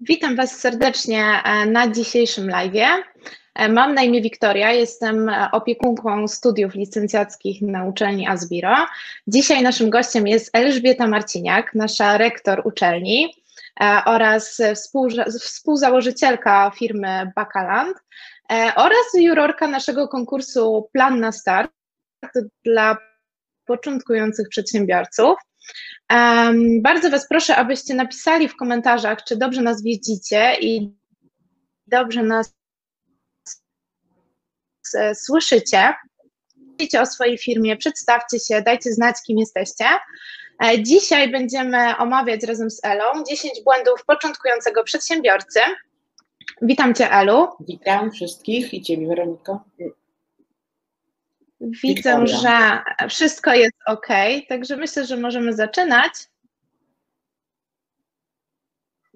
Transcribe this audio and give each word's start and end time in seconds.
Witam 0.00 0.36
Was 0.36 0.60
serdecznie 0.60 1.24
e, 1.44 1.66
na 1.66 1.88
dzisiejszym 1.88 2.50
live. 2.50 3.04
E, 3.54 3.68
mam 3.68 3.94
na 3.94 4.02
imię 4.02 4.22
Wiktoria, 4.22 4.72
jestem 4.72 5.28
e, 5.28 5.48
opiekunką 5.52 6.28
studiów 6.28 6.74
licencjackich 6.74 7.62
na 7.62 7.84
uczelni 7.84 8.28
Asbiro. 8.28 8.74
Dzisiaj 9.26 9.62
naszym 9.62 9.90
gościem 9.90 10.26
jest 10.26 10.56
Elżbieta 10.56 11.06
Marciniak, 11.06 11.74
nasza 11.74 12.18
rektor 12.18 12.62
uczelni 12.64 13.34
oraz 14.04 14.62
współzałożycielka 15.40 16.72
firmy 16.78 17.32
Bakaland 17.36 17.96
oraz 18.76 19.04
jurorka 19.14 19.66
naszego 19.68 20.08
konkursu 20.08 20.88
Plan 20.92 21.20
na 21.20 21.32
Start 21.32 21.72
dla 22.64 22.96
początkujących 23.66 24.48
przedsiębiorców. 24.48 25.38
Um, 26.12 26.82
bardzo 26.82 27.10
Was 27.10 27.28
proszę, 27.28 27.56
abyście 27.56 27.94
napisali 27.94 28.48
w 28.48 28.56
komentarzach, 28.56 29.24
czy 29.24 29.36
dobrze 29.36 29.62
nas 29.62 29.82
widzicie 29.82 30.56
i 30.60 30.94
dobrze 31.86 32.22
nas 32.22 32.54
e, 34.94 35.14
słyszycie. 35.14 35.94
Mówicie 36.56 37.00
o 37.00 37.06
swojej 37.06 37.38
firmie, 37.38 37.76
przedstawcie 37.76 38.38
się, 38.38 38.62
dajcie 38.62 38.92
znać, 38.92 39.16
kim 39.26 39.38
jesteście. 39.38 39.84
E, 40.64 40.82
dzisiaj 40.82 41.30
będziemy 41.30 41.96
omawiać 41.96 42.42
razem 42.42 42.70
z 42.70 42.84
Elą 42.84 43.04
10 43.28 43.62
błędów 43.64 44.04
początkującego 44.06 44.84
przedsiębiorcy. 44.84 45.60
Witam 46.62 46.94
Cię, 46.94 47.10
Elu. 47.12 47.48
Witam 47.60 48.10
wszystkich 48.10 48.74
i 48.74 48.82
Ciebie, 48.82 49.08
Weroniko. 49.08 49.64
Widzę, 51.60 52.26
że 52.26 52.82
wszystko 53.08 53.54
jest 53.54 53.76
ok, 53.86 54.08
także 54.48 54.76
myślę, 54.76 55.06
że 55.06 55.16
możemy 55.16 55.52
zaczynać. 55.52 56.12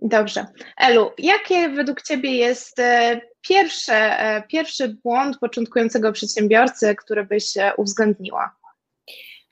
Dobrze. 0.02 0.46
Elu, 0.76 1.10
jakie 1.18 1.68
według 1.68 2.02
Ciebie 2.02 2.30
jest 2.32 2.78
e, 2.78 3.20
pierwsze, 3.40 4.20
e, 4.20 4.42
pierwszy 4.42 4.96
błąd 5.04 5.38
początkującego 5.38 6.12
przedsiębiorcy, 6.12 6.94
który 6.94 7.24
byś 7.24 7.56
e, 7.56 7.72
uwzględniła? 7.76 8.60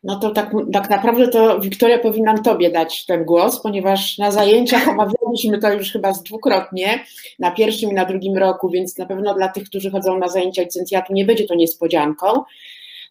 No 0.02 0.18
to 0.18 0.30
tak, 0.30 0.50
tak 0.72 0.90
naprawdę 0.90 1.28
to 1.28 1.60
Wiktoria 1.60 1.98
powinnam 1.98 2.42
Tobie 2.42 2.70
dać 2.70 3.06
ten 3.06 3.24
głos, 3.24 3.62
ponieważ 3.62 4.18
na 4.18 4.30
zajęciach 4.30 4.88
omawialiśmy 4.88 5.58
to 5.58 5.72
już 5.72 5.92
chyba 5.92 6.12
z 6.12 6.22
dwukrotnie, 6.22 7.04
na 7.38 7.50
pierwszym 7.50 7.90
i 7.90 7.94
na 7.94 8.04
drugim 8.04 8.36
roku, 8.36 8.70
więc 8.70 8.98
na 8.98 9.06
pewno 9.06 9.34
dla 9.34 9.48
tych, 9.48 9.64
którzy 9.64 9.90
chodzą 9.90 10.18
na 10.18 10.28
zajęcia 10.28 10.62
licencjatu 10.62 11.12
nie 11.12 11.24
będzie 11.24 11.46
to 11.46 11.54
niespodzianką. 11.54 12.44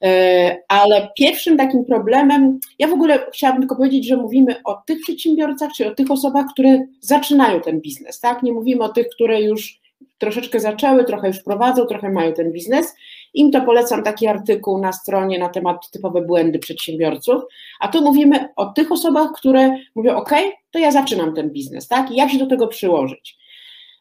E, 0.03 0.57
ale 0.67 1.09
pierwszym 1.17 1.57
takim 1.57 1.85
problemem, 1.85 2.59
ja 2.79 2.87
w 2.87 2.93
ogóle 2.93 3.25
chciałabym 3.33 3.61
tylko 3.61 3.75
powiedzieć, 3.75 4.07
że 4.07 4.17
mówimy 4.17 4.55
o 4.63 4.73
tych 4.85 4.99
przedsiębiorcach, 5.01 5.71
czy 5.77 5.87
o 5.87 5.95
tych 5.95 6.11
osobach, 6.11 6.45
które 6.53 6.79
zaczynają 6.99 7.61
ten 7.61 7.81
biznes, 7.81 8.19
tak? 8.19 8.43
Nie 8.43 8.53
mówimy 8.53 8.83
o 8.83 8.89
tych, 8.89 9.09
które 9.09 9.41
już 9.41 9.79
troszeczkę 10.17 10.59
zaczęły, 10.59 11.03
trochę 11.03 11.27
już 11.27 11.43
prowadzą, 11.43 11.85
trochę 11.85 12.09
mają 12.09 12.33
ten 12.33 12.51
biznes. 12.51 12.95
Im 13.33 13.51
to 13.51 13.61
polecam 13.61 14.03
taki 14.03 14.27
artykuł 14.27 14.77
na 14.77 14.93
stronie 14.93 15.39
na 15.39 15.49
temat 15.49 15.91
typowe 15.91 16.21
błędy 16.21 16.59
przedsiębiorców, 16.59 17.41
a 17.79 17.87
tu 17.87 18.01
mówimy 18.01 18.49
o 18.55 18.65
tych 18.65 18.91
osobach, 18.91 19.31
które 19.35 19.77
mówią, 19.95 20.15
ok, 20.15 20.31
to 20.71 20.79
ja 20.79 20.91
zaczynam 20.91 21.33
ten 21.33 21.49
biznes, 21.49 21.87
tak? 21.87 22.11
I 22.11 22.15
jak 22.15 22.29
się 22.29 22.37
do 22.37 22.47
tego 22.47 22.67
przyłożyć? 22.67 23.37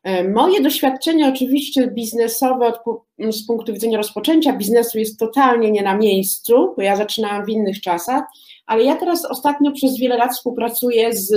E, 0.07 0.29
moje 0.29 0.61
doświadczenie 0.61 1.29
oczywiście 1.29 1.87
biznesowe 1.87 2.73
z 3.31 3.47
punktu 3.47 3.73
widzenia 3.73 3.99
rozpoczęcia 3.99 4.53
biznesu 4.53 4.99
jest 4.99 5.19
totalnie 5.19 5.71
nie 5.71 5.83
na 5.83 5.97
miejscu, 5.97 6.75
bo 6.77 6.83
ja 6.83 6.97
zaczynałam 6.97 7.45
w 7.45 7.49
innych 7.49 7.81
czasach, 7.81 8.25
ale 8.67 8.85
ja 8.85 8.97
teraz 8.97 9.25
ostatnio 9.25 9.73
przez 9.73 9.99
wiele 9.99 10.17
lat 10.17 10.33
współpracuję 10.33 11.13
z 11.13 11.33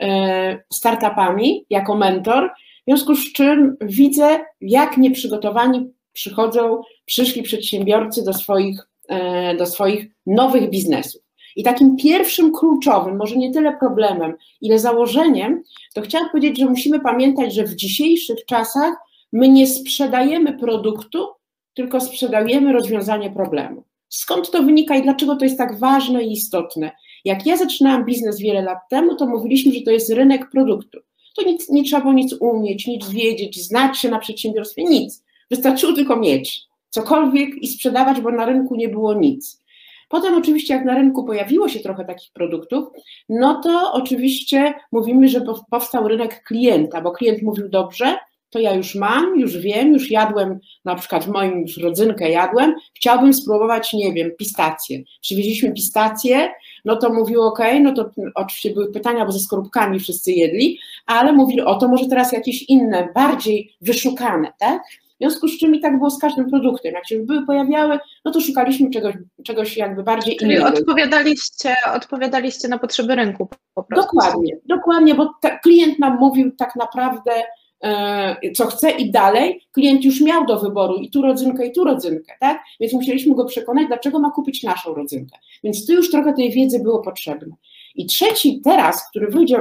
e, 0.00 0.58
startupami 0.72 1.66
jako 1.70 1.96
mentor, 1.96 2.50
w 2.80 2.84
związku 2.90 3.14
z 3.14 3.32
czym 3.32 3.76
widzę, 3.80 4.40
jak 4.60 4.96
nieprzygotowani 4.96 5.90
przychodzą, 6.12 6.82
przyszli 7.04 7.42
przedsiębiorcy 7.42 8.24
do 8.24 8.32
swoich, 8.32 8.80
e, 9.08 9.56
do 9.56 9.66
swoich 9.66 10.06
nowych 10.26 10.70
biznesów. 10.70 11.23
I 11.56 11.62
takim 11.62 11.96
pierwszym 11.96 12.52
kluczowym, 12.52 13.16
może 13.16 13.36
nie 13.36 13.52
tyle 13.52 13.76
problemem, 13.76 14.34
ile 14.60 14.78
założeniem, 14.78 15.62
to 15.94 16.02
chciałam 16.02 16.30
powiedzieć, 16.30 16.58
że 16.58 16.66
musimy 16.66 17.00
pamiętać, 17.00 17.54
że 17.54 17.64
w 17.64 17.74
dzisiejszych 17.74 18.44
czasach 18.46 18.94
my 19.32 19.48
nie 19.48 19.66
sprzedajemy 19.66 20.58
produktu, 20.58 21.26
tylko 21.74 22.00
sprzedajemy 22.00 22.72
rozwiązanie 22.72 23.30
problemu. 23.30 23.84
Skąd 24.08 24.50
to 24.50 24.62
wynika 24.62 24.96
i 24.96 25.02
dlaczego 25.02 25.36
to 25.36 25.44
jest 25.44 25.58
tak 25.58 25.78
ważne 25.78 26.24
i 26.24 26.32
istotne? 26.32 26.90
Jak 27.24 27.46
ja 27.46 27.56
zaczynałam 27.56 28.04
biznes 28.04 28.40
wiele 28.40 28.62
lat 28.62 28.78
temu, 28.90 29.16
to 29.16 29.26
mówiliśmy, 29.26 29.72
że 29.72 29.80
to 29.80 29.90
jest 29.90 30.10
rynek 30.10 30.50
produktu. 30.50 30.98
To 31.36 31.42
nic, 31.42 31.68
nie 31.68 31.84
trzeba 31.84 32.02
było 32.02 32.12
nic 32.12 32.34
umieć, 32.40 32.86
nic 32.86 33.08
wiedzieć, 33.08 33.66
znać 33.66 33.98
się 33.98 34.08
na 34.08 34.18
przedsiębiorstwie, 34.18 34.84
nic. 34.84 35.24
Wystarczyło 35.50 35.92
tylko 35.92 36.16
mieć 36.16 36.66
cokolwiek 36.90 37.54
i 37.62 37.68
sprzedawać, 37.68 38.20
bo 38.20 38.30
na 38.30 38.46
rynku 38.46 38.76
nie 38.76 38.88
było 38.88 39.14
nic. 39.14 39.63
Potem 40.08 40.34
oczywiście 40.34 40.74
jak 40.74 40.84
na 40.84 40.94
rynku 40.94 41.24
pojawiło 41.24 41.68
się 41.68 41.80
trochę 41.80 42.04
takich 42.04 42.32
produktów, 42.32 42.84
no 43.28 43.60
to 43.60 43.92
oczywiście 43.92 44.74
mówimy, 44.92 45.28
że 45.28 45.40
powstał 45.70 46.08
rynek 46.08 46.42
klienta, 46.42 47.00
bo 47.00 47.12
klient 47.12 47.42
mówił 47.42 47.68
dobrze, 47.68 48.18
to 48.54 48.58
ja 48.58 48.74
już 48.74 48.94
mam, 48.94 49.40
już 49.40 49.58
wiem, 49.58 49.92
już 49.92 50.10
jadłem, 50.10 50.58
na 50.84 50.94
przykład 50.94 51.26
moim 51.26 51.60
już 51.60 51.76
rodzynkę 51.76 52.30
jadłem, 52.30 52.74
chciałbym 52.94 53.34
spróbować, 53.34 53.92
nie 53.92 54.12
wiem, 54.12 54.30
pistacje. 54.38 54.98
Przywieźliśmy 55.20 55.72
pistacje, 55.72 56.50
no 56.84 56.96
to 56.96 57.12
mówił 57.12 57.42
ok, 57.42 57.58
no 57.82 57.92
to 57.92 58.10
oczywiście 58.34 58.70
były 58.70 58.92
pytania, 58.92 59.26
bo 59.26 59.32
ze 59.32 59.38
skorupkami 59.38 60.00
wszyscy 60.00 60.32
jedli, 60.32 60.78
ale 61.06 61.32
mówili 61.32 61.60
o 61.60 61.74
to 61.74 61.88
może 61.88 62.06
teraz 62.06 62.32
jakieś 62.32 62.62
inne, 62.62 63.08
bardziej 63.14 63.76
wyszukane, 63.80 64.52
tak? 64.58 64.82
W 65.24 65.26
związku 65.26 65.48
z 65.48 65.58
czym 65.58 65.74
i 65.74 65.80
tak 65.80 65.98
było 65.98 66.10
z 66.10 66.18
każdym 66.18 66.50
produktem. 66.50 66.94
Jak 66.94 67.08
się 67.08 67.18
były 67.18 67.46
pojawiały, 67.46 67.98
no 68.24 68.30
to 68.30 68.40
szukaliśmy 68.40 68.90
czegoś, 68.90 69.14
czegoś 69.44 69.76
jakby 69.76 70.02
bardziej 70.02 70.36
Czyli 70.36 70.54
innego. 70.54 70.68
Odpowiadaliście, 70.68 71.74
odpowiadaliście 71.94 72.68
na 72.68 72.78
potrzeby 72.78 73.14
rynku 73.14 73.48
po 73.74 73.82
prostu. 73.82 74.16
Dokładnie, 74.16 74.56
dokładnie, 74.64 75.14
bo 75.14 75.30
klient 75.62 75.98
nam 75.98 76.18
mówił 76.18 76.52
tak 76.56 76.76
naprawdę, 76.76 77.30
e, 77.84 78.52
co 78.52 78.66
chce 78.66 78.90
i 78.90 79.10
dalej, 79.10 79.60
klient 79.72 80.04
już 80.04 80.20
miał 80.20 80.46
do 80.46 80.60
wyboru 80.60 80.96
i 80.96 81.10
tu 81.10 81.22
rodzynkę, 81.22 81.66
i 81.66 81.72
tu 81.72 81.84
rodzynkę, 81.84 82.32
tak? 82.40 82.62
Więc 82.80 82.92
musieliśmy 82.92 83.34
go 83.34 83.44
przekonać, 83.44 83.86
dlaczego 83.86 84.18
ma 84.18 84.30
kupić 84.30 84.62
naszą 84.62 84.94
rodzynkę. 84.94 85.38
Więc 85.64 85.86
tu 85.86 85.92
już 85.92 86.10
trochę 86.10 86.32
tej 86.32 86.50
wiedzy 86.50 86.82
było 86.82 86.98
potrzebne. 86.98 87.54
I 87.94 88.06
trzeci 88.06 88.60
teraz, 88.64 89.10
który 89.10 89.26
wyjdzie, 89.26 89.60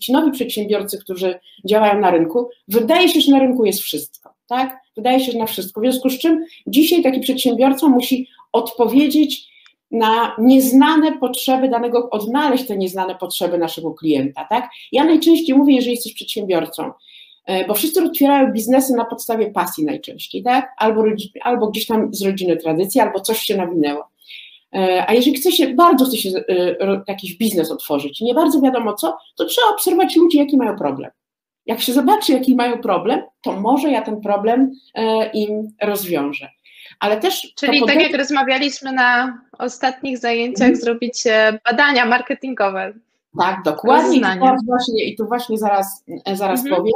ci 0.00 0.12
nowi 0.12 0.30
przedsiębiorcy, 0.30 0.98
którzy 0.98 1.38
działają 1.64 2.00
na 2.00 2.10
rynku, 2.10 2.48
wydaje 2.68 3.08
się, 3.08 3.20
że 3.20 3.32
na 3.32 3.38
rynku 3.38 3.64
jest 3.64 3.80
wszystko, 3.80 4.34
tak? 4.46 4.83
Wydaje 4.96 5.20
się, 5.20 5.32
że 5.32 5.38
na 5.38 5.46
wszystko. 5.46 5.80
W 5.80 5.84
związku 5.84 6.10
z 6.10 6.18
czym 6.18 6.44
dzisiaj 6.66 7.02
taki 7.02 7.20
przedsiębiorca 7.20 7.88
musi 7.88 8.28
odpowiedzieć 8.52 9.54
na 9.90 10.36
nieznane 10.38 11.18
potrzeby 11.18 11.68
danego, 11.68 12.10
odnaleźć 12.10 12.66
te 12.66 12.76
nieznane 12.76 13.14
potrzeby 13.14 13.58
naszego 13.58 13.94
klienta, 13.94 14.46
tak? 14.50 14.70
Ja 14.92 15.04
najczęściej 15.04 15.56
mówię, 15.56 15.74
jeżeli 15.74 15.94
jesteś 15.94 16.14
przedsiębiorcą, 16.14 16.92
e, 17.46 17.66
bo 17.66 17.74
wszyscy 17.74 18.04
otwierają 18.04 18.52
biznesy 18.52 18.94
na 18.96 19.04
podstawie 19.04 19.50
pasji 19.50 19.84
najczęściej, 19.84 20.42
tak? 20.42 20.72
Albo, 20.78 21.04
albo 21.42 21.66
gdzieś 21.66 21.86
tam 21.86 22.14
z 22.14 22.22
rodziny 22.22 22.56
tradycji, 22.56 23.00
albo 23.00 23.20
coś 23.20 23.38
się 23.38 23.56
nawinęło. 23.56 24.04
E, 24.74 25.04
a 25.08 25.14
jeżeli 25.14 25.36
chce 25.36 25.52
się, 25.52 25.74
bardzo 25.74 26.04
chce 26.04 26.16
się 26.16 26.30
e, 26.48 27.02
jakiś 27.08 27.36
biznes 27.36 27.70
otworzyć, 27.70 28.20
nie 28.20 28.34
bardzo 28.34 28.60
wiadomo 28.60 28.94
co, 28.94 29.16
to 29.36 29.44
trzeba 29.44 29.68
obserwować 29.68 30.16
ludzi, 30.16 30.38
jaki 30.38 30.56
mają 30.56 30.78
problem. 30.78 31.10
Jak 31.66 31.80
się 31.80 31.92
zobaczy, 31.92 32.32
jaki 32.32 32.54
mają 32.54 32.78
problem, 32.78 33.22
to 33.40 33.52
może 33.52 33.90
ja 33.90 34.02
ten 34.02 34.20
problem 34.20 34.72
e, 34.94 35.30
im 35.30 35.68
rozwiążę. 35.82 36.50
Ale 37.00 37.20
też. 37.20 37.52
Czyli 37.56 37.86
tak 37.86 38.02
jak 38.02 38.14
rozmawialiśmy 38.14 38.92
na 38.92 39.38
ostatnich 39.58 40.18
zajęciach, 40.18 40.58
hmm. 40.58 40.76
zrobić 40.76 41.24
badania 41.64 42.06
marketingowe. 42.06 42.92
Tak, 43.38 43.62
dokładnie. 43.64 44.18
I 44.18 44.20
tu 44.20 44.66
właśnie, 44.66 45.04
i 45.04 45.16
tu 45.16 45.26
właśnie 45.26 45.58
zaraz, 45.58 46.04
zaraz 46.34 46.62
hmm. 46.62 46.76
powiem, 46.76 46.94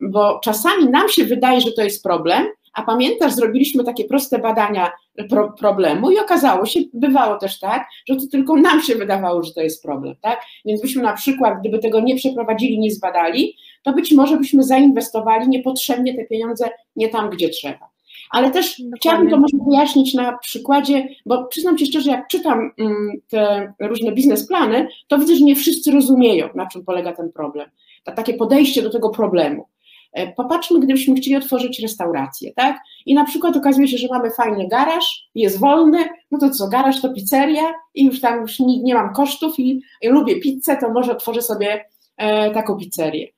bo 0.00 0.40
czasami 0.44 0.88
nam 0.88 1.08
się 1.08 1.24
wydaje, 1.24 1.60
że 1.60 1.72
to 1.72 1.82
jest 1.82 2.02
problem, 2.02 2.46
a 2.76 2.82
pamiętasz, 2.82 3.32
zrobiliśmy 3.32 3.84
takie 3.84 4.04
proste 4.04 4.38
badania 4.38 4.92
pro, 5.30 5.52
problemu 5.52 6.10
i 6.10 6.18
okazało 6.18 6.66
się, 6.66 6.80
bywało 6.94 7.38
też 7.38 7.58
tak, 7.58 7.86
że 8.08 8.16
to 8.16 8.22
tylko 8.32 8.56
nam 8.56 8.82
się 8.82 8.94
wydawało, 8.94 9.42
że 9.42 9.52
to 9.52 9.60
jest 9.60 9.82
problem, 9.82 10.14
tak? 10.20 10.40
Więc 10.64 10.82
byśmy 10.82 11.02
na 11.02 11.12
przykład, 11.12 11.54
gdyby 11.60 11.78
tego 11.78 12.00
nie 12.00 12.16
przeprowadzili, 12.16 12.78
nie 12.78 12.90
zbadali, 12.90 13.56
to 13.82 13.92
być 13.92 14.12
może 14.12 14.36
byśmy 14.36 14.62
zainwestowali 14.62 15.48
niepotrzebnie 15.48 16.14
te 16.14 16.24
pieniądze 16.24 16.70
nie 16.96 17.08
tam, 17.08 17.30
gdzie 17.30 17.48
trzeba. 17.48 17.88
Ale 18.30 18.50
też 18.50 18.70
Dokładnie. 18.70 18.96
chciałabym 18.96 19.30
to 19.30 19.36
może 19.36 19.56
wyjaśnić 19.68 20.14
na 20.14 20.38
przykładzie, 20.38 21.08
bo 21.26 21.44
przyznam 21.44 21.78
Ci 21.78 21.86
szczerze, 21.86 22.10
jak 22.10 22.28
czytam 22.28 22.70
mm, 22.78 23.12
te 23.28 23.72
różne 23.80 24.12
biznesplany, 24.12 24.88
to 25.08 25.18
widzę, 25.18 25.36
że 25.36 25.44
nie 25.44 25.56
wszyscy 25.56 25.92
rozumieją, 25.92 26.48
na 26.54 26.66
czym 26.66 26.84
polega 26.84 27.12
ten 27.12 27.32
problem. 27.32 27.70
Takie 28.04 28.34
podejście 28.34 28.82
do 28.82 28.90
tego 28.90 29.10
problemu. 29.10 29.66
E, 30.16 30.32
popatrzmy, 30.32 30.80
gdybyśmy 30.80 31.14
chcieli 31.14 31.36
otworzyć 31.36 31.80
restaurację, 31.80 32.52
tak? 32.54 32.80
I 33.06 33.14
na 33.14 33.24
przykład 33.24 33.56
okazuje 33.56 33.88
się, 33.88 33.98
że 33.98 34.06
mamy 34.10 34.30
fajny 34.30 34.68
garaż, 34.68 35.28
jest 35.34 35.60
wolny, 35.60 36.08
no 36.30 36.38
to 36.38 36.50
co, 36.50 36.68
garaż 36.68 37.02
to 37.02 37.12
pizzeria 37.12 37.74
i 37.94 38.04
już 38.04 38.20
tam 38.20 38.40
już 38.40 38.60
nie, 38.60 38.82
nie 38.82 38.94
mam 38.94 39.14
kosztów 39.14 39.58
i, 39.58 39.82
i 40.02 40.08
lubię 40.08 40.40
pizzę, 40.40 40.76
to 40.76 40.90
może 40.90 41.12
otworzę 41.12 41.42
sobie 41.42 41.84
e, 42.16 42.50
taką 42.50 42.76
pizzerię. 42.76 43.28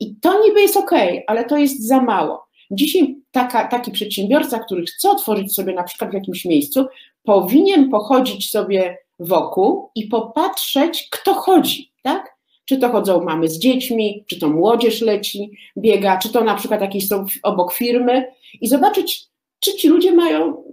I 0.00 0.16
to 0.16 0.44
niby 0.44 0.60
jest 0.60 0.76
ok, 0.76 0.90
ale 1.26 1.44
to 1.44 1.56
jest 1.56 1.86
za 1.86 2.02
mało. 2.02 2.46
Dzisiaj 2.70 3.16
taka, 3.30 3.68
taki 3.68 3.90
przedsiębiorca, 3.90 4.58
który 4.58 4.86
chce 4.86 5.10
otworzyć 5.10 5.54
sobie 5.54 5.74
na 5.74 5.82
przykład 5.82 6.10
w 6.10 6.14
jakimś 6.14 6.44
miejscu, 6.44 6.86
powinien 7.22 7.90
pochodzić 7.90 8.50
sobie 8.50 8.98
wokół 9.18 9.90
i 9.94 10.06
popatrzeć, 10.06 11.08
kto 11.10 11.34
chodzi, 11.34 11.92
tak? 12.02 12.33
Czy 12.64 12.78
to 12.78 12.88
chodzą 12.88 13.24
mamy 13.24 13.48
z 13.48 13.58
dziećmi, 13.58 14.24
czy 14.26 14.38
to 14.38 14.48
młodzież 14.48 15.00
leci, 15.00 15.50
biega, 15.78 16.18
czy 16.18 16.32
to 16.32 16.44
na 16.44 16.54
przykład 16.54 16.80
jakieś 16.80 17.08
są 17.08 17.26
obok 17.42 17.72
firmy 17.72 18.26
i 18.60 18.68
zobaczyć, 18.68 19.24
czy 19.60 19.74
ci 19.74 19.88
ludzie 19.88 20.12
mają, 20.12 20.64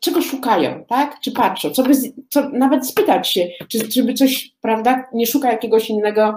czego 0.00 0.22
szukają, 0.22 0.84
tak? 0.88 1.20
Czy 1.20 1.32
patrzą, 1.32 1.70
co 1.70 1.82
by, 1.82 1.92
co, 2.28 2.48
nawet 2.48 2.86
spytać 2.86 3.28
się, 3.28 3.48
czy, 3.68 3.88
czy 3.88 4.04
by 4.04 4.14
coś, 4.14 4.50
prawda, 4.60 5.08
nie 5.12 5.26
szuka 5.26 5.52
jakiegoś 5.52 5.90
innego, 5.90 6.34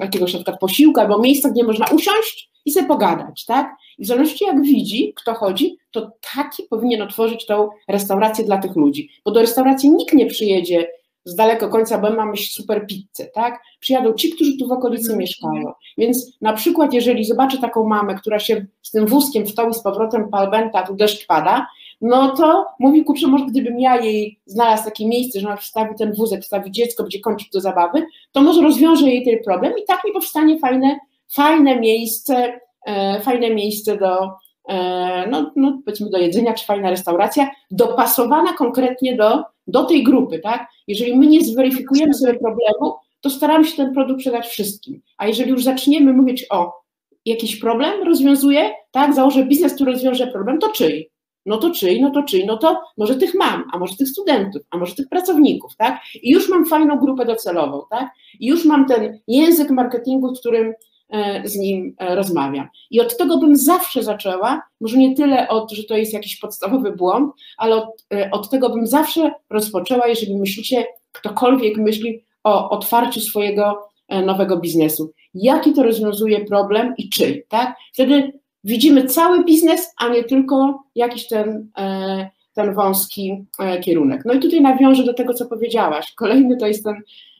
jakiegoś 0.00 0.32
na 0.32 0.38
przykład 0.38 0.60
posiłku 0.60 1.00
albo 1.00 1.18
miejsca, 1.18 1.50
gdzie 1.50 1.64
można 1.64 1.86
usiąść 1.86 2.50
i 2.64 2.72
sobie 2.72 2.86
pogadać, 2.86 3.44
tak? 3.44 3.74
I 3.98 4.04
w 4.04 4.06
zależności 4.06 4.44
jak 4.44 4.62
widzi, 4.62 5.12
kto 5.16 5.34
chodzi, 5.34 5.76
to 5.90 6.10
taki 6.34 6.62
powinien 6.62 7.02
otworzyć 7.02 7.46
tą 7.46 7.68
restaurację 7.88 8.44
dla 8.44 8.58
tych 8.58 8.76
ludzi, 8.76 9.10
bo 9.24 9.30
do 9.30 9.40
restauracji 9.40 9.90
nikt 9.90 10.14
nie 10.14 10.26
przyjedzie 10.26 10.88
z 11.24 11.34
daleko 11.34 11.68
końca, 11.68 11.98
bo 11.98 12.10
mamy 12.10 12.36
super 12.36 12.86
pizzę, 12.86 13.24
tak? 13.34 13.62
Przyjadą 13.80 14.12
ci, 14.12 14.30
którzy 14.30 14.56
tu 14.58 14.68
w 14.68 14.72
okolicy 14.72 15.08
mm. 15.08 15.18
mieszkają. 15.18 15.72
Więc 15.98 16.38
na 16.40 16.52
przykład, 16.52 16.92
jeżeli 16.92 17.24
zobaczę 17.24 17.58
taką 17.58 17.88
mamę, 17.88 18.14
która 18.14 18.38
się 18.38 18.66
z 18.82 18.90
tym 18.90 19.06
wózkiem 19.06 19.46
w 19.46 19.48
i 19.70 19.74
z 19.74 19.82
powrotem 19.82 20.28
palbenta, 20.28 20.86
tu 20.86 20.94
deszcz 20.94 21.26
pada, 21.26 21.66
no 22.00 22.36
to 22.36 22.66
mówi, 22.78 23.04
kurczę, 23.04 23.26
może 23.26 23.46
gdybym 23.46 23.80
ja 23.80 24.00
jej 24.00 24.40
znalazł 24.46 24.84
takie 24.84 25.08
miejsce, 25.08 25.40
że 25.40 25.46
ona 25.46 25.56
wstawi 25.56 25.94
ten 25.98 26.14
wózek, 26.14 26.42
wstawi 26.42 26.70
dziecko, 26.70 27.02
będzie 27.02 27.20
kończyć 27.20 27.50
do 27.50 27.60
zabawy, 27.60 28.06
to 28.32 28.42
może 28.42 28.62
rozwiąże 28.62 29.06
jej 29.06 29.24
ten 29.24 29.44
problem 29.44 29.72
i 29.82 29.84
tak 29.84 30.04
mi 30.04 30.12
powstanie 30.12 30.58
fajne, 30.58 30.98
fajne 31.34 31.80
miejsce, 31.80 32.60
e, 32.86 33.20
fajne 33.20 33.50
miejsce 33.50 33.96
do, 33.96 34.30
no, 35.30 35.52
no 35.56 35.80
powiedzmy 35.84 36.10
do 36.10 36.18
jedzenia, 36.18 36.54
czy 36.54 36.66
fajna 36.66 36.90
restauracja, 36.90 37.50
dopasowana 37.70 38.52
konkretnie 38.52 39.16
do, 39.16 39.42
do 39.66 39.84
tej 39.84 40.04
grupy, 40.04 40.38
tak? 40.38 40.66
Jeżeli 40.88 41.16
my 41.16 41.26
nie 41.26 41.40
zweryfikujemy 41.40 42.14
sobie 42.14 42.34
problemu, 42.34 42.94
to 43.20 43.30
staramy 43.30 43.64
się 43.64 43.76
ten 43.76 43.94
produkt 43.94 44.20
sprzedać 44.20 44.46
wszystkim. 44.46 45.00
A 45.16 45.26
jeżeli 45.26 45.50
już 45.50 45.64
zaczniemy 45.64 46.12
mówić 46.12 46.46
o 46.50 46.82
jakiś 47.24 47.56
problem 47.56 48.02
rozwiązuje, 48.02 48.70
tak, 48.90 49.14
założę 49.14 49.44
biznes, 49.44 49.74
który 49.74 49.92
rozwiąże 49.92 50.26
problem, 50.26 50.58
to 50.58 50.68
czyj? 50.68 51.12
No 51.46 51.56
to 51.58 51.70
czyj, 51.70 52.00
no 52.00 52.10
to 52.10 52.22
czyj, 52.22 52.46
no 52.46 52.56
to 52.56 52.80
może 52.98 53.16
tych 53.16 53.34
mam, 53.34 53.64
a 53.72 53.78
może 53.78 53.96
tych 53.96 54.08
studentów, 54.08 54.62
a 54.70 54.78
może 54.78 54.94
tych 54.94 55.08
pracowników, 55.08 55.76
tak? 55.76 56.00
I 56.22 56.30
już 56.30 56.48
mam 56.48 56.66
fajną 56.66 56.98
grupę 56.98 57.24
docelową, 57.24 57.82
tak? 57.90 58.10
I 58.40 58.46
już 58.46 58.64
mam 58.64 58.86
ten 58.86 59.18
język 59.28 59.70
marketingu, 59.70 60.34
w 60.34 60.38
którym 60.40 60.66
e, 60.68 60.74
z 61.44 61.56
nim 61.56 61.94
e, 61.98 62.14
rozmawiam. 62.14 62.68
I 62.90 63.00
od 63.00 63.16
tego 63.16 63.38
bym 63.38 63.56
zawsze 63.56 64.02
zaczęła, 64.02 64.62
może 64.80 64.98
nie 64.98 65.14
tyle 65.14 65.48
od, 65.48 65.72
że 65.72 65.84
to 65.84 65.96
jest 65.96 66.12
jakiś 66.12 66.36
podstawowy 66.36 66.92
błąd, 66.92 67.32
ale 67.56 67.76
od, 67.76 68.04
e, 68.14 68.30
od 68.30 68.50
tego 68.50 68.70
bym 68.70 68.86
zawsze 68.86 69.32
rozpoczęła, 69.50 70.06
jeżeli 70.06 70.36
myślicie, 70.36 70.86
ktokolwiek 71.12 71.76
myśli 71.76 72.24
o 72.44 72.70
otwarciu 72.70 73.20
swojego 73.20 73.88
nowego 74.08 74.56
biznesu. 74.56 75.12
Jaki 75.34 75.72
to 75.72 75.82
rozwiązuje 75.82 76.44
problem 76.44 76.94
i 76.98 77.08
czyj, 77.08 77.44
tak? 77.48 77.76
Wtedy 77.92 78.32
widzimy 78.64 79.04
cały 79.04 79.44
biznes, 79.44 79.94
a 79.98 80.08
nie 80.08 80.24
tylko 80.24 80.82
jakiś 80.94 81.28
ten, 81.28 81.70
e, 81.78 82.30
ten 82.54 82.74
wąski 82.74 83.44
e, 83.58 83.80
kierunek. 83.80 84.22
No 84.24 84.32
i 84.32 84.38
tutaj 84.38 84.60
nawiążę 84.60 85.04
do 85.04 85.14
tego, 85.14 85.34
co 85.34 85.46
powiedziałaś. 85.46 86.12
Kolejny 86.12 86.56
to 86.56 86.66
jest 86.66 86.84
ten 86.84 86.94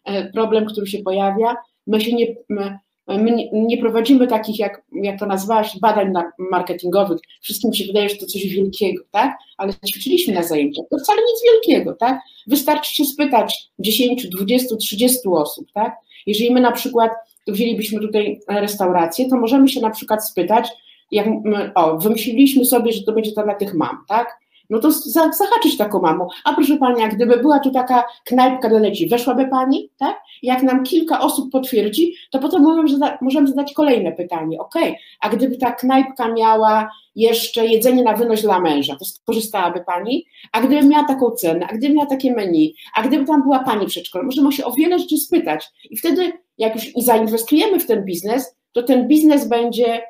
e, 0.04 0.32
problem, 0.32 0.66
który 0.66 0.86
się 0.86 0.98
pojawia. 0.98 1.56
My 1.86 2.00
się 2.00 2.12
nie, 2.16 2.26
my, 2.48 2.78
my 3.08 3.48
nie 3.52 3.78
prowadzimy 3.78 4.26
takich, 4.26 4.58
jak, 4.58 4.82
jak 4.92 5.18
to 5.18 5.26
nazwałaś, 5.26 5.78
badań 5.80 6.12
marketingowych. 6.38 7.18
Wszystkim 7.40 7.72
się 7.72 7.84
wydaje, 7.84 8.08
że 8.08 8.16
to 8.16 8.26
coś 8.26 8.46
wielkiego, 8.46 9.04
tak? 9.10 9.38
Ale 9.56 9.72
ćwiczyliśmy 9.88 10.34
na 10.34 10.42
zajęciach. 10.42 10.84
To 10.90 10.98
wcale 10.98 11.20
nic 11.20 11.52
wielkiego, 11.52 11.94
tak? 12.00 12.20
Wystarczy 12.46 12.94
się 12.94 13.04
spytać 13.04 13.70
10, 13.78 14.28
20, 14.28 14.76
30 14.76 15.18
osób, 15.28 15.66
tak? 15.74 15.96
Jeżeli 16.26 16.54
my 16.54 16.60
na 16.60 16.72
przykład 16.72 17.10
wzięlibyśmy 17.48 18.00
tutaj 18.00 18.40
restaurację, 18.48 19.28
to 19.28 19.36
możemy 19.36 19.68
się 19.68 19.80
na 19.80 19.90
przykład 19.90 20.28
spytać, 20.28 20.68
jak, 21.10 21.26
o, 21.74 21.98
wymyśliliśmy 21.98 22.64
sobie, 22.64 22.92
że 22.92 23.02
to 23.02 23.12
będzie 23.12 23.32
to 23.32 23.42
dla 23.42 23.54
tych 23.54 23.74
mam, 23.74 24.04
tak? 24.08 24.41
No 24.70 24.78
to 24.78 24.90
za, 24.90 25.32
zahaczyć 25.32 25.76
taką 25.76 26.00
mamą. 26.00 26.28
A 26.44 26.54
proszę 26.54 26.76
Pani, 26.76 27.00
jak 27.00 27.14
gdyby 27.14 27.36
była 27.36 27.58
tu 27.58 27.70
taka 27.70 28.04
knajpka 28.24 28.68
do 28.68 28.78
leci, 28.78 29.08
weszłaby 29.08 29.48
Pani, 29.48 29.90
tak? 29.96 30.20
Jak 30.42 30.62
nam 30.62 30.84
kilka 30.84 31.20
osób 31.20 31.52
potwierdzi, 31.52 32.14
to 32.30 32.38
potem 32.38 32.62
możemy, 32.62 32.88
zada 32.88 33.18
możemy 33.20 33.48
zadać 33.48 33.72
kolejne 33.72 34.12
pytanie. 34.12 34.60
Ok, 34.60 34.74
a 35.20 35.28
gdyby 35.28 35.56
ta 35.56 35.72
knajpka 35.72 36.28
miała 36.28 36.90
jeszcze 37.14 37.66
jedzenie 37.66 38.02
na 38.02 38.12
wynoś 38.12 38.42
dla 38.42 38.60
męża, 38.60 38.96
to 38.96 39.04
skorzystałaby 39.04 39.84
Pani? 39.86 40.26
A 40.52 40.60
gdyby 40.60 40.86
miała 40.86 41.04
taką 41.04 41.30
cenę, 41.30 41.66
a 41.70 41.74
gdyby 41.74 41.94
miała 41.94 42.06
takie 42.06 42.34
menu, 42.34 42.74
a 42.94 43.02
gdyby 43.02 43.24
tam 43.24 43.42
była 43.42 43.58
Pani 43.58 43.86
przedszkole, 43.86 44.24
możemy 44.24 44.52
się 44.52 44.64
o 44.64 44.72
wiele 44.72 44.98
rzeczy 44.98 45.18
spytać. 45.18 45.70
I 45.90 45.96
wtedy, 45.96 46.32
jak 46.58 46.74
już 46.74 47.04
zainwestujemy 47.04 47.80
w 47.80 47.86
ten 47.86 48.04
biznes, 48.04 48.56
to 48.72 48.82
ten 48.82 49.08
biznes 49.08 49.48
będzie 49.48 50.02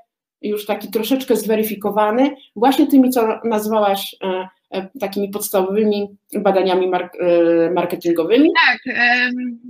już 0.42 0.66
taki 0.66 0.90
troszeczkę 0.90 1.36
zweryfikowany, 1.36 2.36
właśnie 2.56 2.86
tymi, 2.86 3.10
co 3.10 3.40
nazwałaś 3.44 4.16
e, 4.24 4.48
e, 4.70 4.88
takimi 5.00 5.28
podstawowymi 5.28 6.16
badaniami 6.38 6.90
e, 6.94 7.70
marketingowymi. 7.70 8.50
Tak, 8.66 8.94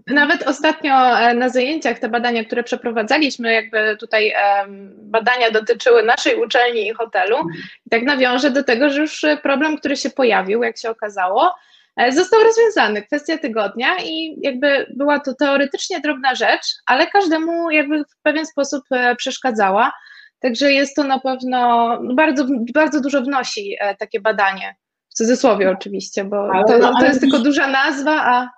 nawet 0.07 0.43
ostatnio 0.43 0.95
na 1.35 1.49
zajęciach 1.49 1.99
te 1.99 2.09
badania, 2.09 2.45
które 2.45 2.63
przeprowadzaliśmy, 2.63 3.53
jakby 3.53 3.97
tutaj 3.97 4.33
badania 4.97 5.51
dotyczyły 5.51 6.03
naszej 6.03 6.43
uczelni 6.43 6.87
i 6.87 6.95
hotelu. 6.95 7.37
I 7.87 7.91
tak 7.91 8.03
nawiążę 8.03 8.51
do 8.51 8.65
tego, 8.65 8.91
że 8.91 9.01
już 9.01 9.25
problem, 9.43 9.77
który 9.77 9.97
się 9.97 10.11
pojawił, 10.11 10.63
jak 10.63 10.79
się 10.79 10.91
okazało, 10.91 11.55
został 12.11 12.41
rozwiązany, 12.41 13.03
kwestia 13.03 13.39
tygodnia 13.39 13.97
i 14.05 14.37
jakby 14.43 14.87
była 14.97 15.21
to 15.21 15.35
teoretycznie 15.35 16.01
drobna 16.01 16.35
rzecz, 16.35 16.67
ale 16.87 17.07
każdemu 17.07 17.71
jakby 17.71 18.05
w 18.05 18.23
pewien 18.23 18.47
sposób 18.47 18.85
przeszkadzała. 19.17 19.93
Także 20.43 20.73
jest 20.73 20.97
to 20.97 21.05
na 21.05 21.21
pewno 21.21 21.99
bardzo, 22.15 22.47
bardzo 22.75 23.01
dużo 23.01 23.23
wnosi 23.23 23.77
e, 23.81 23.97
takie 23.97 24.21
badanie. 24.21 24.75
W 25.09 25.15
cudzysłowie 25.15 25.71
oczywiście, 25.71 26.25
bo 26.25 26.51
ale, 26.53 26.65
to, 26.65 26.79
no, 26.79 27.01
to 27.01 27.07
jest 27.07 27.21
tylko 27.21 27.39
duża 27.39 27.69
nazwa, 27.69 28.23
a 28.25 28.49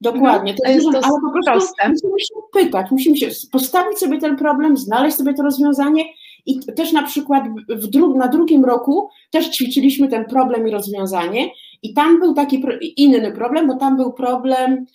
Dokładnie, 0.00 0.54
to 0.54 0.70
jest, 0.70 0.84
dużo, 0.84 0.98
ale 0.98 1.14
po 1.20 1.32
prostu 1.32 1.50
proste. 1.52 1.88
musimy 1.88 2.20
się 2.20 2.34
pytać, 2.52 2.86
musimy 2.90 3.16
się 3.16 3.28
postawić 3.52 3.98
sobie 3.98 4.18
ten 4.18 4.36
problem, 4.36 4.76
znaleźć 4.76 5.16
sobie 5.16 5.34
to 5.34 5.42
rozwiązanie 5.42 6.04
i 6.46 6.60
też 6.60 6.92
na 6.92 7.02
przykład 7.02 7.44
w 7.68 7.86
dru 7.86 8.16
na 8.16 8.28
drugim 8.28 8.64
roku 8.64 9.08
też 9.30 9.48
ćwiczyliśmy 9.48 10.08
ten 10.08 10.24
problem 10.24 10.68
i 10.68 10.70
rozwiązanie 10.70 11.50
i 11.82 11.94
tam 11.94 12.20
był 12.20 12.34
taki 12.34 12.62
inny 12.96 13.32
problem, 13.32 13.66
bo 13.66 13.74
tam 13.74 13.96
był 13.96 14.12
problem, 14.12 14.86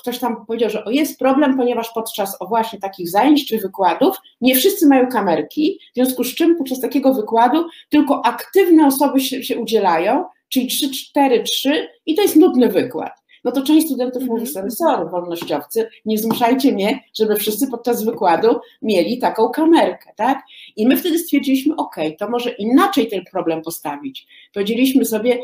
ktoś 0.00 0.18
tam 0.18 0.46
powiedział, 0.46 0.70
że 0.70 0.84
o 0.84 0.90
jest 0.90 1.18
problem, 1.18 1.56
ponieważ 1.56 1.90
podczas 1.94 2.36
o 2.40 2.46
właśnie 2.46 2.78
takich 2.78 3.10
zajęć 3.10 3.46
czy 3.46 3.58
wykładów 3.58 4.16
nie 4.40 4.54
wszyscy 4.54 4.86
mają 4.86 5.08
kamerki, 5.08 5.78
w 5.92 5.94
związku 5.94 6.24
z 6.24 6.34
czym 6.34 6.56
podczas 6.56 6.80
takiego 6.80 7.14
wykładu 7.14 7.66
tylko 7.88 8.26
aktywne 8.26 8.86
osoby 8.86 9.20
się, 9.20 9.42
się 9.42 9.58
udzielają, 9.58 10.24
czyli 10.48 10.66
3, 10.66 10.90
4, 10.90 11.42
3 11.42 11.88
i 12.06 12.14
to 12.14 12.22
jest 12.22 12.36
nudny 12.36 12.68
wykład 12.68 13.24
no 13.44 13.52
to 13.52 13.62
część 13.62 13.86
studentów 13.86 14.22
mówi 14.22 14.46
mhm. 14.46 14.50
sorry, 14.50 14.70
sorry, 14.70 15.10
wolnościowcy, 15.10 15.88
nie 16.04 16.18
zmuszajcie 16.18 16.72
mnie, 16.72 17.00
żeby 17.18 17.36
wszyscy 17.36 17.66
podczas 17.70 18.04
wykładu 18.04 18.60
mieli 18.82 19.18
taką 19.18 19.48
kamerkę, 19.48 20.12
tak? 20.16 20.42
I 20.76 20.86
my 20.86 20.96
wtedy 20.96 21.18
stwierdziliśmy, 21.18 21.76
ok, 21.76 21.96
to 22.18 22.30
może 22.30 22.50
inaczej 22.50 23.08
ten 23.08 23.24
problem 23.30 23.62
postawić. 23.62 24.26
Powiedzieliśmy 24.54 25.04
sobie, 25.04 25.38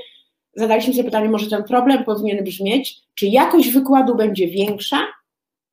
zadaliśmy 0.54 0.92
sobie 0.92 1.04
pytanie, 1.04 1.28
może 1.28 1.50
ten 1.50 1.64
problem 1.64 2.04
powinien 2.04 2.44
brzmieć, 2.44 3.00
czy 3.14 3.26
jakość 3.26 3.70
wykładu 3.70 4.14
będzie 4.14 4.48
większa, 4.48 4.98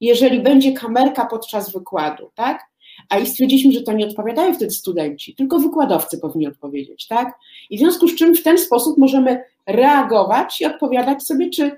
jeżeli 0.01 0.39
będzie 0.39 0.71
kamerka 0.71 1.25
podczas 1.25 1.71
wykładu, 1.71 2.31
tak? 2.35 2.63
A 3.09 3.17
i 3.17 3.25
stwierdziliśmy, 3.25 3.71
że 3.71 3.81
to 3.81 3.93
nie 3.93 4.07
odpowiadają 4.07 4.53
wtedy 4.53 4.71
studenci, 4.71 5.35
tylko 5.35 5.59
wykładowcy 5.59 6.17
powinni 6.17 6.47
odpowiedzieć, 6.47 7.07
tak? 7.07 7.33
I 7.69 7.77
w 7.77 7.79
związku 7.79 8.07
z 8.07 8.15
czym 8.15 8.35
w 8.35 8.43
ten 8.43 8.57
sposób 8.57 8.97
możemy 8.97 9.43
reagować 9.65 10.61
i 10.61 10.65
odpowiadać 10.65 11.23
sobie, 11.23 11.49
czy 11.49 11.71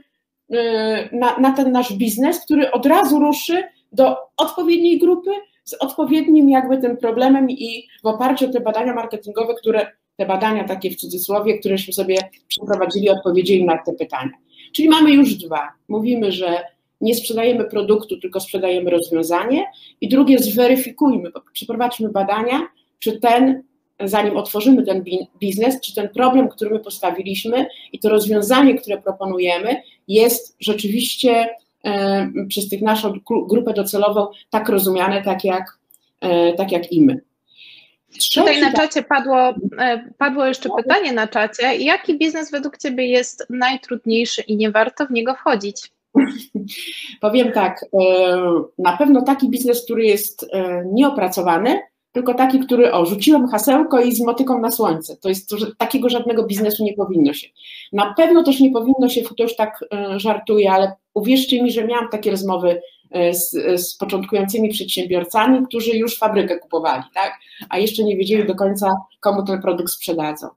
Y, 0.54 1.10
na, 1.12 1.38
na 1.38 1.52
ten 1.52 1.72
nasz 1.72 1.94
biznes, 1.94 2.46
który 2.46 2.72
od 2.72 2.86
razu 2.86 3.20
ruszy 3.20 3.64
do 3.92 4.18
odpowiedniej 4.38 5.00
grupy 5.00 5.32
z 5.64 5.74
odpowiednim 5.74 6.50
jakby 6.50 6.78
tym 6.78 6.98
problemem 6.98 7.50
i 7.50 7.88
w 8.04 8.06
oparciu 8.06 8.46
o 8.46 8.50
te 8.50 8.60
badania 8.60 8.94
marketingowe, 8.94 9.54
które 9.56 9.92
te 10.20 10.26
badania 10.26 10.64
takie 10.64 10.92
w 10.92 10.96
cudzysłowie, 10.96 11.60
któreśmy 11.60 11.94
sobie 11.94 12.18
przeprowadzili, 12.48 13.10
odpowiedzieli 13.10 13.66
na 13.66 13.78
te 13.78 13.94
pytania. 13.94 14.32
Czyli 14.74 14.90
mamy 14.90 15.12
już 15.12 15.36
dwa. 15.36 15.70
Mówimy, 15.88 16.32
że 16.32 16.64
nie 17.02 17.16
sprzedajemy 17.16 17.66
produktu, 17.66 18.18
tylko 18.18 18.40
sprzedajemy 18.40 18.90
rozwiązanie. 18.90 19.66
I 20.02 20.10
drugie, 20.10 20.40
zweryfikujmy, 20.40 21.32
przeprowadźmy 21.54 22.10
badania, 22.10 22.68
czy 23.00 23.20
ten 23.20 23.64
zanim 24.04 24.38
otworzymy 24.38 24.84
ten 24.84 25.04
biznes, 25.40 25.82
czy 25.82 25.96
ten 25.96 26.10
problem, 26.10 26.50
który 26.50 26.72
my 26.72 26.80
postawiliśmy 26.80 27.66
i 27.92 28.00
to 28.00 28.10
rozwiązanie, 28.10 28.76
które 28.76 29.02
proponujemy, 29.02 29.82
jest 30.08 30.56
rzeczywiście 30.60 31.50
e, 31.86 32.32
przez 32.48 32.70
tych 32.70 32.82
naszą 32.82 33.14
grupę 33.50 33.74
docelową 33.74 34.28
tak 34.50 34.70
rozumiane, 34.70 35.22
tak 35.22 35.44
jak, 35.44 35.80
tak 36.58 36.72
jak 36.72 36.92
i 36.92 37.02
my. 37.02 37.29
Tutaj 38.36 38.62
na 38.62 38.74
czacie 38.74 39.04
padło, 39.04 39.54
padło 40.18 40.46
jeszcze 40.46 40.70
pytanie 40.78 41.14
na 41.14 41.28
czacie. 41.28 41.76
Jaki 41.76 42.18
biznes 42.18 42.52
według 42.52 42.78
Ciebie 42.78 43.08
jest 43.08 43.46
najtrudniejszy 43.50 44.42
i 44.42 44.58
nie 44.58 44.72
warto 44.72 45.06
w 45.06 45.12
niego 45.12 45.36
wchodzić? 45.36 45.92
Powiem 47.22 47.52
tak, 47.52 47.86
na 48.78 48.98
pewno 48.98 49.22
taki 49.22 49.50
biznes, 49.50 49.84
który 49.86 50.06
jest 50.06 50.46
nieopracowany, 50.86 51.80
tylko 52.12 52.34
taki, 52.34 52.60
który, 52.60 52.92
o, 52.92 53.06
rzuciłem 53.06 53.48
hasełko 53.48 54.02
i 54.02 54.16
z 54.16 54.22
motyką 54.22 54.62
na 54.62 54.72
słońce. 54.72 55.18
To 55.18 55.30
jest, 55.30 55.50
to, 55.50 55.58
że 55.58 55.76
takiego 55.76 56.10
żadnego 56.10 56.44
biznesu 56.44 56.84
nie 56.84 56.94
powinno 56.94 57.34
się. 57.34 57.48
Na 57.94 58.14
pewno 58.14 58.44
też 58.44 58.60
nie 58.60 58.72
powinno 58.72 59.10
się, 59.10 59.22
to 59.38 59.44
już 59.44 59.56
tak 59.56 59.86
e, 59.94 60.20
żartuję, 60.20 60.72
ale 60.72 60.92
uwierzcie 61.14 61.64
mi, 61.64 61.72
że 61.72 61.88
miałam 61.88 62.10
takie 62.10 62.32
rozmowy 62.32 62.70
e, 62.70 62.82
z, 63.12 63.52
z 63.82 63.98
początkującymi 63.98 64.70
przedsiębiorcami, 64.70 65.66
którzy 65.68 65.92
już 65.92 66.18
fabrykę 66.18 66.58
kupowali, 66.58 67.04
tak? 67.14 67.40
a 67.70 67.78
jeszcze 67.78 68.04
nie 68.04 68.18
wiedzieli 68.18 68.48
do 68.48 68.56
końca, 68.56 68.92
komu 69.20 69.44
ten 69.44 69.62
produkt 69.62 69.92
sprzedadzą. 69.92 70.48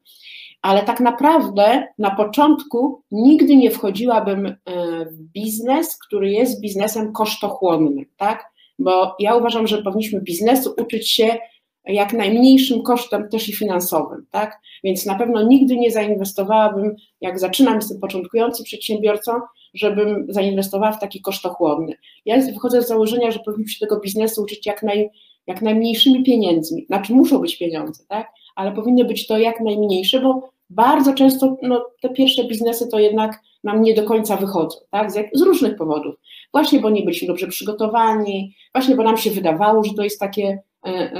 Ale 0.63 0.83
tak 0.83 1.01
naprawdę 1.01 1.89
na 1.99 2.11
początku 2.11 3.03
nigdy 3.11 3.57
nie 3.57 3.71
wchodziłabym 3.71 4.47
e, 4.47 4.57
w 5.05 5.23
biznes, 5.35 5.99
który 6.07 6.31
jest 6.31 6.61
biznesem 6.61 7.13
kosztochłonnym, 7.13 8.05
tak? 8.17 8.53
bo 8.79 9.17
ja 9.19 9.35
uważam, 9.37 9.67
że 9.67 9.83
powinniśmy 9.83 10.21
biznesu 10.21 10.75
uczyć 10.79 11.11
się 11.11 11.39
jak 11.85 12.13
najmniejszym 12.13 12.83
kosztem 12.83 13.29
też 13.29 13.49
i 13.49 13.53
finansowym, 13.53 14.27
tak? 14.31 14.61
Więc 14.85 15.07
na 15.07 15.15
pewno 15.15 15.43
nigdy 15.43 15.77
nie 15.77 15.91
zainwestowałabym, 15.91 16.97
jak 17.21 17.39
zaczynam, 17.39 17.75
jestem 17.75 18.01
początkujący 18.01 18.65
przedsiębiorcą, 18.65 19.33
żebym 19.75 20.27
zainwestowała 20.29 20.93
w 20.93 21.01
taki 21.01 21.21
kosztochłonny. 21.21 21.95
Ja 22.25 22.41
wychodzę 22.41 22.83
z 22.83 22.89
założenia, 22.89 23.31
że 23.31 23.39
powinniśmy 23.39 23.73
się 23.73 23.81
tego 23.81 24.01
biznesu 24.01 24.43
uczyć 24.43 24.67
jak, 24.67 24.83
naj, 24.83 25.11
jak 25.47 25.63
najmniejszymi 25.63 26.25
pieniędzmi. 26.25 26.87
Znaczy 26.87 27.13
muszą 27.13 27.39
być 27.39 27.59
pieniądze, 27.59 28.05
tak? 28.09 28.31
Ale 28.55 28.73
powinny 28.73 29.05
być 29.05 29.27
to 29.27 29.39
jak 29.39 29.61
najmniejsze, 29.61 30.21
bo 30.21 30.51
bardzo 30.71 31.15
często 31.15 31.57
no, 31.63 31.87
te 32.03 32.09
pierwsze 32.09 32.45
biznesy 32.45 32.89
to 32.89 32.99
jednak 32.99 33.41
nam 33.65 33.83
nie 33.83 33.95
do 33.95 34.05
końca 34.05 34.37
wychodzą, 34.37 34.79
tak? 34.91 35.13
Z, 35.13 35.31
z, 35.33 35.43
różnych 35.43 35.77
powodów. 35.77 36.15
Właśnie, 36.53 36.81
bo 36.81 36.91
nie 36.91 37.03
byliśmy 37.03 37.29
dobrze 37.29 37.47
przygotowani, 37.47 38.55
właśnie, 38.75 38.97
bo 38.97 39.03
nam 39.03 39.17
się 39.17 39.31
wydawało, 39.31 39.85
że 39.85 39.95
to 39.95 40.03
jest 40.03 40.21
takie, 40.21 40.63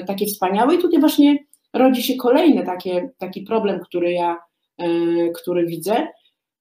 takie 0.07 0.27
wspaniałe 0.27 0.75
i 0.75 0.79
tutaj 0.79 1.01
właśnie 1.01 1.39
rodzi 1.73 2.03
się 2.03 2.17
kolejny 2.17 2.65
takie, 2.65 3.11
taki 3.19 3.43
problem, 3.43 3.81
który 3.81 4.13
ja, 4.13 4.39
e, 4.79 4.89
który 5.31 5.67
widzę, 5.67 6.07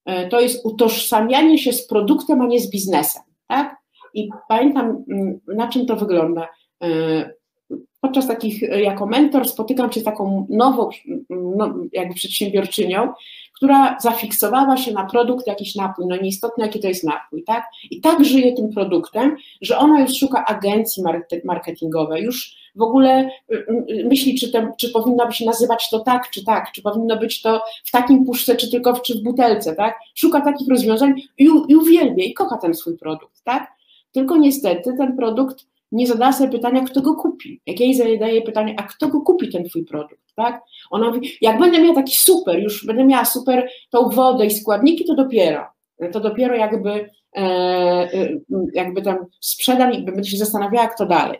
e, 0.05 0.27
to 0.27 0.39
jest 0.39 0.65
utożsamianie 0.65 1.57
się 1.57 1.73
z 1.73 1.87
produktem, 1.87 2.41
a 2.41 2.47
nie 2.47 2.59
z 2.59 2.69
biznesem, 2.69 3.23
tak? 3.47 3.77
I 4.13 4.29
pamiętam, 4.47 5.03
mm, 5.09 5.39
na 5.47 5.67
czym 5.67 5.85
to 5.85 5.95
wygląda. 5.95 6.49
E, 6.83 7.33
podczas 8.01 8.27
takich, 8.27 8.63
e, 8.63 8.81
jako 8.81 9.05
mentor 9.05 9.49
spotykam 9.49 9.91
się 9.91 9.99
z 9.99 10.03
taką 10.03 10.47
nową 10.49 10.89
no, 11.29 11.73
jakby 11.93 12.13
przedsiębiorczynią, 12.13 13.13
która 13.61 13.97
zafiksowała 13.99 14.77
się 14.77 14.91
na 14.91 15.05
produkt, 15.05 15.47
jakiś 15.47 15.75
napój, 15.75 16.05
no 16.07 16.15
nieistotne 16.15 16.65
jaki 16.65 16.79
to 16.79 16.87
jest 16.87 17.03
napój, 17.03 17.43
tak? 17.43 17.65
I 17.91 18.01
tak 18.01 18.25
żyje 18.25 18.53
tym 18.53 18.69
produktem, 18.69 19.35
że 19.61 19.77
ona 19.77 20.01
już 20.01 20.17
szuka 20.17 20.45
agencji 20.45 21.03
marketingowej, 21.45 22.23
już 22.23 22.55
w 22.75 22.81
ogóle 22.81 23.29
y, 23.51 23.65
y, 23.89 24.05
myśli, 24.09 24.39
czy, 24.39 24.51
ten, 24.51 24.71
czy 24.77 24.89
powinno 24.89 25.31
się 25.31 25.45
nazywać 25.45 25.89
to 25.89 25.99
tak, 25.99 26.29
czy 26.29 26.45
tak, 26.45 26.71
czy 26.71 26.81
powinno 26.81 27.17
być 27.17 27.41
to 27.41 27.61
w 27.85 27.91
takim 27.91 28.25
puszce, 28.25 28.55
czy 28.55 28.71
tylko 28.71 28.93
w, 28.93 29.01
czy 29.01 29.19
w 29.19 29.23
butelce, 29.23 29.75
tak? 29.75 29.99
Szuka 30.15 30.41
takich 30.41 30.67
rozwiązań 30.69 31.13
i, 31.37 31.49
i 31.67 31.75
uwielbia 31.75 32.23
i 32.23 32.33
kocha 32.33 32.57
ten 32.57 32.73
swój 32.73 32.97
produkt, 32.97 33.43
tak? 33.43 33.71
Tylko 34.11 34.37
niestety 34.37 34.93
ten 34.97 35.17
produkt 35.17 35.65
nie 35.91 36.07
zadała 36.07 36.33
sobie 36.33 36.49
pytania, 36.49 36.81
kto 36.81 37.01
go 37.01 37.15
kupi. 37.15 37.61
Jak 37.65 37.79
jej 37.79 37.93
zadaje 37.93 38.41
pytanie, 38.41 38.75
a 38.77 38.83
kto 38.83 39.07
go 39.07 39.21
kupi 39.21 39.49
ten 39.49 39.63
twój 39.63 39.85
produkt, 39.85 40.33
tak? 40.35 40.61
Ona 40.91 41.07
mówi, 41.07 41.31
jak 41.41 41.59
będę 41.59 41.81
miała 41.81 41.95
taki 41.95 42.17
super, 42.17 42.59
już 42.59 42.85
będę 42.85 43.05
miała 43.05 43.25
super 43.25 43.69
tą 43.89 44.09
wodę 44.09 44.45
i 44.45 44.51
składniki, 44.51 45.05
to 45.05 45.15
dopiero, 45.15 45.65
to 46.11 46.19
dopiero 46.19 46.55
jakby, 46.55 47.09
e, 47.35 47.41
e 48.13 48.29
jakby 48.73 49.01
tam 49.01 49.17
sprzedam 49.39 49.93
i 49.93 50.03
będę 50.03 50.23
się 50.23 50.37
zastanawiała, 50.37 50.83
jak 50.83 50.97
to 50.97 51.05
dalej. 51.05 51.39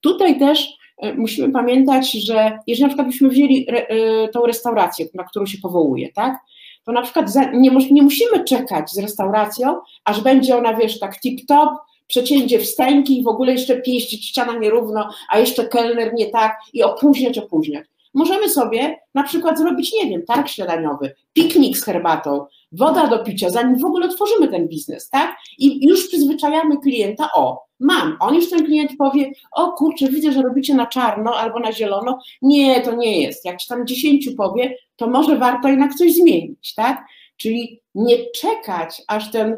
Tutaj 0.00 0.38
też 0.38 0.68
e, 0.98 1.14
musimy 1.14 1.52
pamiętać, 1.52 2.12
że 2.12 2.58
jeżeli 2.66 2.82
na 2.82 2.88
przykład 2.88 3.06
byśmy 3.08 3.28
wzięli 3.28 3.66
re, 3.68 3.86
tą 4.28 4.46
restaurację, 4.46 5.06
na 5.14 5.24
którą 5.24 5.46
się 5.46 5.58
powołuje, 5.62 6.12
tak? 6.12 6.38
To 6.84 6.92
na 6.92 7.02
przykład 7.02 7.26
nie, 7.52 7.70
nie 7.90 8.02
musimy 8.02 8.44
czekać 8.44 8.90
z 8.90 8.98
restauracją, 8.98 9.80
aż 10.04 10.20
będzie 10.20 10.56
ona, 10.56 10.74
wiesz, 10.74 10.98
tak 10.98 11.16
tip-top, 11.24 11.68
przecięcie 12.08 12.58
wstęgi 12.58 13.18
i 13.18 13.22
w 13.22 13.28
ogóle 13.28 13.52
jeszcze 13.52 13.80
pieścić 13.80 14.28
ściana 14.28 14.58
nierówno, 14.58 15.10
a 15.30 15.38
jeszcze 15.38 15.68
kelner 15.68 16.14
nie 16.14 16.26
tak 16.26 16.60
i 16.72 16.82
opóźniać, 16.82 17.38
opóźniać. 17.38 17.86
Możemy 18.14 18.48
sobie 18.48 18.96
na 19.14 19.22
przykład 19.22 19.58
zrobić, 19.58 19.92
nie 19.92 20.10
wiem, 20.10 20.22
targ 20.26 20.48
śniadaniowy, 20.48 21.14
piknik 21.32 21.78
z 21.78 21.84
herbatą, 21.84 22.46
woda 22.72 23.06
do 23.06 23.18
picia, 23.18 23.50
zanim 23.50 23.78
w 23.78 23.84
ogóle 23.84 24.06
otworzymy 24.06 24.48
ten 24.48 24.68
biznes, 24.68 25.10
tak? 25.10 25.36
I 25.58 25.86
już 25.86 26.08
przyzwyczajamy 26.08 26.76
klienta, 26.76 27.30
o, 27.34 27.64
mam. 27.80 28.16
On 28.20 28.34
już 28.34 28.50
ten 28.50 28.66
klient 28.66 28.90
powie, 28.98 29.32
o 29.52 29.72
kurczę, 29.72 30.08
widzę, 30.08 30.32
że 30.32 30.42
robicie 30.42 30.74
na 30.74 30.86
czarno 30.86 31.34
albo 31.34 31.60
na 31.60 31.72
zielono. 31.72 32.18
Nie, 32.42 32.80
to 32.80 32.96
nie 32.96 33.22
jest. 33.22 33.44
Jak 33.44 33.56
ci 33.56 33.68
tam 33.68 33.86
dziesięciu 33.86 34.34
powie, 34.34 34.76
to 34.96 35.10
może 35.10 35.36
warto 35.36 35.68
jednak 35.68 35.94
coś 35.94 36.14
zmienić, 36.14 36.74
tak? 36.74 37.04
Czyli 37.36 37.80
nie 37.94 38.16
czekać, 38.30 39.02
aż 39.08 39.30
ten 39.30 39.56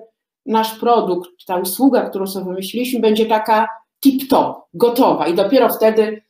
nasz 0.50 0.78
produkt, 0.78 1.30
ta 1.46 1.56
usługa, 1.56 2.10
którą 2.10 2.26
sobie 2.26 2.46
wymyśliliśmy, 2.46 3.00
będzie 3.00 3.26
taka 3.26 3.68
tip-top, 4.06 4.54
gotowa 4.74 5.26
i 5.26 5.34
dopiero 5.34 5.68
wtedy 5.68 6.22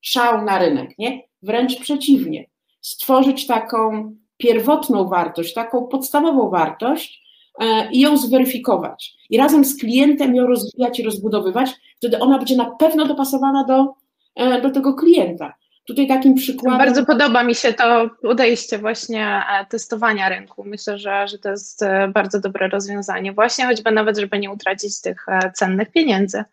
szał 0.00 0.44
na 0.44 0.58
rynek, 0.58 0.98
nie? 0.98 1.22
Wręcz 1.42 1.80
przeciwnie. 1.80 2.50
Stworzyć 2.80 3.46
taką 3.46 4.12
pierwotną 4.36 5.08
wartość, 5.08 5.54
taką 5.54 5.86
podstawową 5.86 6.50
wartość 6.50 7.22
e, 7.60 7.90
i 7.92 8.00
ją 8.00 8.16
zweryfikować. 8.16 9.14
I 9.30 9.38
razem 9.38 9.64
z 9.64 9.76
klientem 9.80 10.34
ją 10.34 10.46
rozwijać 10.46 11.00
i 11.00 11.02
rozbudowywać, 11.02 11.70
wtedy 11.96 12.20
ona 12.20 12.38
będzie 12.38 12.56
na 12.56 12.70
pewno 12.70 13.06
dopasowana 13.06 13.64
do, 13.64 13.94
e, 14.34 14.60
do 14.60 14.70
tego 14.70 14.94
klienta. 14.94 15.54
Tutaj 15.88 16.08
takim 16.08 16.34
przykładem. 16.34 16.78
Bardzo 16.78 17.06
podoba 17.06 17.44
mi 17.44 17.54
się 17.54 17.72
to 17.72 18.10
podejście 18.22 18.78
właśnie 18.78 19.26
e, 19.26 19.66
testowania 19.70 20.28
rynku. 20.28 20.64
Myślę, 20.64 20.98
że, 20.98 21.28
że 21.28 21.38
to 21.38 21.50
jest 21.50 21.82
e, 21.82 22.08
bardzo 22.08 22.40
dobre 22.40 22.68
rozwiązanie, 22.68 23.32
właśnie 23.32 23.66
choćby 23.66 23.90
nawet, 23.90 24.18
żeby 24.18 24.38
nie 24.38 24.50
utracić 24.50 25.00
tych 25.00 25.28
e, 25.28 25.52
cennych 25.52 25.92
pieniędzy. 25.92 26.44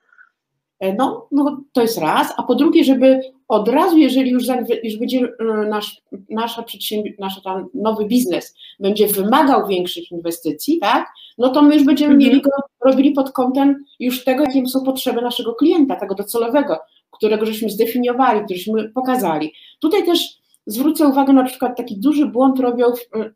No, 0.98 1.27
no 1.32 1.62
to 1.74 1.82
jest 1.82 1.98
raz, 1.98 2.34
a 2.38 2.44
po 2.44 2.56
drugie, 2.56 2.84
żeby 2.84 3.22
od 3.48 3.68
razu, 3.68 3.98
jeżeli 3.98 4.32
już, 4.32 4.44
już 4.84 4.98
będzie 4.98 5.27
nasz, 5.70 6.01
nasza 6.30 6.62
przedsiębior- 6.62 7.13
nasz 7.20 7.44
tam 7.44 7.68
nowy 7.74 8.06
biznes 8.06 8.56
będzie 8.80 9.08
wymagał 9.08 9.68
większych 9.68 10.12
inwestycji, 10.12 10.80
tak, 10.80 11.08
no 11.38 11.50
to 11.50 11.62
my 11.62 11.75
już 11.75 11.84
będziemy 11.84 12.13
mhm. 12.13 12.30
mieli 12.30 12.42
go, 12.42 12.51
robili 12.86 13.12
pod 13.12 13.32
kątem 13.32 13.86
już 14.00 14.24
tego, 14.24 14.44
jakie 14.44 14.68
są 14.68 14.84
potrzeby 14.84 15.22
naszego 15.22 15.56
klienta, 15.56 15.96
tego 15.96 16.15
docelowego, 16.15 16.80
którego 17.18 17.46
żeśmy 17.46 17.70
zdefiniowali, 17.70 18.46
któreśmy 18.46 18.90
pokazali. 18.90 19.54
Tutaj 19.80 20.06
też 20.06 20.38
zwrócę 20.66 21.08
uwagę 21.08 21.34
na 21.34 21.44
przykład 21.44 21.78
taki 21.78 21.98
duży 21.98 22.26
błąd 22.26 22.60
robią, 22.60 22.86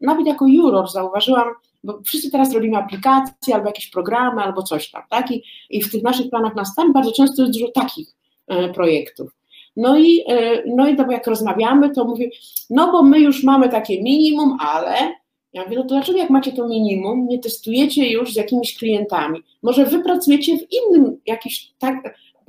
nawet 0.01 0.27
jako 0.27 0.47
juror 0.47 0.91
zauważyłam, 0.91 1.47
bo 1.83 2.01
wszyscy 2.05 2.31
teraz 2.31 2.53
robimy 2.53 2.77
aplikacje 2.77 3.55
albo 3.55 3.67
jakieś 3.67 3.89
programy 3.89 4.41
albo 4.41 4.63
coś 4.63 4.91
tam, 4.91 5.01
tak? 5.09 5.31
I, 5.31 5.43
i 5.69 5.81
w 5.81 5.91
tych 5.91 6.03
naszych 6.03 6.29
planach 6.29 6.55
na 6.55 6.65
stan 6.65 6.93
bardzo 6.93 7.11
często 7.11 7.41
jest 7.41 7.53
dużo 7.53 7.71
takich 7.71 8.15
e, 8.47 8.73
projektów. 8.73 9.31
No 9.75 9.97
i, 9.97 10.23
e, 10.27 10.63
no 10.75 10.87
i 10.87 10.95
to 10.95 11.11
jak 11.11 11.27
rozmawiamy, 11.27 11.89
to 11.89 12.05
mówię, 12.05 12.29
no 12.69 12.91
bo 12.91 13.03
my 13.03 13.19
już 13.19 13.43
mamy 13.43 13.69
takie 13.69 14.03
minimum, 14.03 14.57
ale 14.59 14.95
ja 15.53 15.63
mówię, 15.63 15.75
no 15.75 15.83
to 15.83 15.89
dlaczego 15.89 16.17
jak 16.17 16.29
macie 16.29 16.51
to 16.51 16.67
minimum, 16.67 17.27
nie 17.27 17.39
testujecie 17.39 18.11
już 18.11 18.33
z 18.33 18.35
jakimiś 18.35 18.77
klientami? 18.77 19.39
Może 19.63 19.85
wypracujecie 19.85 20.57
w 20.57 20.67
innym 20.71 21.21
jakiś 21.25 21.73
tak, 21.79 21.95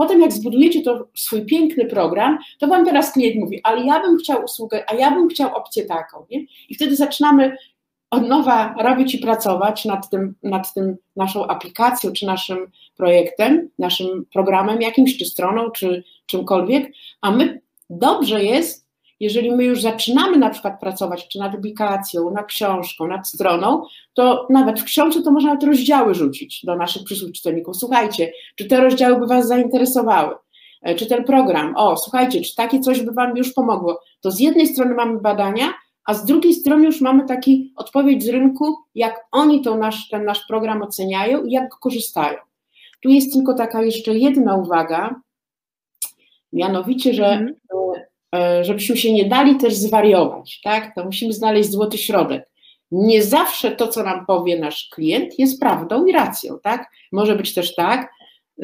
Potem 0.01 0.21
jak 0.21 0.33
zbudujecie 0.33 0.83
to 0.83 1.09
swój 1.15 1.47
piękny 1.47 1.87
program, 1.87 2.39
to 2.59 2.67
wam 2.67 2.85
teraz 2.85 3.13
klient 3.13 3.37
mówi, 3.37 3.61
ale 3.63 3.85
ja 3.85 4.01
bym 4.01 4.19
chciał 4.19 4.45
usługę, 4.45 4.85
a 4.91 4.95
ja 4.95 5.11
bym 5.11 5.29
chciał 5.29 5.55
opcję 5.55 5.85
taką. 5.85 6.27
Nie? 6.31 6.41
I 6.69 6.75
wtedy 6.75 6.97
zaczynamy 6.97 7.57
od 8.11 8.29
nowa 8.29 8.75
robić 8.79 9.15
i 9.15 9.19
pracować 9.19 9.85
nad 9.85 10.11
tym, 10.11 10.35
nad 10.43 10.75
tym 10.75 10.97
naszą 11.17 11.47
aplikacją, 11.47 12.13
czy 12.13 12.27
naszym 12.27 12.71
projektem, 12.97 13.69
naszym 13.79 14.27
programem 14.33 14.83
jakimś, 14.83 15.19
czy 15.19 15.25
stroną, 15.25 15.71
czy 15.71 16.05
czymkolwiek, 16.27 16.93
a 17.21 17.31
my 17.31 17.61
dobrze 17.91 18.45
jest, 18.45 18.90
jeżeli 19.21 19.53
my 19.53 19.65
już 19.65 19.83
zaczynamy 19.83 20.39
na 20.39 20.51
przykład 20.51 20.81
pracować 20.81 21.29
czy 21.29 21.39
nad 21.39 21.55
aplikacją, 21.55 22.31
nad 22.31 22.47
książką, 22.47 23.07
nad 23.07 23.29
stroną, 23.29 23.83
to 24.15 24.47
nawet 24.51 24.81
w 24.81 24.85
książce 24.85 25.23
to 25.23 25.31
można 25.31 25.57
te 25.57 25.67
rozdziały 25.67 26.15
rzucić 26.15 26.65
do 26.65 26.77
naszych 26.77 27.05
przyszłych 27.05 27.33
czytelników. 27.33 27.77
Słuchajcie, 27.77 28.33
czy 28.57 28.65
te 28.65 28.81
rozdziały 28.81 29.21
by 29.21 29.27
Was 29.27 29.49
zainteresowały? 29.49 30.35
E, 30.83 30.95
czy 30.95 31.07
ten 31.07 31.25
program, 31.25 31.77
o, 31.77 31.97
słuchajcie, 31.97 32.41
czy 32.41 32.55
takie 32.55 32.81
coś 32.81 33.03
by 33.03 33.13
Wam 33.13 33.37
już 33.37 33.53
pomogło? 33.53 34.01
To 34.21 34.31
z 34.31 34.41
jednej 34.41 34.67
strony 34.67 34.95
mamy 34.95 35.21
badania, 35.21 35.75
a 36.05 36.15
z 36.15 36.25
drugiej 36.25 36.55
strony 36.55 36.85
już 36.85 37.01
mamy 37.01 37.25
taki 37.27 37.73
odpowiedź 37.77 38.25
z 38.25 38.29
rynku, 38.29 38.77
jak 38.95 39.27
oni 39.33 39.63
to 39.63 39.77
nasz, 39.77 40.09
ten 40.09 40.25
nasz 40.25 40.47
program 40.49 40.83
oceniają 40.83 41.45
i 41.45 41.53
jak 41.53 41.69
go 41.69 41.77
korzystają. 41.81 42.39
Tu 43.03 43.09
jest 43.09 43.33
tylko 43.33 43.55
taka 43.55 43.83
jeszcze 43.83 44.19
jedna 44.19 44.57
uwaga, 44.57 45.21
Mianowicie, 46.53 47.15
że 47.15 47.27
mhm. 47.27 47.55
Żebyśmy 48.63 48.97
się 48.97 49.13
nie 49.13 49.25
dali 49.25 49.57
też 49.57 49.75
zwariować, 49.75 50.61
tak? 50.65 50.95
To 50.95 51.05
musimy 51.05 51.33
znaleźć 51.33 51.71
złoty 51.71 51.99
środek. 51.99 52.51
Nie 52.91 53.23
zawsze 53.23 53.71
to, 53.71 53.89
co 53.89 54.03
nam 54.03 54.27
powie 54.27 54.59
nasz 54.59 54.89
klient, 54.93 55.39
jest 55.39 55.61
prawdą 55.61 56.07
i 56.07 56.13
racją, 56.13 56.59
tak? 56.63 56.91
Może 57.13 57.37
być 57.37 57.55
też 57.55 57.75
tak, 57.75 58.11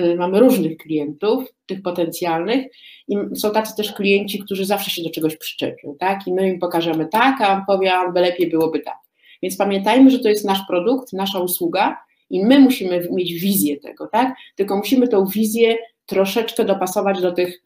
Y, 0.01 0.17
mamy 0.17 0.41
różnych 0.41 0.77
klientów, 0.77 1.45
tych 1.67 1.83
potencjalnych, 1.83 2.67
i 3.09 3.17
są 3.37 3.51
tacy 3.51 3.77
też 3.77 3.93
klienci, 3.93 4.39
którzy 4.39 4.65
zawsze 4.65 4.91
się 4.91 5.03
do 5.03 5.11
czegoś 5.11 5.37
przyczepią, 5.37 5.97
tak? 5.99 6.27
I 6.27 6.33
my 6.33 6.49
im 6.49 6.59
pokażemy 6.59 7.07
tak, 7.07 7.41
a 7.41 7.53
on 7.53 7.63
powie, 7.67 7.95
a 7.95 8.11
lepiej 8.11 8.51
byłoby 8.51 8.81
tak. 8.81 8.99
Więc 9.43 9.57
pamiętajmy, 9.57 10.11
że 10.11 10.19
to 10.19 10.29
jest 10.29 10.45
nasz 10.45 10.61
produkt, 10.69 11.13
nasza 11.13 11.39
usługa 11.39 11.99
i 12.31 12.45
my 12.45 12.61
musimy 12.61 13.09
mieć 13.13 13.33
wizję 13.33 13.77
tego, 13.81 14.07
tak? 14.07 14.37
Tylko 14.57 14.77
musimy 14.77 15.09
tą 15.09 15.27
wizję 15.27 15.77
troszeczkę 16.07 16.65
dopasować 16.65 17.21
do 17.23 17.33
tych, 17.33 17.49
e, 17.49 17.59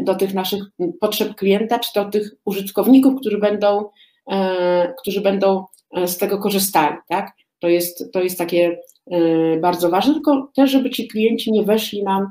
do 0.00 0.14
tych 0.14 0.34
naszych 0.34 0.62
potrzeb 1.00 1.34
klienta, 1.34 1.78
czy 1.78 1.90
do 1.94 2.04
tych 2.04 2.30
użytkowników, 2.44 3.20
którzy 3.20 3.38
będą, 3.38 3.88
e, 4.30 4.94
którzy 5.00 5.20
będą 5.20 5.64
e, 5.96 6.08
z 6.08 6.18
tego 6.18 6.38
korzystali, 6.38 6.96
tak? 7.08 7.32
To 7.58 7.68
jest, 7.68 8.12
to 8.12 8.22
jest 8.22 8.38
takie 8.38 8.76
E, 9.10 9.56
bardzo 9.56 9.90
ważne, 9.90 10.14
tylko 10.14 10.48
też, 10.56 10.70
żeby 10.70 10.90
ci 10.90 11.08
klienci 11.08 11.52
nie 11.52 11.62
weszli 11.62 12.02
nam, 12.02 12.30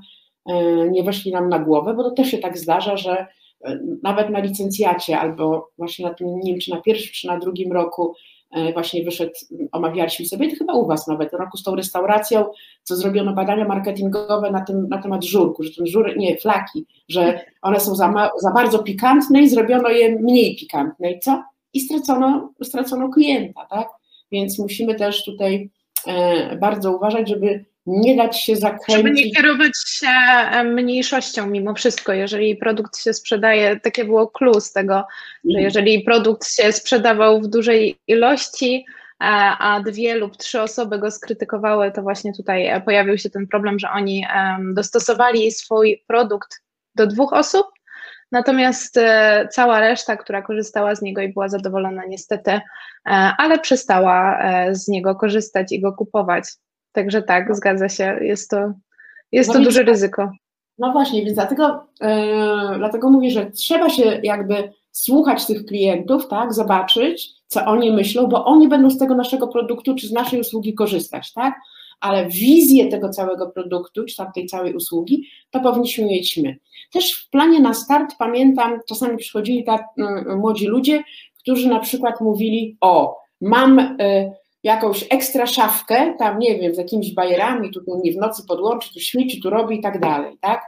e, 0.49 0.89
nie 0.89 1.03
weszli 1.03 1.31
nam 1.31 1.49
na 1.49 1.59
głowę, 1.59 1.93
bo 1.93 2.03
to 2.03 2.11
też 2.11 2.31
się 2.31 2.37
tak 2.37 2.57
zdarza, 2.57 2.97
że 2.97 3.27
e, 3.65 3.79
nawet 4.03 4.29
na 4.29 4.39
licencjacie 4.39 5.19
albo 5.19 5.71
właśnie 5.77 6.05
na 6.05 6.13
tym, 6.13 6.39
nie 6.39 6.51
wiem, 6.51 6.59
czy 6.59 6.71
na 6.71 6.81
pierwszym, 6.81 7.11
czy 7.13 7.27
na 7.27 7.39
drugim 7.39 7.71
roku 7.71 8.15
właśnie 8.73 9.03
wyszedł, 9.03 9.31
omawialiśmy 9.71 10.25
sobie, 10.25 10.51
to 10.51 10.55
chyba 10.55 10.73
u 10.73 10.87
Was 10.87 11.07
nawet, 11.07 11.33
roku 11.33 11.57
z 11.57 11.63
tą 11.63 11.75
restauracją, 11.75 12.45
co 12.83 12.95
zrobiono 12.95 13.33
badania 13.33 13.65
marketingowe 13.65 14.51
na, 14.51 14.61
tym, 14.61 14.87
na 14.89 15.01
temat 15.01 15.23
żurku, 15.23 15.63
że 15.63 15.71
ten 15.71 15.87
żur, 15.87 16.17
nie, 16.17 16.37
flaki, 16.37 16.85
że 17.09 17.39
one 17.61 17.79
są 17.79 17.95
za, 17.95 18.29
za 18.41 18.51
bardzo 18.51 18.79
pikantne 18.79 19.41
i 19.41 19.49
zrobiono 19.49 19.89
je 19.89 20.19
mniej 20.19 20.55
pikantne 20.55 21.11
i 21.11 21.19
co? 21.19 21.43
I 21.73 21.79
stracono, 21.79 22.53
stracono 22.63 23.09
klienta, 23.09 23.65
tak? 23.69 23.87
Więc 24.31 24.59
musimy 24.59 24.95
też 24.95 25.25
tutaj 25.25 25.69
E, 26.07 26.55
bardzo 26.55 26.95
uważać, 26.95 27.29
żeby 27.29 27.65
nie 27.85 28.15
dać 28.15 28.41
się 28.41 28.55
zakręcić. 28.55 28.95
Żeby 28.95 29.11
nie 29.11 29.31
kierować 29.31 29.71
się 29.87 30.07
e, 30.07 30.63
mniejszością 30.63 31.47
mimo 31.47 31.73
wszystko. 31.73 32.13
Jeżeli 32.13 32.55
produkt 32.55 32.97
się 32.97 33.13
sprzedaje, 33.13 33.79
takie 33.79 34.05
było 34.05 34.27
clue 34.27 34.61
z 34.61 34.73
tego, 34.73 34.93
że 35.43 35.49
mhm. 35.49 35.63
jeżeli 35.63 36.03
produkt 36.03 36.47
się 36.47 36.71
sprzedawał 36.71 37.41
w 37.41 37.47
dużej 37.47 37.99
ilości, 38.07 38.85
e, 39.21 39.25
a 39.59 39.81
dwie 39.81 40.15
lub 40.15 40.37
trzy 40.37 40.61
osoby 40.61 40.99
go 40.99 41.11
skrytykowały, 41.11 41.91
to 41.91 42.01
właśnie 42.01 42.33
tutaj 42.33 42.81
pojawił 42.85 43.17
się 43.17 43.29
ten 43.29 43.47
problem, 43.47 43.79
że 43.79 43.89
oni 43.89 44.25
dostosowali 44.73 45.51
swój 45.51 46.03
produkt 46.07 46.63
do 46.95 47.07
dwóch 47.07 47.33
osób, 47.33 47.65
Natomiast 48.31 48.97
e, 48.97 49.47
cała 49.51 49.79
reszta, 49.79 50.17
która 50.17 50.41
korzystała 50.41 50.95
z 50.95 51.01
niego 51.01 51.21
i 51.21 51.33
była 51.33 51.47
zadowolona, 51.47 52.05
niestety, 52.05 52.51
e, 52.51 52.61
ale 53.37 53.59
przestała 53.59 54.39
e, 54.39 54.75
z 54.75 54.87
niego 54.87 55.15
korzystać 55.15 55.71
i 55.71 55.81
go 55.81 55.93
kupować. 55.93 56.45
Także 56.95 57.21
tak, 57.21 57.55
zgadza 57.55 57.89
się, 57.89 58.19
jest 58.21 58.49
to, 58.49 58.57
jest 59.31 59.49
no 59.49 59.53
to 59.53 59.61
duże 59.61 59.83
ryzyko. 59.83 60.31
No 60.77 60.91
właśnie, 60.91 61.25
więc 61.25 61.35
dlatego, 61.35 61.87
yy, 62.01 62.77
dlatego 62.77 63.09
mówię, 63.09 63.31
że 63.31 63.51
trzeba 63.51 63.89
się 63.89 64.19
jakby 64.23 64.73
słuchać 64.91 65.45
tych 65.45 65.65
klientów, 65.65 66.27
tak, 66.27 66.53
zobaczyć, 66.53 67.29
co 67.47 67.65
oni 67.65 67.91
myślą, 67.91 68.27
bo 68.27 68.45
oni 68.45 68.67
będą 68.67 68.89
z 68.89 68.97
tego 68.97 69.15
naszego 69.15 69.47
produktu 69.47 69.95
czy 69.95 70.07
z 70.07 70.11
naszej 70.11 70.39
usługi 70.39 70.73
korzystać, 70.73 71.33
tak? 71.33 71.55
ale 71.99 72.29
wizję 72.29 72.87
tego 72.87 73.09
całego 73.09 73.49
produktu, 73.49 74.05
czy 74.05 74.17
tam 74.17 74.31
tej 74.31 74.45
całej 74.45 74.75
usługi, 74.75 75.29
to 75.51 75.59
powinniśmy 75.59 76.05
mieć 76.05 76.37
my. 76.37 76.57
Też 76.93 77.13
w 77.13 77.29
planie 77.29 77.59
na 77.59 77.73
start 77.73 78.15
pamiętam, 78.19 78.79
czasami 78.87 79.17
przychodzili 79.17 79.63
tak 79.63 79.85
młodzi 80.37 80.67
ludzie, 80.67 81.03
którzy 81.39 81.69
na 81.69 81.79
przykład 81.79 82.21
mówili, 82.21 82.77
o, 82.81 83.17
mam 83.41 83.79
y, 83.79 84.31
jakąś 84.65 85.05
ekstra 85.09 85.45
szafkę, 85.45 86.15
tam 86.19 86.39
nie 86.39 86.59
wiem, 86.59 86.75
z 86.75 86.77
jakimiś 86.77 87.13
bajerami, 87.13 87.71
tu 87.71 87.99
mnie 87.99 88.11
w 88.11 88.17
nocy 88.17 88.43
podłączy, 88.47 88.93
tu 88.93 88.99
śmieci, 88.99 89.41
tu 89.41 89.49
robi 89.49 89.75
i 89.75 89.81
tak 89.81 89.99
dalej, 89.99 90.37
tak? 90.41 90.61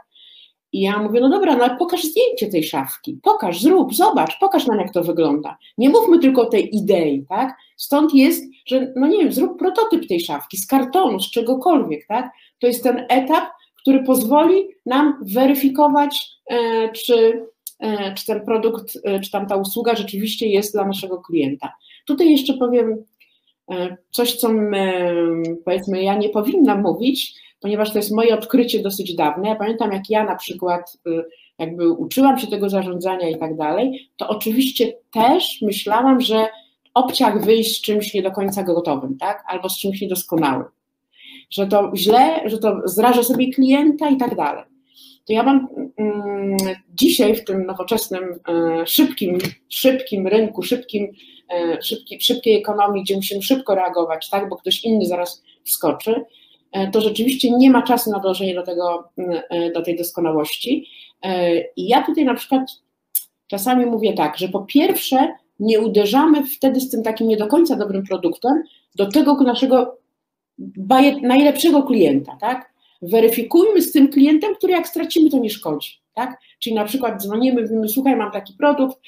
I 0.72 0.80
ja 0.80 0.98
mówię, 0.98 1.20
no 1.20 1.28
dobra, 1.28 1.56
no 1.56 1.64
ale 1.64 1.76
pokaż 1.76 2.04
zdjęcie 2.04 2.48
tej 2.48 2.64
szafki, 2.64 3.18
pokaż, 3.22 3.60
zrób, 3.60 3.94
zobacz, 3.94 4.38
pokaż 4.40 4.66
nam, 4.66 4.78
jak 4.78 4.92
to 4.92 5.04
wygląda. 5.04 5.58
Nie 5.78 5.88
mówmy 5.88 6.18
tylko 6.18 6.42
o 6.42 6.50
tej 6.50 6.76
idei, 6.76 7.26
tak? 7.28 7.56
Stąd 7.76 8.14
jest, 8.14 8.44
że, 8.66 8.92
no 8.96 9.06
nie 9.06 9.18
wiem, 9.18 9.32
zrób 9.32 9.58
prototyp 9.58 10.08
tej 10.08 10.20
szafki 10.20 10.56
z 10.56 10.66
kartonu, 10.66 11.20
z 11.20 11.30
czegokolwiek, 11.30 12.06
tak? 12.06 12.30
To 12.60 12.66
jest 12.66 12.82
ten 12.82 13.06
etap, 13.08 13.44
który 13.80 14.04
pozwoli 14.04 14.68
nam 14.86 15.18
weryfikować, 15.22 16.30
e, 16.50 16.88
czy, 16.92 17.46
e, 17.80 18.14
czy 18.14 18.26
ten 18.26 18.44
produkt, 18.44 18.98
e, 19.04 19.20
czy 19.20 19.30
tam 19.30 19.46
ta 19.46 19.56
usługa 19.56 19.96
rzeczywiście 19.96 20.46
jest 20.46 20.72
dla 20.72 20.84
naszego 20.84 21.18
klienta. 21.18 21.72
Tutaj 22.06 22.30
jeszcze 22.30 22.54
powiem 22.54 23.04
coś, 24.10 24.36
co 24.36 24.48
my, 24.48 25.14
powiedzmy 25.64 26.02
ja 26.02 26.16
nie 26.16 26.28
powinnam 26.28 26.82
mówić, 26.82 27.34
ponieważ 27.60 27.92
to 27.92 27.98
jest 27.98 28.12
moje 28.12 28.34
odkrycie 28.34 28.82
dosyć 28.82 29.14
dawne. 29.14 29.48
Ja 29.48 29.56
pamiętam, 29.56 29.92
jak 29.92 30.10
ja 30.10 30.24
na 30.24 30.36
przykład 30.36 30.98
y, 31.06 31.24
jakby 31.58 31.90
uczyłam 31.90 32.38
się 32.38 32.46
tego 32.46 32.70
zarządzania 32.70 33.28
i 33.28 33.38
tak 33.38 33.56
dalej, 33.56 34.10
to 34.16 34.28
oczywiście 34.28 34.92
też 35.12 35.58
myślałam, 35.62 36.20
że 36.20 36.46
obciach 36.94 37.44
wyjść 37.44 37.78
z 37.78 37.82
czymś 37.82 38.14
nie 38.14 38.22
do 38.22 38.30
końca 38.30 38.62
gotowym, 38.62 39.18
tak? 39.18 39.44
Albo 39.46 39.68
z 39.68 39.78
czymś 39.78 40.00
niedoskonałym. 40.00 40.66
Że 41.50 41.66
to 41.66 41.92
źle, 41.96 42.40
że 42.44 42.58
to 42.58 42.80
zrażę 42.84 43.24
sobie 43.24 43.52
klienta 43.52 44.08
i 44.08 44.16
tak 44.16 44.36
dalej. 44.36 44.64
To 45.28 45.32
ja 45.32 45.42
mam 45.42 45.68
mm, 45.96 46.56
dzisiaj 46.94 47.36
w 47.36 47.44
tym 47.44 47.66
nowoczesnym, 47.66 48.24
e, 48.48 48.86
szybkim, 48.86 49.38
szybkim 49.68 50.26
rynku, 50.26 50.62
szybkim, 50.62 51.12
e, 51.50 51.82
szybki, 51.82 52.20
szybkiej 52.20 52.56
ekonomii, 52.56 53.02
gdzie 53.02 53.16
musimy 53.16 53.42
szybko 53.42 53.74
reagować, 53.74 54.30
tak? 54.30 54.48
Bo 54.48 54.56
ktoś 54.56 54.84
inny 54.84 55.06
zaraz 55.06 55.42
wskoczy, 55.64 56.24
E, 56.72 56.90
to 56.90 57.00
rzeczywiście 57.00 57.50
nie 57.50 57.70
ma 57.70 57.82
czasu 57.82 58.10
na 58.10 58.18
dążenie 58.18 58.54
do, 58.54 58.62
tego, 58.62 59.08
e, 59.50 59.72
do 59.72 59.82
tej 59.82 59.96
doskonałości. 59.96 60.86
I 61.76 61.88
ja 61.88 62.02
tutaj 62.02 62.24
na 62.24 62.34
przykład 62.34 62.62
czasami 63.46 63.86
mówię 63.86 64.12
tak, 64.12 64.38
że 64.38 64.48
po 64.48 64.60
pierwsze 64.60 65.28
nie 65.60 65.80
uderzamy 65.80 66.46
wtedy 66.46 66.80
z 66.80 66.90
tym 66.90 67.02
takim 67.02 67.28
nie 67.28 67.36
do 67.36 67.46
końca 67.46 67.76
dobrym 67.76 68.02
produktem 68.02 68.62
do 68.96 69.06
tego 69.06 69.34
naszego 69.34 69.98
najlepszego 71.22 71.82
klienta, 71.82 72.36
tak? 72.40 72.72
Weryfikujmy 73.02 73.82
z 73.82 73.92
tym 73.92 74.08
klientem, 74.08 74.54
który 74.54 74.72
jak 74.72 74.88
stracimy, 74.88 75.30
to 75.30 75.38
nie 75.38 75.50
szkodzi. 75.50 75.90
Tak? 76.14 76.40
Czyli 76.58 76.76
na 76.76 76.84
przykład 76.84 77.22
dzwonimy, 77.22 77.62
mówimy, 77.62 77.88
słuchaj, 77.88 78.16
mam 78.16 78.32
taki 78.32 78.54
produkt, 78.58 78.98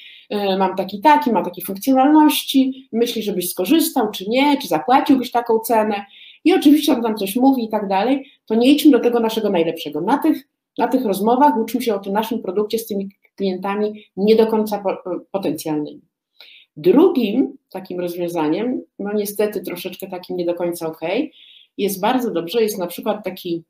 mam 0.59 0.75
taki 0.75 1.01
taki, 1.01 1.31
ma 1.31 1.43
takie 1.43 1.61
funkcjonalności, 1.61 2.89
myślisz, 2.91 3.25
żebyś 3.25 3.49
skorzystał, 3.49 4.11
czy 4.11 4.29
nie, 4.29 4.57
czy 4.57 4.67
zapłaciłbyś 4.67 5.31
taką 5.31 5.59
cenę 5.59 6.05
i 6.43 6.53
oczywiście 6.53 6.93
on 6.93 7.01
tam 7.01 7.17
coś 7.17 7.35
mówi 7.35 7.65
i 7.65 7.69
tak 7.69 7.87
dalej, 7.87 8.25
to 8.45 8.55
nie 8.55 8.71
idźmy 8.71 8.91
do 8.91 8.99
tego 8.99 9.19
naszego 9.19 9.49
najlepszego. 9.49 10.01
Na 10.01 10.17
tych, 10.17 10.47
na 10.77 10.87
tych 10.87 11.05
rozmowach 11.05 11.57
uczmy 11.57 11.81
się 11.81 11.95
o 11.95 11.99
tym 11.99 12.13
naszym 12.13 12.41
produkcie 12.41 12.79
z 12.79 12.87
tymi 12.87 13.09
klientami 13.35 14.05
nie 14.17 14.35
do 14.35 14.47
końca 14.47 14.83
potencjalnymi. 15.31 16.01
Drugim 16.75 17.57
takim 17.71 17.99
rozwiązaniem, 17.99 18.81
no 18.99 19.13
niestety 19.13 19.61
troszeczkę 19.61 20.07
takim 20.07 20.37
nie 20.37 20.45
do 20.45 20.53
końca 20.53 20.87
ok, 20.87 20.99
jest 21.77 22.01
bardzo 22.01 22.31
dobrze, 22.31 22.63
jest 22.63 22.77
na 22.77 22.87
przykład 22.87 23.23
taki, 23.23 23.55
e, 23.57 23.63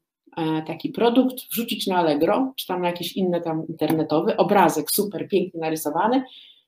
taki 0.67 0.89
produkt, 0.89 1.35
wrzucić 1.51 1.87
na 1.87 1.97
Allegro, 1.97 2.53
czy 2.55 2.67
tam 2.67 2.81
na 2.81 2.87
jakiś 2.87 3.13
inny 3.13 3.41
tam 3.41 3.67
internetowy, 3.67 4.37
obrazek 4.37 4.91
super 4.91 5.27
pięknie 5.27 5.59
narysowany 5.59 6.23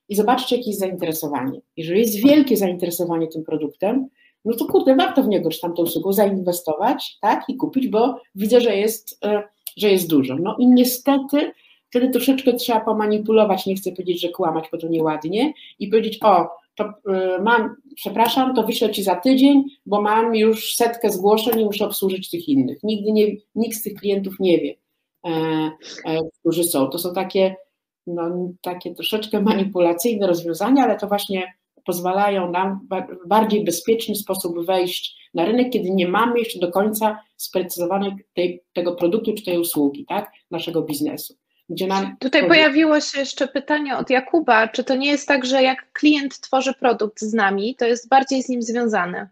i 0.08 0.16
zobaczcie, 0.16 0.56
jakie 0.56 0.70
jest 0.70 0.80
zainteresowanie. 0.80 1.60
Jeżeli 1.76 2.00
jest 2.00 2.16
wielkie 2.16 2.56
zainteresowanie 2.56 3.26
tym 3.26 3.44
produktem, 3.44 4.08
no 4.44 4.56
to 4.56 4.64
kurde, 4.64 4.96
warto 4.96 5.22
w 5.22 5.28
niego 5.28 5.50
czy 5.50 5.60
tamtą 5.60 5.82
usługę 5.82 6.12
zainwestować, 6.12 7.18
tak, 7.20 7.44
i 7.48 7.56
kupić, 7.56 7.88
bo 7.88 8.20
widzę, 8.34 8.60
że 8.60 8.76
jest, 8.76 9.24
e, 9.24 9.42
że 9.76 9.90
jest 9.90 10.08
dużo. 10.08 10.36
No 10.36 10.56
i 10.58 10.66
niestety 10.66 11.52
wtedy 11.90 12.10
troszeczkę 12.10 12.52
trzeba 12.52 12.80
pomanipulować, 12.80 13.66
nie 13.66 13.74
chcę 13.74 13.92
powiedzieć, 13.92 14.20
że 14.20 14.28
kłamać, 14.28 14.64
bo 14.72 14.78
to 14.78 14.88
nieładnie, 14.88 15.52
i 15.78 15.88
powiedzieć, 15.88 16.18
o, 16.22 16.48
to 16.74 16.84
e, 16.84 17.38
mam, 17.42 17.76
przepraszam, 17.94 18.54
to 18.54 18.62
wyślę 18.62 18.90
Ci 18.90 19.02
za 19.02 19.16
tydzień, 19.16 19.64
bo 19.86 20.02
mam 20.02 20.34
już 20.34 20.74
setkę 20.74 21.10
zgłoszeń 21.10 21.60
i 21.60 21.64
muszę 21.64 21.86
obsłużyć 21.86 22.30
tych 22.30 22.48
innych. 22.48 22.78
Nigdy 22.82 23.12
nie, 23.12 23.26
nikt 23.54 23.76
z 23.76 23.82
tych 23.82 23.94
klientów 23.94 24.34
nie 24.40 24.58
wie, 24.58 24.74
e, 25.26 25.30
e, 26.06 26.20
którzy 26.40 26.64
są. 26.64 26.86
To 26.86 26.98
są 26.98 27.14
takie, 27.14 27.56
no, 28.06 28.52
takie 28.60 28.94
troszeczkę 28.94 29.40
manipulacyjne 29.42 30.26
rozwiązania, 30.26 30.84
ale 30.84 30.98
to 30.98 31.08
właśnie 31.08 31.54
pozwalają 31.84 32.50
nam 32.50 32.88
w 32.90 33.28
bardziej 33.28 33.64
bezpieczny 33.64 34.14
sposób 34.14 34.66
wejść 34.66 35.16
na 35.34 35.44
rynek, 35.44 35.72
kiedy 35.72 35.90
nie 35.90 36.08
mamy 36.08 36.38
jeszcze 36.38 36.58
do 36.58 36.72
końca 36.72 37.20
sprecyzowanej 37.36 38.12
tej, 38.34 38.62
tego 38.72 38.94
produktu 38.94 39.34
czy 39.34 39.44
tej 39.44 39.58
usługi, 39.58 40.04
tak, 40.08 40.32
naszego 40.50 40.82
biznesu. 40.82 41.34
Tutaj 42.20 42.40
powie... 42.42 42.54
pojawiło 42.54 43.00
się 43.00 43.18
jeszcze 43.18 43.48
pytanie 43.48 43.96
od 43.96 44.10
Jakuba, 44.10 44.68
czy 44.68 44.84
to 44.84 44.94
nie 44.94 45.10
jest 45.10 45.28
tak, 45.28 45.46
że 45.46 45.62
jak 45.62 45.92
klient 45.92 46.40
tworzy 46.40 46.74
produkt 46.74 47.20
z 47.20 47.34
nami, 47.34 47.76
to 47.76 47.86
jest 47.86 48.08
bardziej 48.08 48.42
z 48.42 48.48
nim 48.48 48.62
związany? 48.62 49.28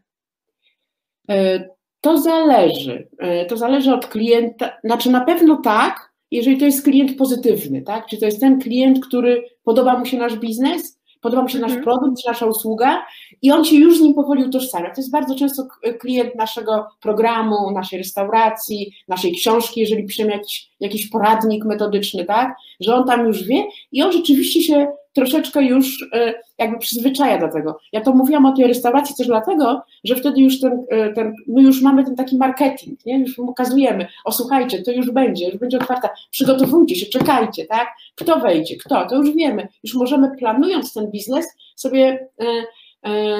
E, 1.30 1.68
to 2.00 2.18
zależy. 2.18 3.08
E, 3.18 3.46
to 3.46 3.56
zależy 3.56 3.94
od 3.94 4.06
klienta. 4.06 4.78
Znaczy, 4.84 5.10
na 5.10 5.24
pewno 5.24 5.56
tak, 5.56 6.12
jeżeli 6.30 6.58
to 6.58 6.64
jest 6.64 6.84
klient 6.84 7.18
pozytywny, 7.18 7.82
tak? 7.82 8.06
Czy 8.06 8.18
to 8.18 8.26
jest 8.26 8.40
ten 8.40 8.60
klient, 8.60 9.06
który 9.06 9.44
podoba 9.64 9.98
mu 9.98 10.06
się 10.06 10.18
nasz 10.18 10.36
biznes, 10.36 11.01
podoba 11.22 11.42
mu 11.42 11.48
się 11.48 11.58
nasz 11.58 11.72
mhm. 11.72 11.84
produkt, 11.84 12.22
czy 12.22 12.28
nasza 12.28 12.46
usługa 12.46 13.04
i 13.42 13.52
on 13.52 13.64
się 13.64 13.76
już 13.76 13.98
z 13.98 14.00
nim 14.00 14.14
powoli 14.14 14.44
utożsamia. 14.44 14.90
To 14.90 15.00
jest 15.00 15.10
bardzo 15.10 15.34
często 15.34 15.66
klient 16.00 16.34
naszego 16.34 16.86
programu, 17.00 17.70
naszej 17.70 17.98
restauracji, 17.98 18.92
naszej 19.08 19.32
książki, 19.32 19.80
jeżeli 19.80 20.06
piszemy 20.06 20.32
jakiś, 20.32 20.70
jakiś 20.80 21.08
poradnik 21.08 21.64
metodyczny, 21.64 22.24
tak? 22.24 22.54
Że 22.80 22.94
on 22.94 23.06
tam 23.06 23.26
już 23.26 23.44
wie 23.44 23.64
i 23.92 24.02
on 24.02 24.12
rzeczywiście 24.12 24.62
się 24.62 24.92
troszeczkę 25.12 25.62
już 25.62 26.08
e, 26.12 26.34
jakby 26.58 26.78
przyzwyczaja 26.78 27.38
do 27.38 27.48
tego. 27.48 27.78
Ja 27.92 28.00
to 28.00 28.12
mówiłam 28.12 28.46
o 28.46 28.56
tej 28.56 28.66
restauracji 28.66 29.16
też 29.16 29.26
dlatego, 29.26 29.82
że 30.04 30.16
wtedy 30.16 30.40
już 30.40 30.60
ten, 30.60 30.84
e, 30.90 31.12
ten 31.12 31.34
my 31.48 31.62
już 31.62 31.82
mamy 31.82 32.04
ten 32.04 32.16
taki 32.16 32.36
marketing, 32.36 33.06
nie? 33.06 33.18
już 33.18 33.34
pokazujemy, 33.34 34.06
o 34.24 34.32
słuchajcie, 34.32 34.82
to 34.82 34.92
już 34.92 35.10
będzie, 35.10 35.48
już 35.48 35.56
będzie 35.56 35.78
otwarta, 35.78 36.10
przygotowujcie 36.30 36.96
się, 36.96 37.06
czekajcie, 37.06 37.66
tak? 37.66 37.88
Kto 38.14 38.40
wejdzie, 38.40 38.76
kto, 38.76 39.06
to 39.06 39.16
już 39.16 39.30
wiemy, 39.30 39.68
już 39.84 39.94
możemy 39.94 40.36
planując 40.38 40.94
ten 40.94 41.10
biznes 41.10 41.46
sobie 41.76 42.28
e, 42.38 42.44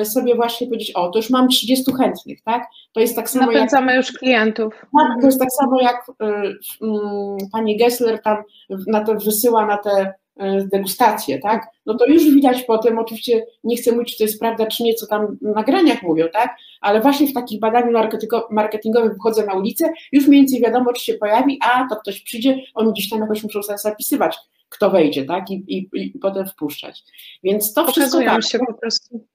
sobie 0.04 0.34
właśnie 0.34 0.66
powiedzieć, 0.66 0.92
o, 0.92 1.10
to 1.10 1.18
już 1.18 1.30
mam 1.30 1.48
30 1.48 1.92
chętnych, 1.92 2.42
tak? 2.42 2.66
To 2.92 3.00
jest 3.00 3.16
tak 3.16 3.30
samo 3.30 3.46
Napędzamy 3.46 3.86
jak... 3.86 3.96
już 3.96 4.12
klientów. 4.18 4.74
Tak, 4.98 5.20
to 5.20 5.26
jest 5.26 5.38
tak 5.38 5.48
samo 5.52 5.80
jak 5.80 6.08
y, 6.08 6.24
y, 6.24 6.88
pani 7.52 7.76
Gessler 7.76 8.22
tam 8.22 8.36
na 8.86 9.04
to 9.04 9.14
wysyła 9.14 9.66
na 9.66 9.76
te 9.76 10.14
degustację, 10.72 11.38
tak? 11.38 11.66
No 11.86 11.94
to 11.94 12.06
już 12.06 12.24
widać 12.24 12.62
potem, 12.62 12.98
oczywiście 12.98 13.46
nie 13.64 13.76
chcę 13.76 13.92
mówić, 13.92 14.12
czy 14.12 14.18
to 14.18 14.24
jest 14.24 14.40
prawda, 14.40 14.66
czy 14.66 14.82
nie, 14.82 14.94
co 14.94 15.06
tam 15.06 15.38
w 15.42 15.54
nagraniach 15.54 16.02
mówią, 16.02 16.26
tak? 16.32 16.56
Ale 16.80 17.00
właśnie 17.00 17.26
w 17.26 17.32
takich 17.32 17.60
badaniu 17.60 17.98
marketingowym 18.50 19.14
wchodzę 19.14 19.46
na 19.46 19.54
ulicę, 19.54 19.92
już 20.12 20.26
mniej 20.26 20.40
więcej 20.40 20.60
wiadomo, 20.60 20.92
czy 20.92 21.04
się 21.04 21.14
pojawi, 21.14 21.58
a 21.62 21.86
to 21.88 21.96
ktoś 21.96 22.20
przyjdzie, 22.20 22.58
oni 22.74 22.92
gdzieś 22.92 23.10
tam 23.10 23.20
jakoś 23.20 23.42
muszą 23.42 23.62
sobie 23.62 23.78
zapisywać, 23.78 24.38
kto 24.68 24.90
wejdzie, 24.90 25.24
tak? 25.24 25.50
I, 25.50 25.64
i, 25.68 25.88
i 25.92 26.18
potem 26.18 26.46
wpuszczać. 26.46 27.02
Więc 27.42 27.74
to 27.74 27.86
wszystko 27.86 28.24
tak, 28.24 28.44
się 28.44 28.58
po 28.58 28.74
prostu. 28.74 29.26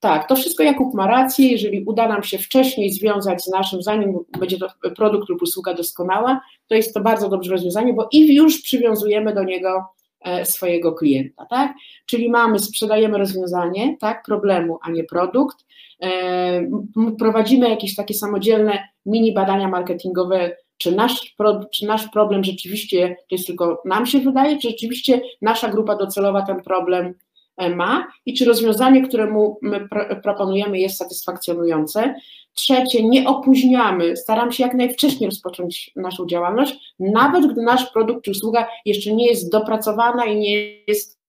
Tak, 0.00 0.28
to 0.28 0.36
wszystko 0.36 0.62
Jakub 0.62 0.94
ma 0.94 1.06
rację, 1.06 1.48
jeżeli 1.48 1.84
uda 1.84 2.08
nam 2.08 2.22
się 2.22 2.38
wcześniej 2.38 2.92
związać 2.92 3.44
z 3.44 3.48
naszym, 3.48 3.82
zanim 3.82 4.18
będzie 4.38 4.58
to 4.58 4.68
produkt 4.96 5.28
lub 5.28 5.42
usługa 5.42 5.74
doskonała, 5.74 6.40
to 6.66 6.74
jest 6.74 6.94
to 6.94 7.00
bardzo 7.00 7.28
dobrze 7.28 7.50
rozwiązanie, 7.50 7.94
bo 7.94 8.08
i 8.12 8.34
już 8.34 8.62
przywiązujemy 8.62 9.34
do 9.34 9.44
niego 9.44 9.68
E, 9.68 10.05
swojego 10.44 10.92
klienta, 10.92 11.46
tak? 11.50 11.74
Czyli 12.06 12.30
mamy, 12.30 12.58
sprzedajemy 12.58 13.18
rozwiązanie, 13.18 13.96
tak, 14.00 14.22
problemu, 14.22 14.78
a 14.82 14.90
nie 14.90 15.04
produkt. 15.04 15.56
E, 16.02 16.70
prowadzimy 17.18 17.70
jakieś 17.70 17.94
takie 17.94 18.14
samodzielne 18.14 18.88
mini 19.06 19.34
badania 19.34 19.68
marketingowe, 19.68 20.56
czy 20.78 20.92
nasz, 20.92 21.34
czy 21.74 21.86
nasz 21.86 22.08
problem 22.08 22.44
rzeczywiście 22.44 23.08
to 23.08 23.34
jest 23.34 23.46
tylko 23.46 23.82
nam 23.84 24.06
się 24.06 24.18
wydaje, 24.20 24.58
czy 24.58 24.70
rzeczywiście 24.70 25.20
nasza 25.42 25.68
grupa 25.68 25.96
docelowa 25.96 26.42
ten 26.42 26.62
problem 26.62 27.14
e, 27.56 27.76
ma 27.76 28.06
i 28.26 28.34
czy 28.34 28.44
rozwiązanie, 28.44 29.02
które 29.02 29.26
mu 29.30 29.58
my 29.62 29.88
proponujemy 30.22 30.78
jest 30.78 30.96
satysfakcjonujące. 30.96 32.14
Trzecie, 32.58 33.08
nie 33.08 33.28
opóźniamy, 33.28 34.16
staram 34.16 34.52
się 34.52 34.64
jak 34.64 34.74
najwcześniej 34.74 35.30
rozpocząć 35.30 35.90
naszą 35.96 36.26
działalność, 36.26 36.94
nawet 36.98 37.52
gdy 37.52 37.62
nasz 37.62 37.92
produkt 37.92 38.24
czy 38.24 38.30
usługa 38.30 38.68
jeszcze 38.84 39.12
nie 39.12 39.26
jest 39.26 39.52
dopracowana 39.52 40.24
i 40.24 40.36
nie 40.36 40.84
jest 40.86 41.20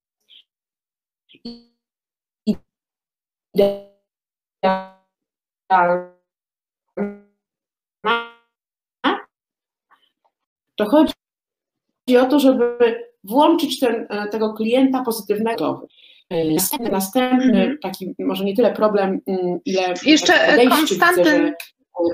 to 10.75 10.85
chodzi 10.85 12.17
o 12.17 12.25
to, 12.25 12.39
żeby 12.39 12.77
włączyć 13.23 13.79
ten, 13.79 14.07
tego 14.31 14.53
klienta 14.53 15.03
pozytywnego. 15.03 15.87
Następny, 16.31 16.89
następny 16.89 17.63
mm 17.63 17.75
-hmm. 17.75 17.79
taki 17.81 18.15
może 18.19 18.43
nie 18.45 18.55
tyle 18.55 18.73
problem, 18.73 19.21
mm, 19.27 19.59
ile 19.65 19.93
jeszcze 20.05 20.33
Konstantyn, 20.69 21.23
widzę, 21.25 21.53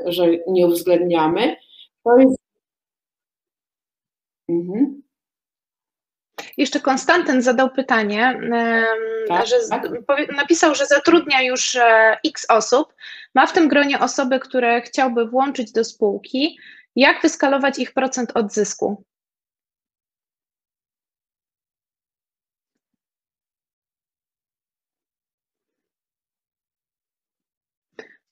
że, 0.05 0.11
że, 0.11 0.27
nie 0.47 0.67
uwzględniamy, 0.67 1.55
to 2.03 2.17
jest 2.17 2.37
mhm. 4.49 5.03
Jeszcze 6.57 6.79
Konstantyn 6.79 7.41
zadał 7.41 7.69
pytanie, 7.69 8.39
tak, 9.27 9.47
że 9.47 9.55
tak. 9.69 9.89
napisał, 10.35 10.75
że 10.75 10.85
zatrudnia 10.85 11.41
już 11.41 11.75
e, 11.75 12.17
x 12.25 12.45
osób, 12.49 12.93
ma 13.35 13.47
w 13.47 13.53
tym 13.53 13.67
gronie 13.67 13.99
osoby, 13.99 14.39
które 14.39 14.81
chciałby 14.81 15.25
włączyć 15.25 15.71
do 15.71 15.83
spółki. 15.83 16.57
Jak 16.95 17.21
wyskalować 17.21 17.79
ich 17.79 17.93
procent 17.93 18.31
odzysku? 18.35 19.03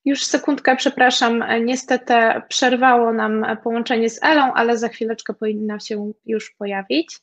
Już 0.06 0.24
sekundkę, 0.24 0.76
przepraszam. 0.76 1.44
Niestety 1.66 2.14
przerwało 2.50 3.14
nam 3.14 3.46
połączenie 3.64 4.10
z 4.10 4.24
Elą, 4.24 4.54
ale 4.54 4.78
za 4.78 4.88
chwileczkę 4.88 5.34
powinna 5.34 5.80
się 5.80 6.12
już 6.26 6.52
pojawić. 6.52 7.20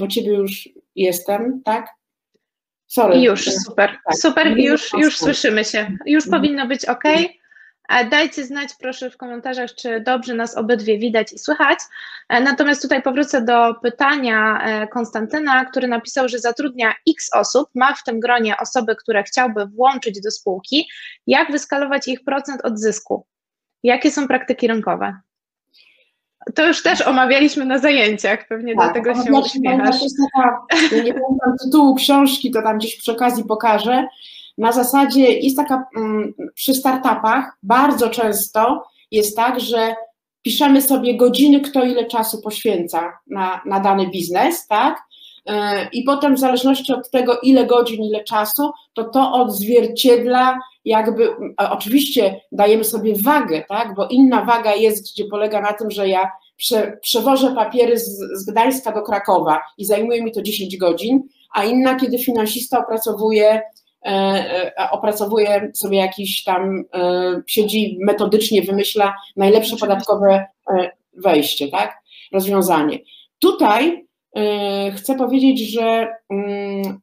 Bo 0.00 0.08
ciebie 0.08 0.34
już 0.34 0.68
jestem, 0.94 1.62
tak? 1.64 1.88
Sorry. 2.86 3.20
Już, 3.20 3.44
super. 3.44 3.90
Tak. 4.04 4.16
Super, 4.16 4.58
już, 4.58 4.92
już 4.92 5.18
słyszymy 5.18 5.64
się. 5.64 5.96
Już 6.06 6.24
mhm. 6.24 6.42
powinno 6.42 6.66
być 6.66 6.84
ok. 6.84 7.04
Dajcie 8.10 8.44
znać 8.44 8.68
proszę 8.80 9.10
w 9.10 9.16
komentarzach, 9.16 9.74
czy 9.74 10.00
dobrze 10.00 10.34
nas 10.34 10.56
obydwie 10.56 10.98
widać 10.98 11.32
i 11.32 11.38
słychać. 11.38 11.78
E, 12.28 12.40
natomiast 12.40 12.82
tutaj 12.82 13.02
powrócę 13.02 13.42
do 13.44 13.74
pytania 13.74 14.62
e, 14.64 14.88
Konstantyna, 14.88 15.64
który 15.64 15.88
napisał, 15.88 16.28
że 16.28 16.38
zatrudnia 16.38 16.94
x 17.08 17.30
osób, 17.34 17.68
ma 17.74 17.94
w 17.94 18.04
tym 18.04 18.20
gronie 18.20 18.56
osoby, 18.56 18.96
które 18.96 19.22
chciałby 19.22 19.66
włączyć 19.66 20.20
do 20.20 20.30
spółki. 20.30 20.88
Jak 21.26 21.52
wyskalować 21.52 22.08
ich 22.08 22.24
procent 22.24 22.64
odzysku? 22.64 23.26
Jakie 23.82 24.10
są 24.10 24.28
praktyki 24.28 24.68
rynkowe? 24.68 25.16
To 26.54 26.66
już 26.66 26.82
też 26.82 27.00
omawialiśmy 27.00 27.64
na 27.64 27.78
zajęciach, 27.78 28.48
pewnie 28.48 28.76
tak, 28.76 28.84
dlatego 28.84 29.24
się 29.24 29.32
uśmiechasz. 29.32 29.98
To 29.98 30.04
jest 30.04 30.16
taka, 30.34 30.66
nie 30.90 31.14
pamiętam 31.14 31.56
tytułu 31.64 31.94
książki, 31.94 32.50
to 32.50 32.62
tam 32.62 32.78
gdzieś 32.78 32.96
przy 32.96 33.12
okazji 33.12 33.44
pokażę, 33.44 34.06
na 34.58 34.72
zasadzie 34.72 35.32
jest 35.32 35.56
taka 35.56 35.84
mm, 35.96 36.34
przy 36.54 36.74
startupach 36.74 37.56
bardzo 37.62 38.10
często 38.10 38.82
jest 39.10 39.36
tak, 39.36 39.60
że 39.60 39.94
piszemy 40.42 40.82
sobie 40.82 41.16
godziny, 41.16 41.60
kto 41.60 41.84
ile 41.84 42.06
czasu 42.06 42.40
poświęca 42.42 43.12
na, 43.26 43.60
na 43.66 43.80
dany 43.80 44.08
biznes, 44.10 44.66
tak? 44.66 45.02
E, 45.46 45.88
I 45.92 46.02
potem 46.04 46.34
w 46.34 46.38
zależności 46.38 46.92
od 46.92 47.10
tego, 47.10 47.38
ile 47.42 47.66
godzin, 47.66 48.04
ile 48.04 48.24
czasu, 48.24 48.70
to 48.94 49.04
to 49.04 49.32
odzwierciedla 49.32 50.58
jakby, 50.84 51.36
oczywiście 51.56 52.40
dajemy 52.52 52.84
sobie 52.84 53.14
wagę, 53.24 53.64
tak? 53.68 53.94
Bo 53.94 54.06
inna 54.06 54.44
waga 54.44 54.74
jest, 54.74 55.12
gdzie 55.12 55.24
polega 55.24 55.60
na 55.60 55.72
tym, 55.72 55.90
że 55.90 56.08
ja 56.08 56.30
prze, 56.56 56.98
przewożę 57.02 57.54
papiery 57.54 57.98
z, 57.98 58.18
z 58.34 58.44
Gdańska 58.50 58.92
do 58.92 59.02
Krakowa 59.02 59.60
i 59.78 59.84
zajmuje 59.84 60.22
mi 60.22 60.32
to 60.32 60.42
10 60.42 60.76
godzin, 60.76 61.22
a 61.54 61.64
inna, 61.64 61.94
kiedy 61.94 62.18
finansista 62.18 62.78
opracowuje 62.78 63.62
E, 63.62 63.62
e, 63.62 63.81
opracowuje 64.90 65.70
sobie 65.74 65.98
jakiś 65.98 66.44
tam, 66.44 66.84
e, 66.94 67.42
siedzi 67.46 67.98
metodycznie, 68.00 68.62
wymyśla 68.62 69.14
najlepsze 69.36 69.76
podatkowe 69.76 70.46
wejście, 71.12 71.68
tak? 71.68 71.98
Rozwiązanie. 72.32 72.98
Tutaj 73.38 74.06
chcę 74.96 75.14
powiedzieć, 75.14 75.72
że 75.72 76.08
mm, 76.30 77.00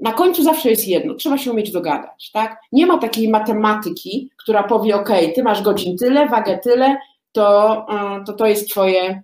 na 0.00 0.12
końcu 0.12 0.42
zawsze 0.42 0.70
jest 0.70 0.88
jedno, 0.88 1.14
trzeba 1.14 1.38
się 1.38 1.50
umieć 1.52 1.70
dogadać, 1.70 2.30
tak? 2.32 2.60
Nie 2.72 2.86
ma 2.86 2.98
takiej 2.98 3.28
matematyki, 3.28 4.30
która 4.36 4.62
powie, 4.62 4.96
ok, 4.96 5.08
ty 5.34 5.42
masz 5.42 5.62
godzin 5.62 5.96
tyle, 5.98 6.28
wagę 6.28 6.58
tyle, 6.58 6.96
to 7.32 7.86
to, 8.26 8.32
to 8.32 8.46
jest 8.46 8.70
twoje, 8.70 9.22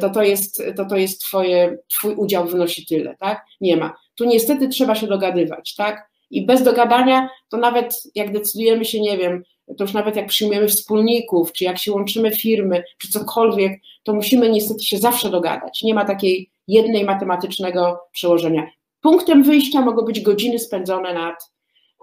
to 0.00 0.10
to 0.10 0.22
jest, 0.22 0.62
to 0.76 0.84
to 0.84 0.96
jest 0.96 1.20
twoje, 1.20 1.78
twój 1.88 2.14
udział 2.14 2.46
wynosi 2.46 2.86
tyle, 2.86 3.16
tak? 3.20 3.46
Nie 3.60 3.76
ma. 3.76 3.92
Tu 4.14 4.24
niestety 4.24 4.68
trzeba 4.68 4.94
się 4.94 5.06
dogadywać, 5.06 5.74
tak? 5.74 6.11
I 6.32 6.46
bez 6.46 6.62
dogadania, 6.62 7.28
to 7.48 7.56
nawet 7.56 8.02
jak 8.14 8.32
decydujemy 8.32 8.84
się, 8.84 9.00
nie 9.00 9.18
wiem, 9.18 9.42
to 9.78 9.84
już 9.84 9.92
nawet 9.92 10.16
jak 10.16 10.26
przyjmujemy 10.26 10.68
wspólników, 10.68 11.52
czy 11.52 11.64
jak 11.64 11.78
się 11.78 11.92
łączymy 11.92 12.30
firmy, 12.30 12.84
czy 12.98 13.08
cokolwiek, 13.08 13.80
to 14.02 14.14
musimy 14.14 14.50
niestety 14.50 14.84
się 14.84 14.98
zawsze 14.98 15.30
dogadać. 15.30 15.82
Nie 15.82 15.94
ma 15.94 16.04
takiej 16.04 16.50
jednej 16.68 17.04
matematycznego 17.04 18.00
przełożenia. 18.12 18.66
Punktem 19.00 19.42
wyjścia 19.42 19.80
mogą 19.80 20.04
być 20.04 20.20
godziny 20.20 20.58
spędzone 20.58 21.14
nad, 21.14 21.50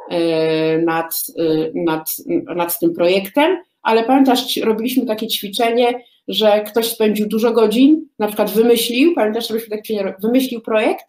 e, 0.10 0.78
nad, 0.78 1.14
e, 1.38 1.72
nad, 1.76 2.10
nad 2.56 2.80
tym 2.80 2.94
projektem, 2.94 3.58
ale 3.82 4.04
pamiętasz, 4.04 4.58
robiliśmy 4.58 5.06
takie 5.06 5.28
ćwiczenie, 5.28 6.04
że 6.28 6.64
ktoś 6.64 6.88
spędził 6.88 7.28
dużo 7.28 7.52
godzin, 7.52 8.08
na 8.20 8.28
przykład 8.28 8.52
wymyślił, 8.52 9.16
pamiętasz, 9.16 9.50
robiliśmy 9.50 9.78
ćwiczenie, 9.78 10.14
wymyślił 10.22 10.62
projekt, 10.62 11.06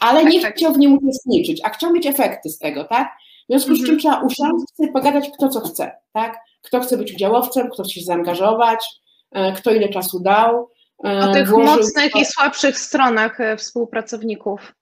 ale 0.00 0.24
nie 0.24 0.42
tak, 0.42 0.56
chciał 0.56 0.72
w 0.72 0.78
nim 0.78 0.98
uczestniczyć, 0.98 1.60
a 1.64 1.68
chciał 1.68 1.92
mieć 1.92 2.06
efekty 2.06 2.50
z 2.50 2.58
tego, 2.58 2.84
tak? 2.84 3.16
W 3.42 3.52
związku 3.52 3.74
z 3.74 3.86
czym 3.86 3.94
mhm. 3.94 3.98
trzeba 3.98 4.20
usiąść 4.20 4.66
i 4.78 4.88
pogadać, 4.88 5.30
kto 5.34 5.48
co 5.48 5.60
chce, 5.60 5.92
tak? 6.12 6.38
Kto 6.62 6.80
chce 6.80 6.96
być 6.96 7.12
udziałowcem, 7.14 7.70
kto 7.70 7.82
chce 7.82 7.92
się 7.92 8.00
zaangażować, 8.00 8.84
e, 9.32 9.52
kto 9.52 9.70
ile 9.70 9.88
czasu 9.88 10.20
dał, 10.20 10.68
O 11.04 11.32
tych 11.32 11.50
mocnych 11.50 12.16
i 12.16 12.24
słabszych 12.24 12.78
stronach 12.78 13.38
współpracowników. 13.56 14.74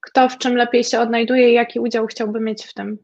Kto 0.00 0.28
w 0.28 0.38
czym 0.38 0.56
lepiej 0.56 0.84
się 0.84 1.00
odnajduje 1.00 1.50
i 1.50 1.54
jaki 1.54 1.80
udział 1.80 2.06
chciałby 2.06 2.40
mieć 2.40 2.64
w 2.64 2.74
tym? 2.74 2.98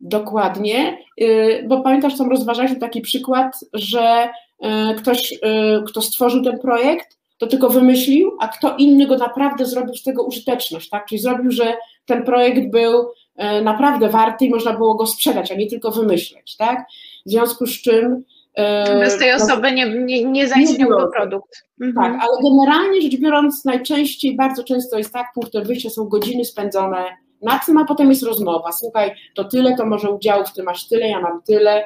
Dokładnie, 0.00 0.98
y, 1.20 1.64
bo 1.68 1.80
pamiętasz, 1.80 2.18
tam 2.18 2.30
rozważaliśmy 2.30 2.78
taki 2.78 3.00
przykład, 3.00 3.56
że 3.72 4.28
ktoś, 4.98 5.34
kto 5.86 6.02
stworzył 6.02 6.44
ten 6.44 6.58
projekt, 6.58 7.17
to 7.38 7.46
tylko 7.46 7.68
wymyślił, 7.68 8.36
a 8.40 8.48
kto 8.48 8.76
inny 8.76 9.06
go 9.06 9.16
naprawdę 9.16 9.66
zrobił 9.66 9.94
z 9.94 10.02
tego 10.02 10.24
użyteczność, 10.24 10.88
tak? 10.88 11.06
Czyli 11.06 11.20
zrobił, 11.20 11.50
że 11.50 11.74
ten 12.06 12.24
projekt 12.24 12.70
był 12.70 13.08
naprawdę 13.62 14.08
warty 14.08 14.44
i 14.46 14.50
można 14.50 14.72
było 14.72 14.94
go 14.94 15.06
sprzedać, 15.06 15.52
a 15.52 15.54
nie 15.54 15.66
tylko 15.66 15.90
wymyśleć, 15.90 16.56
tak? 16.56 16.86
W 17.26 17.30
związku 17.30 17.66
z 17.66 17.82
czym. 17.82 18.24
Bez 19.00 19.18
tej 19.18 19.30
no, 19.30 19.44
osoby 19.44 19.72
nie, 19.72 20.04
nie, 20.04 20.24
nie 20.24 20.48
zaistniałby 20.48 21.10
produkt. 21.16 21.64
Mhm. 21.80 22.12
Tak, 22.12 22.22
ale 22.22 22.42
generalnie 22.50 23.02
rzecz 23.02 23.16
biorąc, 23.16 23.64
najczęściej, 23.64 24.36
bardzo 24.36 24.64
często 24.64 24.98
jest 24.98 25.12
tak, 25.12 25.26
punktem 25.34 25.64
wyjścia 25.64 25.90
są 25.90 26.04
godziny 26.04 26.44
spędzone 26.44 27.04
na 27.42 27.58
tym, 27.58 27.78
a 27.78 27.84
potem 27.84 28.10
jest 28.10 28.22
rozmowa. 28.22 28.72
Słuchaj, 28.72 29.14
to 29.34 29.44
tyle, 29.44 29.76
to 29.76 29.86
może 29.86 30.10
udziałów 30.10 30.52
ty 30.52 30.62
masz 30.62 30.88
tyle, 30.88 31.08
ja 31.08 31.20
mam 31.20 31.42
tyle. 31.42 31.84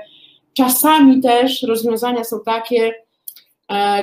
Czasami 0.54 1.20
też 1.20 1.62
rozwiązania 1.62 2.24
są 2.24 2.40
takie, 2.44 2.86
e, 2.86 2.92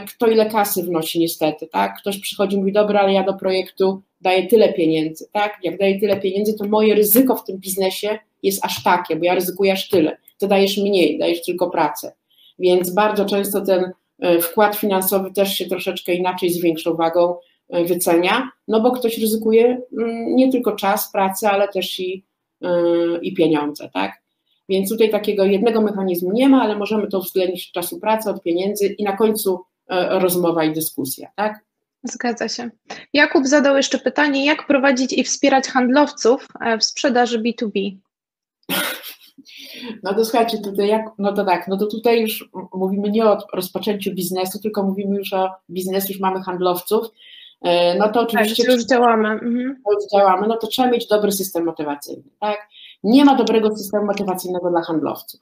kto 0.08 0.28
ile 0.28 0.46
kasy 0.46 0.84
wnosi 0.84 1.20
niestety, 1.20 1.68
tak? 1.68 1.98
Ktoś 2.00 2.20
przychodzi 2.20 2.56
i 2.56 2.60
mówi, 2.60 2.72
dobra, 2.72 3.00
ale 3.00 3.14
ja 3.14 3.24
do 3.24 3.34
projektu 3.34 4.02
daję 4.22 4.48
tyle 4.48 4.74
pieniędzy, 4.74 5.30
tak? 5.34 5.60
Jak 5.64 5.78
daję 5.78 6.00
tyle 6.00 6.20
pieniędzy, 6.20 6.54
to 6.54 6.68
moje 6.68 6.96
ryzyko 6.96 7.36
w 7.36 7.44
tym 7.44 7.58
biznesie 7.58 8.20
jest 8.44 8.66
aż 8.66 8.84
takie, 8.84 9.16
bo 9.16 9.26
ja 9.26 9.36
ryzykuję 9.36 9.74
aż 9.74 9.90
tyle. 9.90 10.18
Ty 10.38 10.48
dajesz 10.48 10.78
mniej, 10.78 11.20
dajesz 11.20 11.44
tylko 11.44 11.70
pracę. 11.70 12.12
Więc 12.60 12.90
bardzo 12.90 13.26
często 13.26 13.62
ten 13.62 13.92
e, 14.20 14.40
wkład 14.40 14.76
finansowy 14.76 15.32
też 15.32 15.54
się 15.54 15.66
troszeczkę 15.66 16.14
inaczej 16.14 16.50
z 16.50 16.62
większą 16.62 16.96
wagą 16.96 17.36
E, 17.70 17.86
wycenia, 17.86 18.52
no 18.68 18.82
bo 18.82 18.92
ktoś 18.92 19.18
ryzykuje 19.18 19.82
mm, 19.98 20.36
nie 20.36 20.52
tylko 20.52 20.76
czas 20.76 21.12
pracy, 21.12 21.48
ale 21.48 21.68
też 21.68 22.00
i, 22.00 22.26
e, 22.62 22.70
i 23.22 23.34
pieniądze, 23.34 23.90
tak? 23.94 24.22
Więc 24.70 24.90
tutaj 24.90 25.10
takiego 25.10 25.46
jednego 25.46 25.82
mechanizmu 25.82 26.32
nie 26.34 26.50
ma, 26.50 26.62
ale 26.62 26.76
możemy 26.76 27.08
to 27.08 27.20
uwzględnić 27.20 27.68
od 27.68 27.74
czasu 27.74 28.00
pracy, 28.00 28.30
od 28.30 28.44
pieniędzy 28.44 28.88
i 28.88 29.04
na 29.04 29.18
końcu 29.18 29.60
e, 29.90 30.20
rozmowa 30.20 30.64
i 30.64 30.74
dyskusja, 30.74 31.30
tak? 31.36 31.60
Zgadza 32.04 32.50
się. 32.50 32.70
Jakub 33.14 33.48
zadał 33.48 33.78
jeszcze 33.78 34.00
pytanie, 34.00 34.46
jak 34.46 34.68
prowadzić 34.68 35.14
i 35.14 35.24
wspierać 35.24 35.68
handlowców 35.68 36.48
w 36.80 36.84
sprzedaży 36.84 37.42
B2B? 37.42 37.98
No 40.04 40.14
to 40.14 40.26
słuchajcie, 40.26 40.58
tutaj 40.58 40.88
jak, 40.88 41.06
no 41.18 41.34
to 41.34 41.46
tak, 41.46 41.68
no 41.68 41.78
to 41.78 41.86
tutaj 41.86 42.22
już 42.22 42.50
mówimy 42.74 43.10
nie 43.10 43.26
o 43.26 43.38
rozpoczęciu 43.54 44.16
biznesu, 44.16 44.60
tylko 44.60 44.84
mówimy 44.84 45.18
już 45.18 45.34
o 45.34 45.50
biznesu, 45.70 46.08
już 46.12 46.20
mamy 46.20 46.42
handlowców, 46.42 47.08
E, 47.62 47.98
no 47.98 48.08
to 48.08 48.14
tak, 48.14 48.24
oczywiście. 48.24 48.64
Tak, 48.64 48.76
już 48.76 48.86
działamy. 48.86 49.30
Mhm. 49.30 49.82
Już 49.92 50.12
działamy, 50.14 50.48
no 50.48 50.58
to 50.58 50.68
trzeba 50.68 50.92
mieć 50.92 51.08
dobry 51.08 51.32
system 51.32 51.66
motywacyjny, 51.66 52.24
tak? 52.40 52.70
Nie 53.04 53.26
ma 53.26 53.36
dobrego 53.36 53.78
systemu 53.78 54.06
motywacyjnego 54.06 54.70
dla 54.70 54.82
handlowców. 54.82 55.42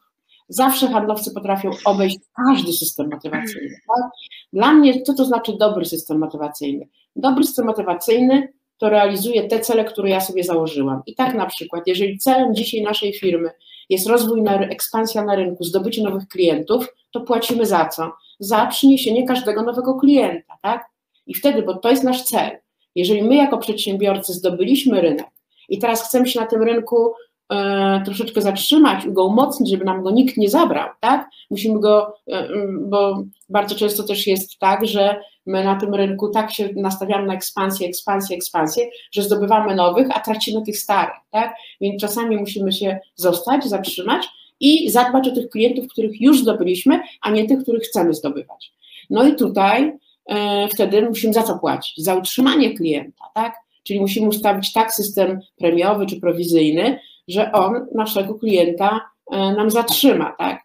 Zawsze 0.49 0.87
handlowcy 0.87 1.31
potrafią 1.31 1.69
obejść 1.85 2.17
każdy 2.35 2.73
system 2.73 3.09
motywacyjny. 3.09 3.75
Tak? 3.87 4.11
Dla 4.53 4.73
mnie, 4.73 5.01
co 5.01 5.13
to 5.13 5.25
znaczy 5.25 5.57
dobry 5.59 5.85
system 5.85 6.17
motywacyjny? 6.17 6.87
Dobry 7.15 7.43
system 7.43 7.65
motywacyjny 7.65 8.53
to 8.77 8.89
realizuje 8.89 9.47
te 9.47 9.59
cele, 9.59 9.85
które 9.85 10.09
ja 10.09 10.21
sobie 10.21 10.43
założyłam. 10.43 11.01
I 11.05 11.15
tak 11.15 11.35
na 11.35 11.45
przykład, 11.45 11.83
jeżeli 11.87 12.17
celem 12.17 12.55
dzisiaj 12.55 12.81
naszej 12.81 13.13
firmy 13.13 13.49
jest 13.89 14.07
rozwój, 14.07 14.41
na, 14.41 14.59
ekspansja 14.59 15.25
na 15.25 15.35
rynku, 15.35 15.63
zdobycie 15.63 16.03
nowych 16.03 16.27
klientów, 16.27 16.87
to 17.11 17.21
płacimy 17.21 17.65
za 17.65 17.85
co? 17.85 18.11
Za 18.39 18.65
przyniesienie 18.65 19.27
każdego 19.27 19.63
nowego 19.63 19.95
klienta, 19.95 20.53
tak? 20.61 20.85
I 21.27 21.33
wtedy, 21.33 21.61
bo 21.61 21.73
to 21.73 21.89
jest 21.89 22.03
nasz 22.03 22.23
cel, 22.23 22.51
jeżeli 22.95 23.23
my 23.23 23.35
jako 23.35 23.57
przedsiębiorcy 23.57 24.33
zdobyliśmy 24.33 25.01
rynek 25.01 25.27
i 25.69 25.79
teraz 25.79 26.07
chcemy 26.07 26.27
się 26.27 26.39
na 26.39 26.45
tym 26.45 26.63
rynku 26.63 27.13
e, 27.51 28.01
troszeczkę 28.05 28.41
zatrzymać 28.41 29.05
i 29.05 29.11
go 29.11 29.25
umocnić, 29.25 29.69
żeby 29.69 29.85
nam 29.85 30.03
go 30.03 30.11
nikt 30.11 30.37
nie 30.37 30.49
zabrał, 30.49 30.89
tak? 30.99 31.29
Musimy 31.49 31.79
go, 31.79 32.13
e, 32.31 32.47
bo 32.81 33.23
bardzo 33.49 33.75
często 33.75 34.03
też 34.03 34.27
jest 34.27 34.59
tak, 34.59 34.87
że 34.87 35.21
my 35.45 35.63
na 35.63 35.75
tym 35.75 35.95
rynku 35.95 36.29
tak 36.29 36.51
się 36.51 36.69
nastawiamy 36.75 37.27
na 37.27 37.33
ekspansję, 37.33 37.87
ekspansję, 37.87 38.35
ekspansję, 38.37 38.85
że 39.11 39.23
zdobywamy 39.23 39.75
nowych, 39.75 40.07
a 40.17 40.19
tracimy 40.19 40.61
tych 40.61 40.77
starych, 40.77 41.15
tak? 41.31 41.55
Więc 41.81 42.01
czasami 42.01 42.37
musimy 42.37 42.71
się 42.71 42.99
zostać, 43.15 43.65
zatrzymać 43.65 44.27
i 44.59 44.89
zadbać 44.89 45.27
o 45.27 45.35
tych 45.35 45.49
klientów, 45.49 45.87
których 45.87 46.21
już 46.21 46.41
zdobyliśmy, 46.41 46.99
a 47.21 47.29
nie 47.29 47.47
tych, 47.47 47.59
których 47.63 47.83
chcemy 47.83 48.13
zdobywać. 48.13 48.71
No 49.09 49.27
i 49.27 49.35
tutaj 49.35 49.97
E, 50.27 50.67
wtedy 50.67 51.01
musimy 51.01 51.33
za 51.33 51.43
co 51.43 51.59
płacić? 51.59 52.05
Za 52.05 52.15
utrzymanie 52.15 52.73
klienta, 52.73 53.25
tak? 53.33 53.55
Czyli 53.83 53.99
musimy 53.99 54.27
ustawić 54.27 54.73
tak 54.73 54.93
system 54.93 55.39
premiowy 55.57 56.05
czy 56.05 56.19
prowizyjny, 56.19 56.99
że 57.27 57.51
on 57.51 57.87
naszego 57.95 58.35
klienta 58.35 59.09
e, 59.31 59.37
nam 59.37 59.71
zatrzyma, 59.71 60.35
tak? 60.37 60.61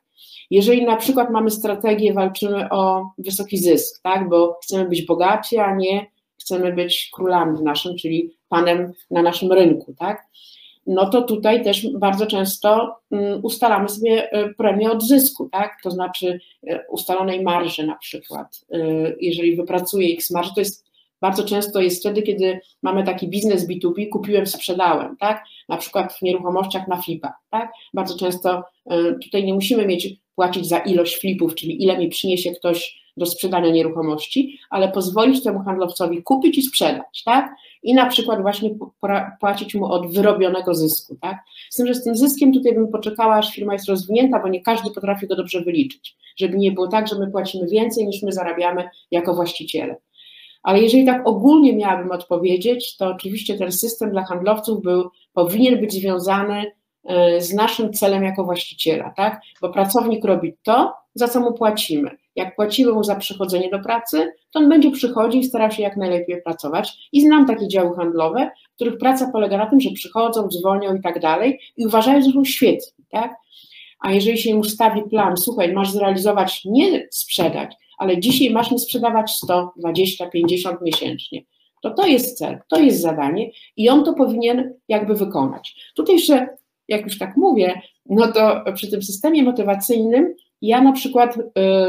Jeżeli 0.51 0.85
na 0.85 0.97
przykład 0.97 1.31
mamy 1.31 1.51
strategię, 1.51 2.13
walczymy 2.13 2.71
o 2.71 3.11
wysoki 3.19 3.59
zysk, 3.59 4.03
tak? 4.03 4.29
Bo 4.29 4.59
chcemy 4.63 4.89
być 4.89 5.07
bogaci, 5.07 5.59
a 5.59 5.75
nie 5.77 6.07
chcemy 6.41 6.73
być 6.73 7.11
królami 7.15 7.59
w 7.59 7.63
naszym, 7.63 7.97
czyli 7.97 8.37
panem 8.49 8.93
na 9.11 9.23
naszym 9.23 9.53
rynku, 9.53 9.95
tak? 9.99 10.27
no 10.87 11.11
to 11.11 11.23
tutaj 11.23 11.65
też 11.65 11.87
bardzo 11.93 12.27
często 12.27 12.97
mm, 13.11 13.41
ustalamy 13.45 13.89
sobie 13.89 14.33
e, 14.33 14.55
premię 14.55 14.91
od 14.91 15.03
zysku, 15.03 15.49
tak? 15.53 15.77
To 15.83 15.91
znaczy 15.91 16.41
e, 16.67 16.85
ustalonej 16.89 17.43
marży 17.43 17.87
na 17.87 17.97
przykład. 17.97 18.65
Jeżeli 19.21 19.57
wypracuję 19.57 20.15
X 20.15 20.31
marży, 20.31 20.55
to 20.55 20.61
jest 20.61 20.92
bardzo 21.23 21.45
często 21.45 21.81
jest 21.81 22.01
wtedy, 22.01 22.23
kiedy 22.23 22.61
mamy 22.83 23.05
taki 23.05 23.29
biznes 23.29 23.69
B2B, 23.69 24.09
kupiłem, 24.09 24.47
sprzedałem, 24.47 25.17
tak? 25.17 25.45
Na 25.69 25.77
przykład 25.77 26.13
w 26.13 26.23
nieruchomościach 26.23 26.89
na 26.89 26.97
flipa, 26.97 27.33
tak? 27.51 27.73
Bardzo 27.95 28.19
często 28.19 28.65
tutaj 29.23 29.45
nie 29.45 29.55
musimy 29.55 29.87
mieć 29.87 30.09
płacić 30.35 30.69
za 30.69 30.79
ilość 30.79 31.21
flipów, 31.21 31.55
czyli 31.55 31.83
ile 31.85 31.99
mi 31.99 32.09
przyniesie 32.09 32.53
ktoś 32.53 33.03
do 33.17 33.27
sprzedania 33.27 33.71
nieruchomości, 33.71 34.59
ale 34.71 34.93
pozwolić 34.93 35.45
temu 35.45 35.61
handlowcowi 35.61 36.23
kupić 36.23 36.59
i 36.59 36.63
sprzedać, 36.63 37.23
tak? 37.25 37.55
I 37.83 37.95
na 37.95 38.07
przykład 38.07 38.43
właśnie 38.43 38.71
płacić 39.41 39.75
mu 39.75 39.85
od 39.85 40.15
wyrobionego 40.15 40.75
zysku, 40.75 41.17
tak? 41.21 41.39
Z 41.71 41.77
tym, 41.77 41.87
że 41.87 41.95
z 41.95 42.05
tym 42.05 42.17
zyskiem 42.17 42.53
tutaj 42.53 42.75
bym 42.75 42.89
poczekała, 42.89 43.35
aż 43.35 43.55
firma 43.55 43.73
jest 43.73 43.89
rozwinięta, 43.89 44.41
bo 44.43 44.49
nie 44.49 44.63
każdy 44.63 44.91
potrafi 44.91 45.27
go 45.27 45.37
dobrze 45.37 45.61
wyliczyć, 45.61 46.17
żeby 46.37 46.59
nie 46.59 46.73
było 46.73 46.89
tak, 46.89 47.09
że 47.09 47.19
my 47.19 47.31
płacimy 47.31 47.67
więcej 47.67 48.07
niż 48.07 48.23
my 48.23 48.33
zarabiamy 48.33 48.89
jako 49.11 49.35
właściciele. 49.35 49.97
Ale 50.63 50.81
jeżeli 50.81 51.07
tak 51.07 51.29
ogólnie 51.29 51.77
miałabym 51.77 52.11
odpowiedzieć, 52.11 52.97
to 52.97 53.07
oczywiście 53.07 53.59
ten 53.59 53.73
system 53.73 54.11
dla 54.11 54.25
handlowców 54.25 54.83
był, 54.83 55.11
powinien 55.33 55.81
być 55.81 55.93
związany 55.93 56.73
e, 57.05 57.41
z 57.41 57.55
naszym 57.55 57.93
celem 57.93 58.25
jako 58.25 58.45
właściciela, 58.45 59.13
tak? 59.17 59.41
Bo 59.61 59.69
pracownik 59.69 60.25
robi 60.25 60.57
to, 60.63 60.95
za 61.15 61.29
co 61.29 61.41
mu 61.41 61.53
płacimy. 61.53 62.11
Jak 62.37 62.57
płacimy 62.57 62.93
mu 62.93 63.05
za 63.05 63.17
przychodzenie 63.17 63.71
do 63.71 63.79
pracy, 63.79 64.33
to 64.51 64.59
on 64.59 64.69
będzie 64.69 64.91
przychodził 64.91 65.41
i 65.41 65.45
starał 65.45 65.71
się 65.71 65.83
jak 65.83 65.97
najlepiej 65.97 66.43
pracować. 66.43 67.09
I 67.13 67.21
znam 67.21 67.47
takie 67.47 67.69
działy 67.69 67.97
handlowe, 67.97 68.51
w 68.73 68.75
których 68.75 68.99
praca 68.99 69.31
polega 69.33 69.59
na 69.59 69.67
tym, 69.67 69.81
że 69.81 69.91
przychodzą, 69.91 70.49
dzwonią 70.49 70.95
i 70.95 71.01
tak 71.01 71.21
dalej 71.21 71.61
i 71.77 71.87
uważają, 71.87 72.23
że 72.23 72.31
są 72.31 72.45
świetni, 72.45 73.05
tak? 73.11 73.35
A 74.01 74.13
jeżeli 74.13 74.39
się 74.39 74.51
im 74.51 74.59
ustawi 74.59 75.03
plan, 75.11 75.37
słuchaj, 75.37 75.73
masz 75.73 75.91
zrealizować, 75.91 76.65
nie 76.65 77.09
sprzedać, 77.11 77.75
ale 78.03 78.21
dzisiaj 78.21 78.51
masz 78.51 78.71
mi 78.71 78.79
sprzedawać 78.79 79.31
100, 79.31 79.73
20, 79.77 80.27
50 80.27 80.81
miesięcznie, 80.83 81.43
to 81.83 81.91
to 81.91 82.07
jest 82.07 82.39
cel, 82.39 82.59
to 82.69 82.81
jest 82.81 83.01
zadanie 83.01 83.51
i 83.77 83.89
on 83.89 84.05
to 84.05 84.13
powinien 84.13 84.75
jakby 84.89 85.15
wykonać. 85.15 85.93
Tutaj 85.97 86.15
jeszcze, 86.15 86.49
jak 86.89 87.05
już 87.05 87.19
tak 87.19 87.37
mówię, 87.37 87.81
no 88.07 88.33
to 88.33 88.65
przy 88.75 88.91
tym 88.91 89.03
systemie 89.03 89.43
motywacyjnym 89.43 90.35
ja 90.63 90.83
na 90.83 90.93
przykład 90.93 91.37
y, 91.37 91.43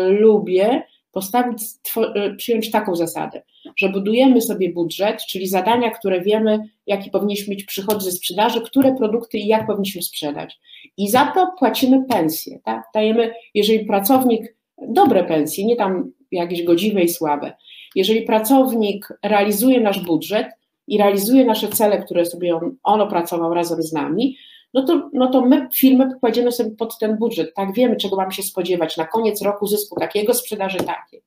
lubię 0.10 0.84
postawić, 1.12 1.64
y, 1.98 2.36
przyjąć 2.36 2.72
taką 2.72 2.96
zasadę, 2.96 3.42
że 3.78 3.90
budujemy 3.90 4.42
sobie 4.42 4.74
budżet, 4.74 5.26
czyli 5.30 5.48
zadania, 5.48 5.90
które 5.90 6.22
wiemy, 6.22 6.60
jaki 6.88 7.10
powinniśmy 7.10 7.52
mieć 7.52 7.64
przychody 7.64 8.06
ze 8.06 8.12
sprzedaży, 8.12 8.62
które 8.62 8.96
produkty 8.96 9.38
i 9.38 9.48
jak 9.48 9.68
powinniśmy 9.68 10.02
sprzedać. 10.02 10.60
I 10.98 11.10
za 11.10 11.26
to 11.26 11.52
płacimy 11.60 12.06
pensję. 12.10 12.60
Tak? 12.66 12.84
Dajemy, 12.94 13.34
jeżeli 13.54 13.86
pracownik, 13.86 14.56
dobre 14.82 15.24
pensje, 15.24 15.66
nie 15.66 15.76
tam 15.76 16.12
jakieś 16.32 16.64
godziwe 16.64 17.02
i 17.02 17.10
słabe. 17.10 17.54
Jeżeli 17.96 18.22
pracownik 18.22 19.08
realizuje 19.24 19.82
nasz 19.82 20.06
budżet 20.06 20.48
i 20.88 20.98
realizuje 20.98 21.46
nasze 21.46 21.68
cele, 21.68 22.04
które 22.04 22.26
sobie 22.26 22.56
on, 22.56 22.76
on 22.84 23.02
opracował 23.02 23.54
razem 23.54 23.82
z 23.82 23.94
nami, 23.94 24.38
no 24.74 24.84
to, 24.84 25.10
no 25.14 25.28
to 25.28 25.42
my 25.42 25.68
firmę 25.74 26.10
kładziemy 26.20 26.52
sobie 26.52 26.72
pod 26.76 27.00
ten 27.00 27.18
budżet, 27.18 27.54
tak, 27.56 27.74
wiemy 27.74 27.96
czego 27.96 28.16
mamy 28.16 28.32
się 28.32 28.44
spodziewać, 28.44 28.98
na 28.98 29.06
koniec 29.06 29.42
roku 29.42 29.68
zysku 29.68 30.00
takiego, 30.00 30.34
sprzedaży 30.34 30.78
takiej. 30.78 31.22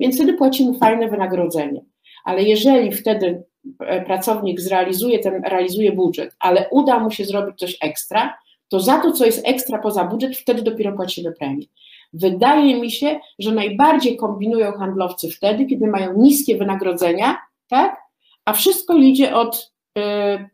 Więc 0.00 0.16
wtedy 0.16 0.34
płacimy 0.34 0.78
fajne 0.78 1.08
wynagrodzenie. 1.08 1.80
Ale 2.24 2.42
jeżeli 2.42 2.92
wtedy 2.92 3.42
e, 3.80 4.04
pracownik 4.04 4.60
zrealizuje 4.60 5.18
ten, 5.18 5.42
realizuje 5.44 5.92
budżet, 5.92 6.36
ale 6.40 6.68
uda 6.70 6.98
mu 6.98 7.10
się 7.10 7.24
zrobić 7.24 7.58
coś 7.58 7.76
ekstra, 7.82 8.38
to 8.68 8.80
za 8.80 8.98
to, 8.98 9.12
co 9.12 9.26
jest 9.26 9.48
ekstra 9.48 9.78
poza 9.78 10.04
budżet, 10.04 10.36
wtedy 10.36 10.62
dopiero 10.62 10.92
płacimy 10.92 11.32
premię. 11.32 11.66
Wydaje 12.12 12.80
mi 12.80 12.90
się, 12.90 13.20
że 13.38 13.52
najbardziej 13.52 14.16
kombinują 14.16 14.72
handlowcy 14.72 15.30
wtedy, 15.30 15.66
kiedy 15.66 15.86
mają 15.86 16.18
niskie 16.18 16.56
wynagrodzenia, 16.56 17.38
tak? 17.68 17.96
A 18.44 18.52
wszystko 18.52 18.96
idzie 18.96 19.34
od 19.34 19.72
y, 19.98 20.02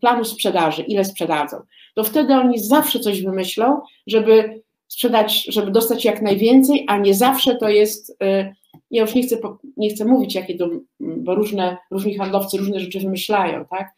planu 0.01 0.25
sprzedaży, 0.25 0.83
ile 0.83 1.05
sprzedadzą. 1.05 1.57
To 1.95 2.05
wtedy 2.05 2.35
oni 2.35 2.59
zawsze 2.59 3.01
coś 3.01 3.23
wymyślą, 3.23 3.81
żeby 4.07 4.63
sprzedać, 4.89 5.45
żeby 5.45 5.71
dostać 5.71 6.05
jak 6.05 6.23
najwięcej, 6.23 6.85
a 6.89 6.99
nie 6.99 7.15
zawsze 7.15 7.57
to 7.57 7.69
jest. 7.69 8.11
Y, 8.11 8.55
ja 8.91 9.03
już 9.03 9.15
nie 9.15 9.23
chcę, 9.23 9.37
nie 9.77 9.91
chcę 9.91 10.05
mówić, 10.05 10.35
jakie 10.35 10.57
to, 10.57 10.69
bo 11.01 11.35
różne, 11.35 11.77
różni 11.91 12.15
handlowcy 12.19 12.59
różne 12.59 12.81
rzeczy 12.81 13.01
wymyślają, 13.01 13.65
tak? 13.65 13.95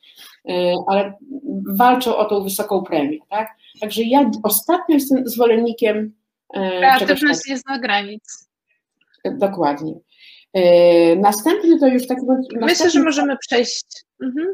Y, 0.50 0.74
ale 0.86 1.12
walczą 1.76 2.16
o 2.16 2.24
tą 2.24 2.42
wysoką 2.42 2.82
premię, 2.82 3.18
tak? 3.30 3.48
Także 3.80 4.02
ja 4.02 4.30
ostatnio 4.42 4.94
jestem 4.94 5.28
zwolennikiem. 5.28 6.12
E, 6.54 6.78
Kreatywność 6.78 7.48
jest 7.48 7.68
na 7.68 7.78
granic. 7.78 8.48
Dokładnie. 9.24 9.94
E, 10.52 11.16
następny 11.16 11.78
to 11.78 11.86
już 11.86 12.06
taki. 12.06 12.20
Myślę, 12.60 12.90
że 12.90 13.02
możemy 13.02 13.36
przejść. 13.36 13.86
Mhm. 14.22 14.46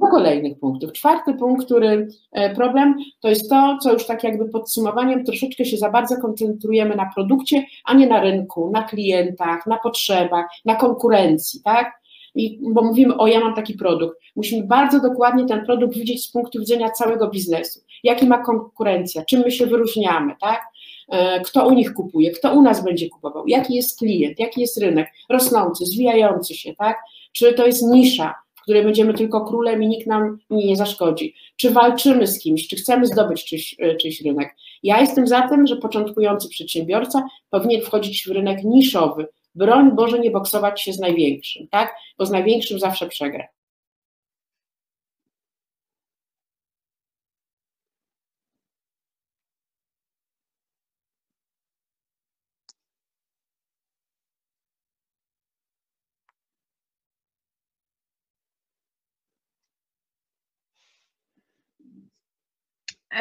Do 0.00 0.06
kolejnych 0.06 0.58
punktów. 0.58 0.92
Czwarty 0.92 1.34
punkt, 1.34 1.64
który 1.66 2.08
e, 2.32 2.54
problem, 2.54 2.94
to 3.20 3.28
jest 3.28 3.50
to, 3.50 3.78
co 3.82 3.92
już 3.92 4.06
tak 4.06 4.24
jakby 4.24 4.48
podsumowaniem 4.48 5.24
troszeczkę 5.24 5.64
się 5.64 5.76
za 5.76 5.90
bardzo 5.90 6.16
koncentrujemy 6.16 6.96
na 6.96 7.10
produkcie, 7.14 7.64
a 7.84 7.94
nie 7.94 8.06
na 8.06 8.20
rynku, 8.20 8.70
na 8.70 8.82
klientach, 8.82 9.66
na 9.66 9.78
potrzebach, 9.78 10.46
na 10.64 10.74
konkurencji, 10.74 11.60
tak? 11.64 12.00
I, 12.34 12.60
bo 12.62 12.82
mówimy, 12.82 13.16
o 13.16 13.26
ja 13.26 13.40
mam 13.40 13.54
taki 13.54 13.74
produkt. 13.74 14.18
Musimy 14.36 14.66
bardzo 14.66 15.00
dokładnie 15.00 15.46
ten 15.46 15.66
produkt 15.66 15.94
widzieć 15.94 16.24
z 16.24 16.32
punktu 16.32 16.58
widzenia 16.58 16.90
całego 16.90 17.30
biznesu. 17.30 17.80
Jaki 18.02 18.26
ma 18.26 18.38
konkurencja, 18.38 19.24
czym 19.24 19.40
my 19.40 19.50
się 19.50 19.66
wyróżniamy, 19.66 20.34
tak? 20.40 20.62
E, 21.08 21.40
kto 21.40 21.66
u 21.66 21.72
nich 21.72 21.94
kupuje, 21.94 22.30
kto 22.30 22.54
u 22.54 22.62
nas 22.62 22.84
będzie 22.84 23.08
kupował, 23.08 23.46
jaki 23.46 23.74
jest 23.74 23.98
klient, 23.98 24.38
jaki 24.38 24.60
jest 24.60 24.78
rynek, 24.78 25.08
rosnący, 25.28 25.86
zwijający 25.86 26.54
się, 26.54 26.74
tak? 26.74 26.96
Czy 27.32 27.52
to 27.52 27.66
jest 27.66 27.82
nisza, 27.82 28.34
w 28.54 28.62
której 28.62 28.84
będziemy 28.84 29.14
tylko 29.14 29.44
królem 29.44 29.82
i 29.82 29.88
nikt 29.88 30.06
nam 30.06 30.38
nie 30.50 30.76
zaszkodzi? 30.76 31.34
Czy 31.56 31.70
walczymy 31.70 32.26
z 32.26 32.38
kimś, 32.38 32.68
czy 32.68 32.76
chcemy 32.76 33.06
zdobyć 33.06 33.44
czyjś, 33.44 33.76
e, 33.78 33.96
czyjś 33.96 34.20
rynek? 34.20 34.56
Ja 34.82 35.00
jestem 35.00 35.26
za 35.26 35.48
tym, 35.48 35.66
że 35.66 35.76
początkujący 35.76 36.48
przedsiębiorca 36.48 37.22
powinien 37.50 37.80
wchodzić 37.80 38.24
w 38.26 38.30
rynek 38.30 38.64
niszowy, 38.64 39.26
broń 39.54 39.90
Boże 39.96 40.18
nie 40.18 40.30
boksować 40.30 40.82
się 40.82 40.92
z 40.92 40.98
największym, 40.98 41.68
tak? 41.68 41.94
Bo 42.18 42.26
z 42.26 42.30
największym 42.30 42.78
zawsze 42.78 43.08
przegra. 43.08 43.44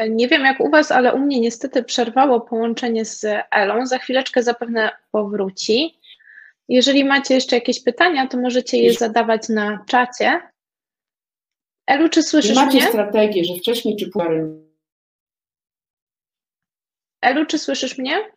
Nie 0.09 0.27
wiem 0.27 0.45
jak 0.45 0.59
u 0.59 0.69
Was, 0.69 0.91
ale 0.91 1.13
u 1.13 1.19
mnie 1.19 1.39
niestety 1.39 1.83
przerwało 1.83 2.41
połączenie 2.41 3.05
z 3.05 3.25
Elą. 3.51 3.85
Za 3.85 3.97
chwileczkę 3.97 4.43
zapewne 4.43 4.91
powróci. 5.11 5.99
Jeżeli 6.69 7.05
macie 7.05 7.33
jeszcze 7.33 7.55
jakieś 7.55 7.83
pytania, 7.83 8.27
to 8.27 8.37
możecie 8.37 8.77
je 8.77 8.93
zadawać 8.93 9.49
na 9.49 9.85
czacie. 9.87 10.41
Elu, 11.87 12.09
czy 12.09 12.23
słyszysz 12.23 12.55
macie 12.55 12.67
mnie? 12.67 12.79
Macie 12.79 12.89
strategię, 12.89 13.43
że 13.45 13.55
wcześniej 13.55 13.95
czy 13.95 14.09
później. 14.09 14.41
Elu, 17.21 17.45
czy 17.45 17.59
słyszysz 17.59 17.97
mnie? 17.97 18.31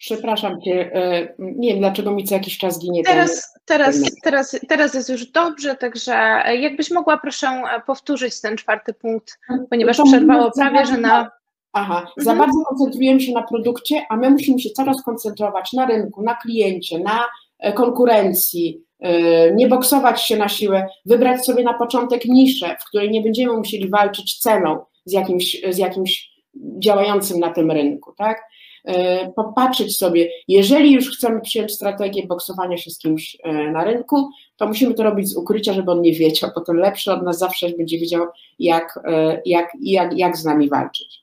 Przepraszam 0.00 0.60
cię, 0.60 0.94
e, 0.94 1.34
nie 1.38 1.68
wiem 1.70 1.78
dlaczego 1.78 2.10
mi 2.10 2.24
co 2.24 2.34
jakiś 2.34 2.58
czas 2.58 2.78
ginie. 2.78 3.04
Teraz, 3.04 3.54
teraz, 3.64 3.96
teraz, 4.22 4.60
teraz 4.68 4.94
jest 4.94 5.08
już 5.08 5.26
dobrze, 5.26 5.76
także 5.76 6.12
jakbyś 6.60 6.90
mogła 6.90 7.18
proszę 7.18 7.62
powtórzyć 7.86 8.40
ten 8.40 8.56
czwarty 8.56 8.94
punkt, 8.94 9.38
ponieważ 9.70 9.96
to 9.96 10.04
przerwało 10.04 10.50
prawie, 10.50 10.86
że 10.86 10.96
na... 10.96 11.30
Aha, 11.72 11.98
mhm. 11.98 12.12
za 12.16 12.34
bardzo 12.34 12.58
koncentrujemy 12.68 13.20
się 13.20 13.32
na 13.32 13.42
produkcie, 13.42 14.02
a 14.10 14.16
my 14.16 14.30
musimy 14.30 14.60
się 14.60 14.70
coraz 14.70 15.02
koncentrować 15.02 15.72
na 15.72 15.86
rynku, 15.86 16.22
na 16.22 16.34
kliencie, 16.34 16.98
na 16.98 17.24
e, 17.58 17.72
konkurencji, 17.72 18.84
e, 19.00 19.54
nie 19.54 19.68
boksować 19.68 20.22
się 20.22 20.36
na 20.36 20.48
siłę, 20.48 20.88
wybrać 21.06 21.44
sobie 21.44 21.64
na 21.64 21.74
początek 21.74 22.24
niszę, 22.24 22.76
w 22.80 22.84
której 22.84 23.10
nie 23.10 23.22
będziemy 23.22 23.56
musieli 23.56 23.88
walczyć 23.88 24.38
ceną 24.38 24.84
z 25.04 25.12
jakimś, 25.12 25.56
z 25.70 25.78
jakimś 25.78 26.30
działającym 26.78 27.40
na 27.40 27.50
tym 27.50 27.70
rynku, 27.70 28.14
tak? 28.18 28.50
E, 28.84 29.32
popatrzeć 29.32 29.96
sobie, 29.96 30.30
jeżeli 30.48 30.92
już 30.92 31.16
chcemy 31.16 31.40
przyjąć 31.40 31.72
strategię 31.72 32.26
boksowania 32.26 32.76
się 32.76 32.90
z 32.90 32.98
kimś 32.98 33.36
e, 33.42 33.52
na 33.70 33.84
rynku, 33.84 34.30
to 34.56 34.66
musimy 34.66 34.94
to 34.94 35.02
robić 35.02 35.28
z 35.28 35.36
ukrycia, 35.36 35.72
żeby 35.72 35.90
on 35.90 36.02
nie 36.02 36.12
wiedział, 36.12 36.50
bo 36.54 36.60
ten 36.60 36.76
lepszy 36.76 37.12
od 37.12 37.22
nas 37.22 37.38
zawsze 37.38 37.70
będzie 37.70 37.98
wiedział, 37.98 38.26
jak, 38.58 39.00
e, 39.04 39.42
jak, 39.46 39.72
jak, 39.80 40.18
jak 40.18 40.36
z 40.36 40.44
nami 40.44 40.68
walczyć. 40.68 41.20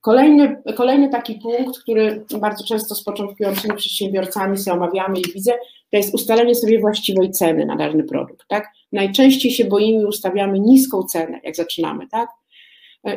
Kolejny, 0.00 0.62
kolejny 0.76 1.08
taki 1.08 1.34
punkt, 1.34 1.78
który 1.78 2.24
bardzo 2.40 2.64
często 2.64 2.94
z 2.94 3.04
początkującymi 3.04 3.76
przedsiębiorcami 3.76 4.58
sobie 4.58 4.76
omawiamy 4.76 5.20
i 5.20 5.32
widzę, 5.32 5.52
to 5.90 5.96
jest 5.96 6.14
ustalenie 6.14 6.54
sobie 6.54 6.80
właściwej 6.80 7.30
ceny 7.30 7.66
na 7.66 7.76
dany 7.76 8.04
produkt. 8.04 8.48
Tak? 8.48 8.68
Najczęściej 8.92 9.52
się 9.52 9.64
boimy 9.64 10.02
i 10.02 10.06
ustawiamy 10.06 10.60
niską 10.60 11.02
cenę, 11.02 11.40
jak 11.44 11.56
zaczynamy. 11.56 12.08
Tak? 12.08 12.28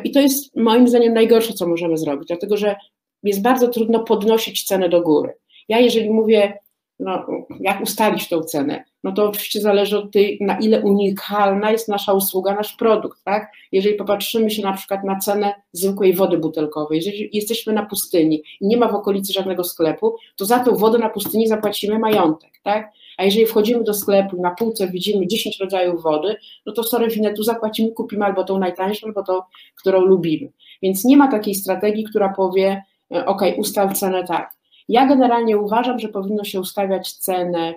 I 0.04 0.10
to 0.10 0.20
jest 0.20 0.56
moim 0.56 0.88
zdaniem 0.88 1.14
najgorsze, 1.14 1.52
co 1.52 1.66
możemy 1.66 1.98
zrobić, 1.98 2.28
dlatego 2.28 2.56
że 2.56 2.76
jest 3.22 3.42
bardzo 3.42 3.68
trudno 3.68 4.00
podnosić 4.00 4.64
cenę 4.64 4.88
do 4.88 5.00
góry. 5.00 5.34
Ja 5.68 5.78
jeżeli 5.78 6.10
mówię, 6.10 6.58
no, 7.00 7.26
jak 7.60 7.82
ustalić 7.82 8.28
tą 8.28 8.42
cenę, 8.42 8.84
no 9.04 9.12
to 9.12 9.28
oczywiście 9.28 9.60
zależy 9.60 9.98
od 9.98 10.12
tej, 10.12 10.38
na 10.40 10.58
ile 10.58 10.80
unikalna 10.80 11.70
jest 11.70 11.88
nasza 11.88 12.12
usługa, 12.12 12.54
nasz 12.54 12.76
produkt, 12.76 13.24
tak? 13.24 13.52
Jeżeli 13.72 13.94
popatrzymy 13.94 14.50
się 14.50 14.62
na 14.62 14.72
przykład 14.72 15.04
na 15.04 15.18
cenę 15.18 15.54
zwykłej 15.72 16.14
wody 16.14 16.38
butelkowej, 16.38 16.96
jeżeli 16.96 17.30
jesteśmy 17.32 17.72
na 17.72 17.86
pustyni 17.86 18.42
i 18.60 18.66
nie 18.66 18.76
ma 18.76 18.88
w 18.88 18.94
okolicy 18.94 19.32
żadnego 19.32 19.64
sklepu, 19.64 20.16
to 20.36 20.44
za 20.44 20.58
tą 20.58 20.76
wodę 20.76 20.98
na 20.98 21.08
pustyni 21.08 21.48
zapłacimy 21.48 21.98
majątek, 21.98 22.50
tak? 22.62 22.92
A 23.18 23.24
jeżeli 23.24 23.46
wchodzimy 23.46 23.84
do 23.84 23.94
sklepu 23.94 24.42
na 24.42 24.50
półce 24.50 24.88
widzimy 24.88 25.26
10 25.26 25.60
rodzajów 25.60 26.02
wody, 26.02 26.36
no 26.66 26.72
to 26.72 26.82
sorry, 26.82 27.08
tu 27.36 27.42
zapłacimy, 27.42 27.92
kupimy 27.92 28.24
albo 28.24 28.44
tą 28.44 28.58
najtańszą, 28.58 29.06
albo 29.06 29.22
tą, 29.22 29.40
którą 29.76 30.00
lubimy. 30.00 30.52
Więc 30.82 31.04
nie 31.04 31.16
ma 31.16 31.30
takiej 31.30 31.54
strategii, 31.54 32.04
która 32.04 32.28
powie, 32.28 32.82
ok, 33.10 33.42
ustal 33.56 33.92
cenę 33.92 34.24
tak. 34.24 34.52
Ja 34.88 35.06
generalnie 35.06 35.58
uważam, 35.58 35.98
że 35.98 36.08
powinno 36.08 36.44
się 36.44 36.60
ustawiać 36.60 37.12
cenę, 37.12 37.74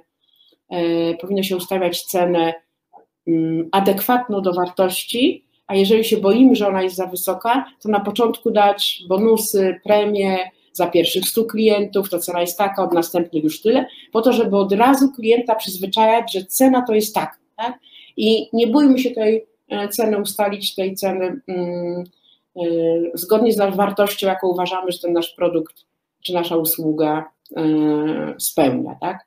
e, 0.69 1.13
powinno 1.13 1.43
się 1.43 1.57
ustawiać 1.57 2.03
cenę 2.03 2.53
mm, 3.27 3.69
adekwatną 3.71 4.41
do 4.41 4.53
wartości, 4.53 5.45
a 5.67 5.75
jeżeli 5.75 6.03
się 6.03 6.17
boimy, 6.17 6.55
że 6.55 6.67
ona 6.67 6.81
jest 6.81 6.95
za 6.95 7.07
wysoka, 7.07 7.65
to 7.81 7.89
na 7.89 7.99
początku 7.99 8.51
dać 8.51 9.03
bonusy, 9.09 9.79
premie 9.83 10.37
za 10.73 10.87
pierwszych 10.87 11.27
100 11.27 11.45
klientów, 11.45 12.09
to 12.09 12.19
cena 12.19 12.41
jest 12.41 12.57
taka, 12.57 12.83
od 12.83 12.93
następnych 12.93 13.43
już 13.43 13.61
tyle, 13.61 13.85
po 14.11 14.21
to, 14.21 14.33
żeby 14.33 14.57
od 14.57 14.71
razu 14.71 15.11
klienta 15.11 15.55
przyzwyczajać, 15.55 16.33
że 16.33 16.45
cena 16.45 16.81
to 16.87 16.93
jest 16.93 17.15
tak, 17.15 17.39
tak? 17.57 17.79
I 18.17 18.49
nie 18.53 18.67
bójmy 18.67 18.99
się 18.99 19.11
tej 19.11 19.45
e, 19.69 19.87
ceny 19.87 20.17
ustalić, 20.17 20.75
tej 20.75 20.95
ceny. 20.95 21.41
Mm, 21.47 22.03
zgodnie 23.13 23.53
z 23.53 23.75
wartością, 23.75 24.27
jaką 24.27 24.47
uważamy, 24.47 24.91
że 24.91 24.99
ten 24.99 25.13
nasz 25.13 25.33
produkt 25.33 25.85
czy 26.23 26.33
nasza 26.33 26.57
usługa 26.57 27.31
y, 27.51 27.55
spełnia, 28.39 28.95
tak? 29.01 29.19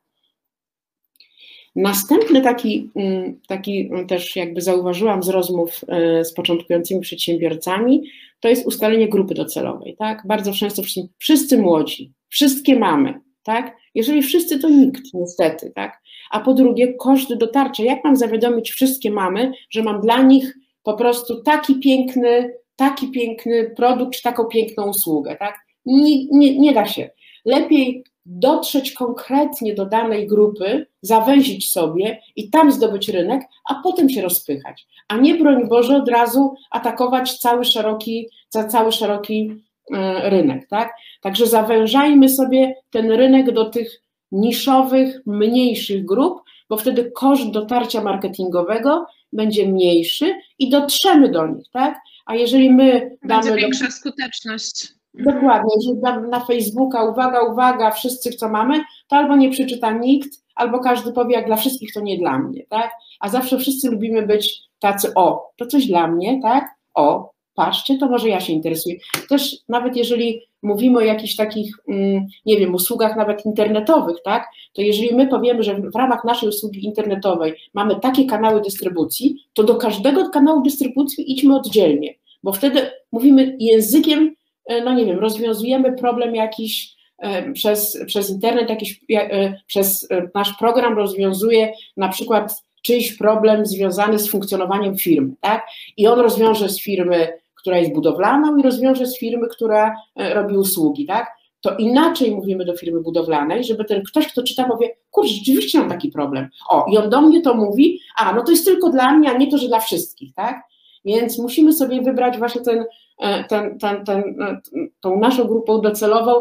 Następny 1.77 2.41
taki, 2.41 2.91
mm, 2.97 3.41
taki 3.49 3.91
też 4.09 4.37
jakby 4.37 4.61
zauważyłam 4.61 5.23
z 5.23 5.29
rozmów 5.29 5.81
y, 6.21 6.25
z 6.25 6.35
początkującymi 6.35 7.01
przedsiębiorcami, 7.01 8.03
to 8.41 8.49
jest 8.49 8.67
ustalenie 8.67 9.09
grupy 9.09 9.35
docelowej, 9.35 9.97
tak? 9.99 10.23
Bardzo 10.27 10.53
często 10.53 10.83
wszyscy 11.19 11.59
młodzi, 11.59 12.13
wszystkie 12.29 12.79
mamy, 12.79 13.21
tak? 13.43 13.77
Jeżeli 13.95 14.23
wszyscy, 14.23 14.59
to 14.59 14.69
nikt, 14.69 15.03
niestety, 15.15 15.73
tak? 15.75 16.01
A 16.31 16.41
po 16.41 16.55
drugie, 16.55 16.95
koszty 16.95 17.37
dotarcia. 17.37 17.85
Jak 17.85 18.05
mam 18.05 18.17
zawiadomić 18.17 18.71
wszystkie 18.71 19.11
mamy, 19.11 19.53
że 19.71 19.83
mam 19.83 20.01
dla 20.01 20.23
nich 20.23 20.57
po 20.83 20.95
prostu 20.95 21.43
taki 21.43 21.75
piękny 21.81 22.55
taki 22.77 23.11
piękny 23.11 23.71
produkt 23.77 24.15
czy 24.17 24.23
taką 24.23 24.45
piękną 24.45 24.89
usługę, 24.89 25.37
tak? 25.37 25.59
Nie, 25.87 26.27
nie, 26.27 26.59
nie 26.59 26.73
da 26.73 26.87
się. 26.87 27.11
Lepiej 27.45 28.05
dotrzeć 28.27 28.93
konkretnie 28.93 29.75
do 29.75 29.87
danej 29.87 30.27
grupy, 30.27 30.87
zawęzić 31.03 31.73
sobie 31.73 32.21
i 32.37 32.51
tam 32.51 32.73
zdobyć 32.73 33.09
rynek, 33.09 33.43
a 33.71 33.75
potem 33.83 34.11
się 34.11 34.23
rozpychać, 34.23 34.87
a 35.09 35.17
nie 35.17 35.35
broń 35.35 35.69
Boże 35.69 35.97
od 35.97 36.09
razu 36.09 36.55
atakować 36.71 37.39
cały 37.39 37.65
szeroki, 37.65 38.29
cały 38.69 38.93
szeroki 38.93 39.53
e, 39.95 40.31
rynek, 40.31 40.69
tak? 40.69 40.93
Także 41.21 41.47
zawężajmy 41.47 42.29
sobie 42.29 42.75
ten 42.91 43.11
rynek 43.11 43.53
do 43.53 43.65
tych 43.65 44.03
niszowych, 44.33 45.21
mniejszych 45.27 46.05
grup, 46.05 46.43
bo 46.69 46.77
wtedy 46.77 47.11
koszt 47.11 47.51
dotarcia 47.51 48.03
marketingowego 48.03 49.07
będzie 49.33 49.69
mniejszy 49.69 50.35
i 50.59 50.71
dotrzemy 50.71 51.29
do 51.29 51.47
nich, 51.47 51.67
tak? 51.73 51.99
A 52.27 52.35
jeżeli 52.35 52.71
my 52.71 53.17
damy. 53.23 53.43
Będzie 53.43 53.61
większa 53.61 53.85
do... 53.85 53.91
skuteczność. 53.91 54.89
Dokładnie, 55.15 55.71
jeżeli 55.81 56.01
damy 56.01 56.29
na 56.29 56.41
Facebooka, 56.41 57.05
uwaga, 57.05 57.41
uwaga, 57.41 57.91
wszyscy 57.91 58.31
co 58.31 58.49
mamy, 58.49 58.85
to 59.09 59.17
albo 59.17 59.37
nie 59.37 59.51
przeczyta 59.51 59.91
nikt, 59.91 60.29
albo 60.55 60.79
każdy 60.79 61.13
powie, 61.13 61.35
jak 61.35 61.47
dla 61.47 61.57
wszystkich 61.57 61.93
to 61.93 62.01
nie 62.01 62.19
dla 62.19 62.39
mnie, 62.39 62.67
tak? 62.69 62.91
A 63.21 63.29
zawsze 63.29 63.59
wszyscy 63.59 63.91
lubimy 63.91 64.27
być 64.27 64.63
tacy, 64.79 65.15
o, 65.15 65.53
to 65.57 65.67
coś 65.67 65.87
dla 65.87 66.07
mnie, 66.07 66.41
tak? 66.43 66.69
O, 66.95 67.31
patrzcie, 67.57 67.99
to 67.99 68.09
może 68.09 68.29
ja 68.29 68.41
się 68.41 68.53
interesuję. 68.53 68.97
Też 69.29 69.57
nawet 69.69 69.97
jeżeli 69.97 70.43
mówimy 70.63 70.99
o 70.99 71.03
jakichś 71.03 71.37
takich, 71.37 71.77
mm, 71.89 72.27
nie 72.47 72.57
wiem, 72.57 72.75
usługach 72.75 73.17
nawet 73.17 73.47
internetowych, 73.47 74.17
tak, 74.25 74.49
to 74.73 74.83
jeżeli 74.83 75.15
my 75.15 75.27
powiemy, 75.27 75.63
że 75.63 75.75
w 75.75 75.97
ramach 75.97 76.25
naszej 76.25 76.49
usługi 76.49 76.85
internetowej 76.85 77.55
mamy 77.75 78.01
takie 78.01 78.25
kanały 78.25 78.61
dystrybucji, 78.61 79.47
to 79.55 79.63
do 79.65 79.75
każdego 79.75 80.31
kanału 80.31 80.63
dystrybucji 80.63 81.33
idźmy 81.33 81.57
oddzielnie, 81.57 82.15
bo 82.43 82.53
wtedy 82.53 82.91
mówimy 83.13 83.57
językiem, 83.61 84.35
e, 84.67 84.85
no 84.85 84.95
nie 84.95 85.05
wiem, 85.05 85.19
rozwiązujemy 85.19 85.93
problem 85.93 86.35
jakiś 86.35 86.97
e, 87.19 87.53
przez, 87.53 87.99
przez 88.07 88.31
internet, 88.31 88.71
jakiś, 88.71 89.01
e, 89.11 89.55
przez 89.67 90.09
nasz 90.35 90.53
program 90.59 90.97
rozwiązuje 90.97 91.73
na 91.97 92.09
przykład 92.09 92.67
czyjś 92.83 93.17
problem 93.17 93.67
związany 93.67 94.19
z 94.19 94.31
funkcjonowaniem 94.31 94.97
firmy, 94.97 95.35
tak? 95.41 95.67
I 95.97 96.07
on 96.07 96.21
rozwiąże 96.21 96.69
z 96.69 96.83
firmy 96.83 97.29
która 97.67 97.79
jest 97.79 97.93
budowlaną 97.93 98.57
i 98.57 98.63
rozwiąże 98.63 99.07
z 99.07 99.19
firmy, 99.19 99.49
która 99.49 99.97
e, 100.17 100.35
robi 100.35 100.57
usługi, 100.57 101.07
tak? 101.07 101.37
To 101.61 101.77
inaczej 101.77 102.31
mówimy 102.31 102.65
do 102.65 102.77
firmy 102.77 103.01
budowlanej, 103.01 103.65
żeby 103.65 103.85
ten 103.85 104.03
ktoś, 104.03 104.29
kto 104.29 104.43
czyta, 104.43 104.65
powie, 104.65 104.97
kurczę, 105.11 105.35
rzeczywiście 105.35 105.79
mam 105.79 105.89
taki 105.89 106.09
problem. 106.09 106.49
O, 106.69 106.87
i 106.93 106.99
on 106.99 107.11
do 107.11 107.21
mnie 107.21 107.41
to 107.41 107.55
mówi, 107.55 108.01
a 108.17 108.33
no 108.33 108.43
to 108.43 108.51
jest 108.51 108.65
tylko 108.65 108.91
dla 108.91 109.13
mnie, 109.13 109.31
a 109.31 109.39
nie 109.39 109.51
to, 109.51 109.59
że 109.59 109.69
dla 109.69 109.81
wszystkich, 109.81 110.35
tak? 110.35 110.63
Więc 111.05 111.39
musimy 111.39 111.73
sobie 111.73 112.03
wybrać 112.03 112.39
właśnie 112.39 112.61
ten, 112.61 112.85
e, 113.19 113.45
ten, 113.45 113.79
ten, 113.79 114.05
ten, 114.05 114.43
e, 114.43 114.61
tą 115.01 115.19
naszą 115.19 115.45
grupę 115.45 115.81
docelową, 115.83 116.33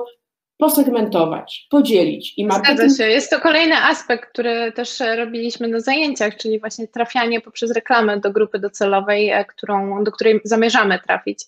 posegmentować, 0.58 1.68
podzielić. 1.70 2.34
I 2.38 2.46
marketing... 2.46 2.78
Zgadza 2.78 2.98
się. 2.98 3.10
Jest 3.10 3.30
to 3.30 3.40
kolejny 3.40 3.76
aspekt, 3.78 4.30
który 4.30 4.72
też 4.72 5.00
robiliśmy 5.18 5.68
na 5.68 5.80
zajęciach, 5.80 6.38
czyli 6.38 6.60
właśnie 6.60 6.88
trafianie 6.88 7.42
poprzez 7.42 7.72
reklamę 7.72 8.20
do 8.20 8.32
grupy 8.32 8.60
docelowej, 8.60 9.30
e, 9.30 9.46
którą, 9.46 10.04
do 10.04 10.12
której 10.12 10.42
zamierzamy 10.44 11.00
trafić. 11.00 11.40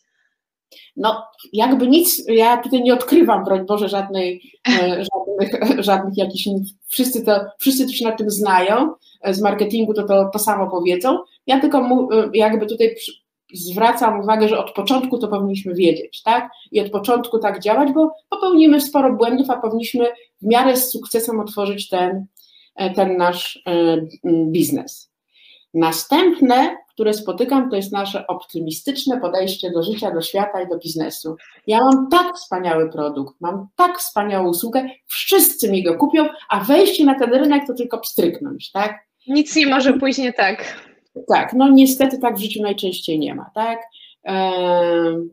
No, 0.96 1.28
jakby 1.54 1.88
nic, 1.88 2.24
ja 2.28 2.58
tutaj 2.58 2.84
nie 2.84 2.94
odkrywam, 2.94 3.46
broń 3.46 3.66
Boże, 3.66 3.90
żadnej, 3.90 4.52
e, 4.68 5.04
żadnych, 5.04 5.62
żadnych 5.90 6.18
jakichś, 6.18 6.48
wszyscy, 6.88 7.26
to, 7.26 7.46
wszyscy 7.58 7.86
to 7.86 7.92
się 7.92 8.06
na 8.06 8.12
tym 8.12 8.30
znają, 8.30 8.94
e, 9.22 9.34
z 9.34 9.42
marketingu 9.42 9.94
to, 9.94 10.04
to 10.04 10.30
to 10.34 10.40
samo 10.40 10.72
powiedzą. 10.72 11.20
Ja 11.48 11.60
tylko 11.60 11.82
mu, 11.82 12.10
jakby 12.34 12.66
tutaj 12.66 12.96
zwracam 13.54 14.20
uwagę, 14.20 14.48
że 14.48 14.60
od 14.60 14.72
początku 14.74 15.18
to 15.18 15.28
powinniśmy 15.28 15.74
wiedzieć, 15.74 16.24
tak? 16.24 16.50
I 16.72 16.82
od 16.82 16.92
początku 16.92 17.40
tak 17.40 17.60
działać, 17.60 17.92
bo 17.92 18.16
popełnimy 18.30 18.82
sporo 18.82 19.14
błędów, 19.14 19.50
a 19.50 19.58
powinniśmy 19.58 20.06
w 20.42 20.46
miarę 20.46 20.78
z 20.78 20.92
sukcesem 20.92 21.40
otworzyć 21.40 21.90
ten, 21.90 22.26
e, 22.76 22.94
ten 22.94 23.18
nasz 23.18 23.64
e, 23.66 23.98
biznes. 24.52 25.12
Następne, 25.74 26.78
które 26.90 27.14
spotykam, 27.14 27.70
to 27.70 27.76
jest 27.76 27.92
nasze 27.92 28.28
optymistyczne 28.28 29.22
podejście 29.22 29.72
do 29.72 29.84
życia, 29.84 30.12
do 30.12 30.22
świata 30.22 30.62
i 30.62 30.68
do 30.68 30.78
biznesu. 30.78 31.36
Ja 31.68 31.80
mam 31.80 32.10
tak 32.10 32.36
wspaniały 32.36 32.92
produkt, 32.92 33.36
mam 33.42 33.68
tak 33.76 34.00
wspaniałą 34.00 34.50
usługę, 34.50 34.86
wszyscy 35.06 35.72
mi 35.72 35.84
go 35.84 35.96
kupią, 35.96 36.26
a 36.50 36.60
wejście 36.60 37.06
na 37.06 37.20
ten 37.20 37.34
rynek 37.34 37.68
to 37.68 37.74
tylko 37.74 37.98
pstryknąć, 37.98 38.72
tak? 38.72 39.08
Nic 39.28 39.56
nie 39.56 39.68
może 39.68 39.94
pójść 39.94 40.20
nie 40.20 40.34
tak. 40.34 40.88
Tak, 41.28 41.54
no 41.54 41.70
niestety 41.70 42.20
tak 42.20 42.36
w 42.36 42.42
życiu 42.42 42.62
najczęściej 42.62 43.20
nie 43.20 43.36
ma, 43.36 43.52
tak? 43.56 43.80
E, 44.28 44.52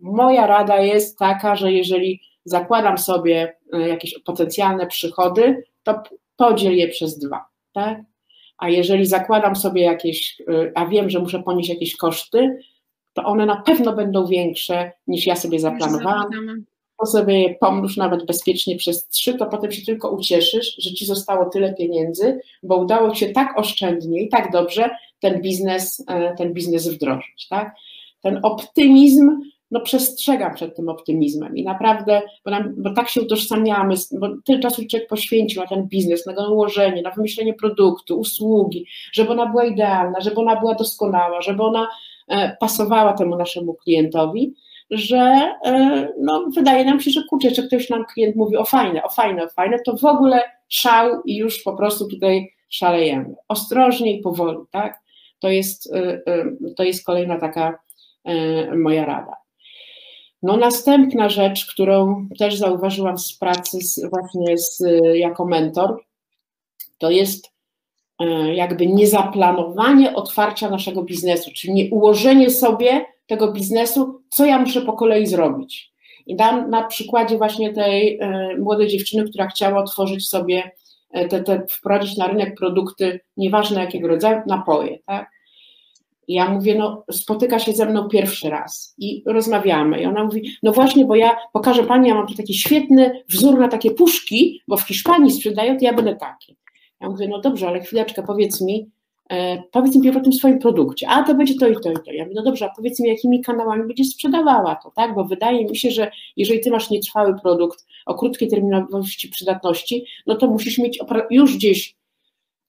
moja 0.02 0.46
rada 0.46 0.80
jest 0.80 1.18
taka, 1.18 1.56
że 1.56 1.72
jeżeli 1.72 2.20
zakładam 2.44 2.98
sobie 2.98 3.56
e, 3.72 3.88
jakieś 3.88 4.18
potencjalne 4.24 4.86
przychody, 4.86 5.64
to 5.82 6.02
podziel 6.36 6.76
je 6.76 6.88
przez 6.88 7.18
dwa, 7.18 7.44
tak? 7.72 8.00
A 8.58 8.68
jeżeli 8.68 9.06
zakładam 9.06 9.56
sobie 9.56 9.82
jakieś, 9.82 10.40
e, 10.48 10.72
a 10.74 10.86
wiem, 10.86 11.10
że 11.10 11.18
muszę 11.18 11.42
ponieść 11.42 11.68
jakieś 11.68 11.96
koszty, 11.96 12.58
to 13.12 13.22
one 13.24 13.46
na 13.46 13.56
pewno 13.56 13.92
będą 13.92 14.26
większe 14.26 14.92
niż 15.06 15.26
ja 15.26 15.36
sobie 15.36 15.60
zaplanowałam. 15.60 16.30
To 17.00 17.06
sobie 17.06 17.56
pomnóż 17.60 17.96
nawet 17.96 18.26
bezpiecznie 18.26 18.76
przez 18.76 19.08
trzy, 19.08 19.34
to 19.34 19.46
potem 19.46 19.72
się 19.72 19.82
tylko 19.86 20.10
ucieszysz, 20.10 20.76
że 20.78 20.94
ci 20.94 21.06
zostało 21.06 21.50
tyle 21.50 21.74
pieniędzy, 21.74 22.40
bo 22.62 22.76
udało 22.76 23.10
ci 23.10 23.18
się 23.20 23.32
tak 23.32 23.58
oszczędnie 23.58 24.22
i 24.22 24.28
tak 24.28 24.52
dobrze 24.52 24.90
ten 25.24 25.40
biznes, 25.40 26.04
e, 26.08 26.34
ten 26.34 26.52
biznes 26.52 26.88
wdrożyć. 26.88 27.48
Tak? 27.48 27.74
Ten 28.22 28.40
optymizm, 28.42 29.40
no 29.70 29.80
przestrzegam 29.80 30.54
przed 30.54 30.76
tym 30.76 30.88
optymizmem 30.88 31.56
i 31.56 31.64
naprawdę, 31.64 32.22
bo, 32.44 32.50
nam, 32.50 32.74
bo 32.76 32.90
tak 32.90 33.08
się 33.08 33.22
utożsamiamy, 33.22 33.94
bo 34.12 34.28
tyle 34.44 34.58
czasu 34.58 34.82
człowiek 34.90 35.08
poświęcił 35.08 35.62
na 35.62 35.68
ten 35.68 35.86
biznes, 35.88 36.26
na 36.26 36.32
nałożenie, 36.32 37.02
na 37.02 37.10
wymyślenie 37.10 37.54
produktu, 37.54 38.20
usługi, 38.20 38.86
żeby 39.12 39.30
ona 39.30 39.46
była 39.46 39.64
idealna, 39.64 40.20
żeby 40.20 40.36
ona 40.36 40.60
była 40.60 40.74
doskonała, 40.74 41.42
żeby 41.42 41.62
ona 41.62 41.88
e, 42.28 42.56
pasowała 42.60 43.12
temu 43.12 43.36
naszemu 43.36 43.74
klientowi, 43.74 44.54
że 44.90 45.54
e, 45.64 46.08
no, 46.20 46.44
wydaje 46.54 46.84
nam 46.84 47.00
się, 47.00 47.10
że 47.10 47.22
kurczę, 47.30 47.50
czy 47.50 47.66
ktoś 47.66 47.90
nam 47.90 48.04
klient 48.14 48.36
mówi 48.36 48.56
o 48.56 48.64
fajne, 48.64 49.02
o 49.02 49.08
fajne, 49.08 49.44
o 49.44 49.48
fajne, 49.48 49.78
to 49.86 49.96
w 49.96 50.04
ogóle 50.04 50.40
szał 50.68 51.22
i 51.24 51.36
już 51.36 51.62
po 51.62 51.76
prostu 51.76 52.08
tutaj 52.08 52.54
szalejemy. 52.68 53.34
Ostrożnie 53.48 54.18
i 54.18 54.22
powoli, 54.22 54.58
tak? 54.70 55.03
To 55.44 55.50
jest, 55.50 55.86
y, 55.86 56.22
y, 56.28 56.74
to 56.76 56.82
jest 56.82 57.04
kolejna 57.04 57.40
taka 57.40 57.78
y, 58.28 58.76
moja 58.76 59.04
rada. 59.04 59.36
No 60.42 60.56
następna 60.56 61.28
rzecz, 61.28 61.66
którą 61.66 62.28
też 62.38 62.56
zauważyłam 62.56 63.18
z 63.18 63.38
pracy 63.38 63.80
z, 63.80 64.10
właśnie 64.10 64.58
z, 64.58 64.82
jako 65.14 65.44
mentor, 65.44 66.04
to 66.98 67.10
jest 67.10 67.54
jakby 68.54 68.86
niezaplanowanie 68.86 70.14
otwarcia 70.14 70.70
naszego 70.70 71.02
biznesu, 71.02 71.50
czyli 71.54 71.74
nie 71.74 71.90
ułożenie 71.90 72.50
sobie 72.50 73.04
tego 73.26 73.52
biznesu, 73.52 74.22
co 74.28 74.46
ja 74.46 74.58
muszę 74.58 74.80
po 74.80 74.92
kolei 74.92 75.26
zrobić. 75.26 75.92
I 76.26 76.36
dam 76.36 76.70
na 76.70 76.86
przykładzie 76.86 77.38
właśnie 77.38 77.72
tej 77.72 78.20
młodej 78.58 78.88
dziewczyny, 78.88 79.24
która 79.24 79.46
chciała 79.46 79.82
otworzyć 79.82 80.28
sobie, 80.28 80.70
te, 81.28 81.42
te, 81.42 81.66
wprowadzić 81.70 82.16
na 82.16 82.26
rynek 82.26 82.58
produkty, 82.58 83.20
nieważne 83.36 83.80
jakiego 83.80 84.08
rodzaju, 84.08 84.42
napoje, 84.46 84.98
tak? 85.06 85.33
Ja 86.28 86.50
mówię, 86.50 86.74
no 86.74 87.04
spotyka 87.10 87.58
się 87.58 87.72
ze 87.72 87.86
mną 87.86 88.08
pierwszy 88.08 88.50
raz 88.50 88.94
i 88.98 89.22
rozmawiamy. 89.26 90.02
I 90.02 90.06
ona 90.06 90.24
mówi, 90.24 90.56
no 90.62 90.72
właśnie, 90.72 91.04
bo 91.04 91.16
ja 91.16 91.36
pokażę 91.52 91.84
pani, 91.84 92.08
ja 92.08 92.14
mam 92.14 92.26
tu 92.26 92.34
taki 92.34 92.54
świetny 92.54 93.24
wzór 93.28 93.58
na 93.58 93.68
takie 93.68 93.90
puszki, 93.90 94.60
bo 94.68 94.76
w 94.76 94.82
Hiszpanii 94.82 95.30
sprzedają, 95.30 95.78
to 95.78 95.84
ja 95.84 95.92
będę 95.92 96.16
taki. 96.16 96.56
Ja 97.00 97.08
mówię, 97.08 97.28
no 97.28 97.40
dobrze, 97.40 97.68
ale 97.68 97.80
chwileczkę, 97.80 98.22
powiedz 98.22 98.60
mi, 98.60 98.90
e, 99.30 99.62
powiedz 99.72 99.96
mi 99.96 100.16
o 100.16 100.20
tym 100.20 100.32
swoim 100.32 100.58
produkcie, 100.58 101.08
a 101.08 101.22
to 101.22 101.34
będzie 101.34 101.54
to 101.54 101.68
i 101.68 101.74
to 101.74 101.92
i 101.92 101.94
to. 102.04 102.12
Ja 102.12 102.24
mówię, 102.24 102.34
no 102.36 102.42
dobrze, 102.42 102.66
a 102.66 102.74
powiedz 102.76 103.00
mi, 103.00 103.08
jakimi 103.08 103.40
kanałami 103.40 103.86
będziesz 103.86 104.08
sprzedawała 104.08 104.74
to, 104.74 104.92
tak? 104.96 105.14
Bo 105.14 105.24
wydaje 105.24 105.64
mi 105.64 105.76
się, 105.76 105.90
że 105.90 106.10
jeżeli 106.36 106.60
ty 106.60 106.70
masz 106.70 106.90
nietrwały 106.90 107.34
produkt 107.42 107.86
o 108.06 108.14
krótkiej 108.14 108.48
terminowości 108.48 109.28
przydatności, 109.28 110.06
no 110.26 110.34
to 110.34 110.46
musisz 110.46 110.78
mieć 110.78 110.98
już 111.30 111.56
gdzieś 111.56 111.96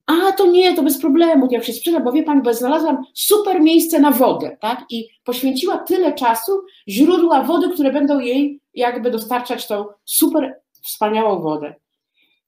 a 0.05 0.31
to 0.31 0.47
nie, 0.47 0.75
to 0.75 0.83
bez 0.83 1.01
problemu, 1.01 1.47
to 1.47 1.53
ja 1.53 1.63
się 1.63 1.73
sprzedam, 1.73 2.03
bo 2.03 2.11
wie 2.11 2.23
Pani, 2.23 2.41
bo 2.41 2.53
znalazłam 2.53 3.03
super 3.13 3.61
miejsce 3.61 3.99
na 3.99 4.11
wodę, 4.11 4.57
tak? 4.61 4.85
I 4.89 5.07
poświęciła 5.23 5.77
tyle 5.77 6.13
czasu, 6.13 6.51
źródła 6.87 7.43
wody, 7.43 7.69
które 7.69 7.91
będą 7.91 8.19
jej 8.19 8.59
jakby 8.73 9.11
dostarczać 9.11 9.67
tą 9.67 9.85
super 10.05 10.59
wspaniałą 10.81 11.41
wodę. 11.41 11.75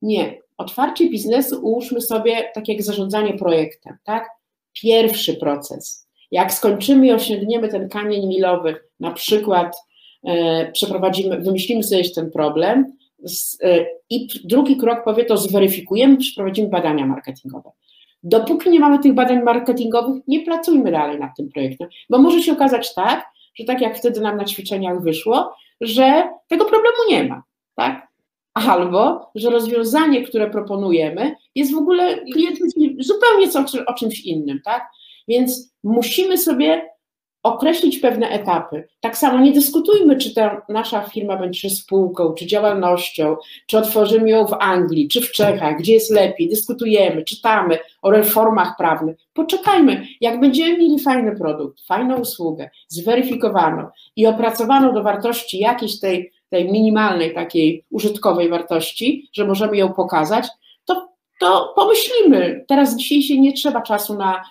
Nie. 0.01 0.39
Otwarcie 0.57 1.09
biznesu 1.09 1.59
ułóżmy 1.61 2.01
sobie 2.01 2.51
tak 2.55 2.67
jak 2.67 2.83
zarządzanie 2.83 3.33
projektem, 3.33 3.97
tak? 4.03 4.29
Pierwszy 4.73 5.33
proces. 5.33 6.07
Jak 6.31 6.53
skończymy 6.53 7.07
i 7.07 7.11
osiągniemy 7.11 7.67
ten 7.67 7.89
kamień 7.89 8.27
milowy, 8.27 8.75
na 8.99 9.11
przykład 9.11 9.75
e, 10.23 10.71
przeprowadzimy, 10.71 11.39
wymyślimy 11.39 11.83
sobie 11.83 12.09
ten 12.09 12.31
problem, 12.31 12.96
I 14.09 14.27
drugi 14.43 14.77
krok 14.77 15.03
powie 15.03 15.25
to 15.25 15.37
zweryfikujemy, 15.37 16.17
przeprowadzimy 16.17 16.69
badania 16.69 17.05
marketingowe. 17.05 17.71
Dopóki 18.23 18.69
nie 18.69 18.79
mamy 18.79 18.99
tych 18.99 19.13
badań 19.13 19.43
marketingowych, 19.43 20.23
nie 20.27 20.45
pracujmy 20.45 20.91
dalej 20.91 21.19
nad 21.19 21.31
tym 21.37 21.49
projektem, 21.49 21.87
bo 22.09 22.17
może 22.17 22.41
się 22.41 22.53
okazać 22.53 22.93
tak, 22.93 23.25
że 23.55 23.65
tak 23.65 23.81
jak 23.81 23.97
wtedy 23.97 24.21
nam 24.21 24.37
na 24.37 24.45
ćwiczeniach 24.45 25.01
wyszło, 25.01 25.55
że 25.81 26.29
tego 26.47 26.65
problemu 26.65 26.97
nie 27.09 27.23
ma, 27.23 27.43
tak? 27.75 28.07
Albo, 28.53 29.31
że 29.35 29.49
rozwiązanie, 29.49 30.21
które 30.21 30.49
proponujemy, 30.49 31.35
jest 31.55 31.73
w 31.73 31.77
ogóle 31.77 32.17
klient 32.33 32.57
zupełnie 32.99 33.47
o 33.87 33.93
czymś 33.93 34.19
innym, 34.19 34.61
tak? 34.65 34.87
Więc 35.27 35.73
musimy 35.83 36.37
sobie 36.37 36.89
określić 37.53 37.99
pewne 37.99 38.29
etapy. 38.29 38.87
Tak 38.99 39.17
samo 39.17 39.39
nie 39.39 39.51
dyskutujmy, 39.51 40.17
czy 40.17 40.33
ta 40.33 40.61
nasza 40.69 41.01
firma 41.01 41.37
będzie 41.37 41.69
spółką, 41.69 42.33
czy 42.33 42.45
działalnością, 42.45 43.35
czy 43.67 43.77
otworzymy 43.77 44.29
ją 44.29 44.47
w 44.47 44.53
Anglii, 44.53 45.07
czy 45.07 45.21
w 45.21 45.31
Czechach, 45.31 45.77
gdzie 45.77 45.93
jest 45.93 46.11
lepiej. 46.11 46.49
Dyskutujemy, 46.49 47.23
czytamy 47.23 47.79
o 48.01 48.11
reformach 48.11 48.77
prawnych. 48.77 49.17
Poczekajmy, 49.33 50.07
jak 50.21 50.39
będziemy 50.39 50.77
mieli 50.77 50.99
fajny 50.99 51.35
produkt, 51.35 51.81
fajną 51.85 52.19
usługę, 52.19 52.69
zweryfikowaną 52.87 53.87
i 54.15 54.27
opracowaną 54.27 54.93
do 54.93 55.03
wartości 55.03 55.59
jakiejś 55.59 55.99
tej, 55.99 56.31
tej 56.49 56.71
minimalnej, 56.71 57.33
takiej 57.33 57.85
użytkowej 57.91 58.49
wartości, 58.49 59.29
że 59.33 59.45
możemy 59.45 59.77
ją 59.77 59.93
pokazać, 59.93 60.47
to, 60.85 61.07
to 61.39 61.73
pomyślimy. 61.75 62.65
Teraz 62.67 62.95
dzisiaj 62.95 63.21
się 63.21 63.39
nie 63.39 63.53
trzeba 63.53 63.81
czasu 63.81 64.17
na 64.17 64.43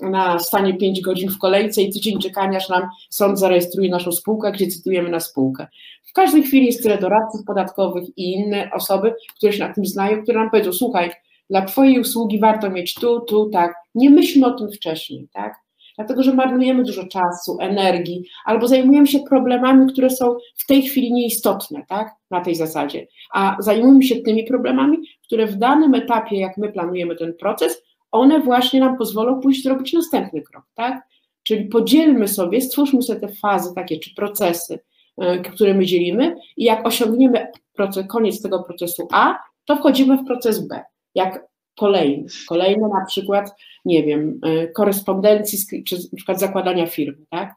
na 0.00 0.38
stanie 0.38 0.74
5 0.74 1.00
godzin 1.00 1.30
w 1.30 1.38
kolejce 1.38 1.82
i 1.82 1.92
tydzień 1.92 2.18
czekania, 2.18 2.58
aż 2.58 2.68
nam 2.68 2.82
sąd 3.10 3.38
zarejestruje 3.38 3.90
naszą 3.90 4.12
spółkę, 4.12 4.52
gdzie 4.52 4.66
cytujemy 4.66 5.10
na 5.10 5.20
spółkę. 5.20 5.66
W 6.08 6.12
każdej 6.12 6.42
chwili 6.42 6.66
jest 6.66 6.82
tyle 6.82 6.98
doradców 6.98 7.40
podatkowych 7.46 8.04
i 8.16 8.32
inne 8.32 8.70
osoby, 8.74 9.14
które 9.36 9.52
się 9.52 9.66
na 9.66 9.74
tym 9.74 9.86
znają, 9.86 10.22
które 10.22 10.38
nam 10.38 10.50
powiedzą, 10.50 10.72
słuchaj, 10.72 11.10
dla 11.50 11.64
Twojej 11.64 12.00
usługi 12.00 12.38
warto 12.38 12.70
mieć 12.70 12.94
tu, 12.94 13.20
tu, 13.20 13.50
tak. 13.50 13.74
Nie 13.94 14.10
myślmy 14.10 14.46
o 14.46 14.50
tym 14.58 14.72
wcześniej, 14.72 15.28
tak? 15.32 15.54
Dlatego, 15.96 16.22
że 16.22 16.34
marnujemy 16.34 16.84
dużo 16.84 17.06
czasu, 17.06 17.58
energii, 17.60 18.24
albo 18.44 18.68
zajmujemy 18.68 19.06
się 19.06 19.18
problemami, 19.28 19.92
które 19.92 20.10
są 20.10 20.36
w 20.56 20.66
tej 20.66 20.82
chwili 20.82 21.12
nieistotne, 21.12 21.82
tak? 21.88 22.10
Na 22.30 22.40
tej 22.40 22.54
zasadzie. 22.54 23.06
A 23.34 23.56
zajmujemy 23.58 24.02
się 24.02 24.16
tymi 24.16 24.44
problemami, 24.44 24.98
które 25.26 25.46
w 25.46 25.56
danym 25.56 25.94
etapie, 25.94 26.36
jak 26.36 26.56
my 26.56 26.72
planujemy 26.72 27.16
ten 27.16 27.34
proces, 27.34 27.82
one 28.12 28.40
właśnie 28.40 28.80
nam 28.80 28.98
pozwolą 28.98 29.40
pójść 29.40 29.62
zrobić 29.62 29.92
następny 29.92 30.42
krok, 30.42 30.64
tak? 30.74 31.08
Czyli 31.42 31.64
podzielmy 31.64 32.28
sobie, 32.28 32.60
stwórzmy 32.60 33.02
sobie 33.02 33.20
te 33.20 33.28
fazy 33.28 33.74
takie, 33.74 33.98
czy 33.98 34.14
procesy, 34.14 34.78
e, 35.18 35.38
które 35.38 35.74
my 35.74 35.86
dzielimy 35.86 36.36
i 36.56 36.64
jak 36.64 36.86
osiągniemy 36.86 37.46
proces, 37.72 38.06
koniec 38.06 38.42
tego 38.42 38.62
procesu 38.62 39.08
A, 39.12 39.38
to 39.64 39.76
wchodzimy 39.76 40.16
w 40.16 40.24
proces 40.26 40.68
B, 40.68 40.82
jak 41.14 41.46
kolejny. 41.78 42.26
Kolejny 42.48 42.88
na 42.88 43.04
przykład, 43.06 43.50
nie 43.84 44.02
wiem, 44.02 44.40
e, 44.42 44.68
korespondencji, 44.68 45.84
czy 45.84 45.96
na 45.96 46.16
przykład 46.16 46.40
zakładania 46.40 46.86
firmy, 46.86 47.26
tak? 47.30 47.54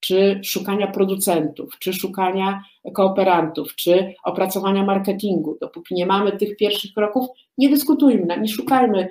Czy 0.00 0.40
szukania 0.44 0.86
producentów, 0.86 1.78
czy 1.78 1.92
szukania 1.92 2.62
kooperantów, 2.94 3.74
czy 3.74 4.14
opracowania 4.24 4.84
marketingu. 4.84 5.58
Dopóki 5.60 5.94
nie 5.94 6.06
mamy 6.06 6.32
tych 6.32 6.56
pierwszych 6.56 6.92
kroków, 6.94 7.26
nie 7.58 7.68
dyskutujmy, 7.68 8.40
nie 8.40 8.48
szukajmy 8.48 9.08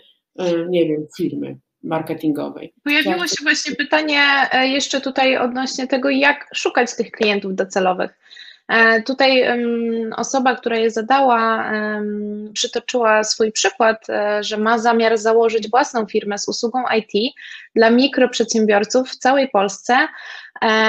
nie 0.69 0.85
wiem, 0.85 1.07
firmy 1.17 1.57
marketingowej. 1.83 2.73
Pojawiło 2.83 3.27
się 3.27 3.43
właśnie 3.43 3.75
pytanie 3.75 4.21
e, 4.51 4.67
jeszcze 4.67 5.01
tutaj 5.01 5.37
odnośnie 5.37 5.87
tego, 5.87 6.09
jak 6.09 6.47
szukać 6.55 6.95
tych 6.95 7.11
klientów 7.11 7.55
docelowych. 7.55 8.11
E, 8.67 9.01
tutaj 9.01 9.43
osoba, 10.15 10.55
która 10.55 10.77
je 10.77 10.91
zadała, 10.91 11.71
przytoczyła 12.53 13.23
swój 13.23 13.51
przykład, 13.51 14.07
że 14.41 14.57
ma 14.57 14.79
zamiar 14.79 15.17
założyć 15.17 15.69
własną 15.69 16.05
firmę 16.05 16.37
z 16.37 16.47
usługą 16.47 16.83
IT 16.97 17.33
dla 17.75 17.89
mikroprzedsiębiorców 17.89 19.09
w 19.09 19.17
całej 19.17 19.49
Polsce. 19.49 20.07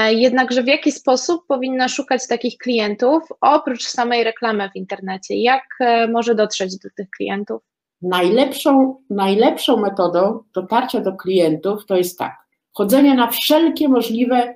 Jednakże 0.09 0.63
w 0.63 0.67
jaki 0.67 0.93
sposób 0.93 1.47
powinna 1.47 1.89
szukać 1.89 2.27
takich 2.29 2.59
klientów 2.59 3.23
oprócz 3.41 3.87
samej 3.87 4.25
reklamy 4.25 4.71
w 4.71 4.77
internecie? 4.77 5.35
Jak 5.37 5.63
może 6.09 6.35
dotrzeć 6.35 6.79
do 6.79 6.89
tych 6.97 7.11
klientów? 7.11 7.63
Najlepszą, 8.03 8.97
najlepszą 9.11 9.77
metodą 9.77 10.43
dotarcia 10.55 11.01
do 11.01 11.13
klientów 11.13 11.87
to 11.87 11.97
jest 11.97 12.19
tak, 12.19 12.43
chodzenie 12.73 13.15
na 13.15 13.31
wszelkie 13.31 13.89
możliwe, 13.89 14.55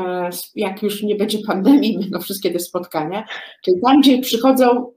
e, 0.00 0.30
jak 0.54 0.82
już 0.82 1.02
nie 1.02 1.14
będzie 1.14 1.38
pandemii, 1.46 1.98
będą 1.98 2.20
wszystkie 2.24 2.50
te 2.50 2.58
spotkania, 2.58 3.24
czyli 3.64 3.80
tam, 3.84 4.00
gdzie 4.00 4.18
przychodzą 4.18 4.92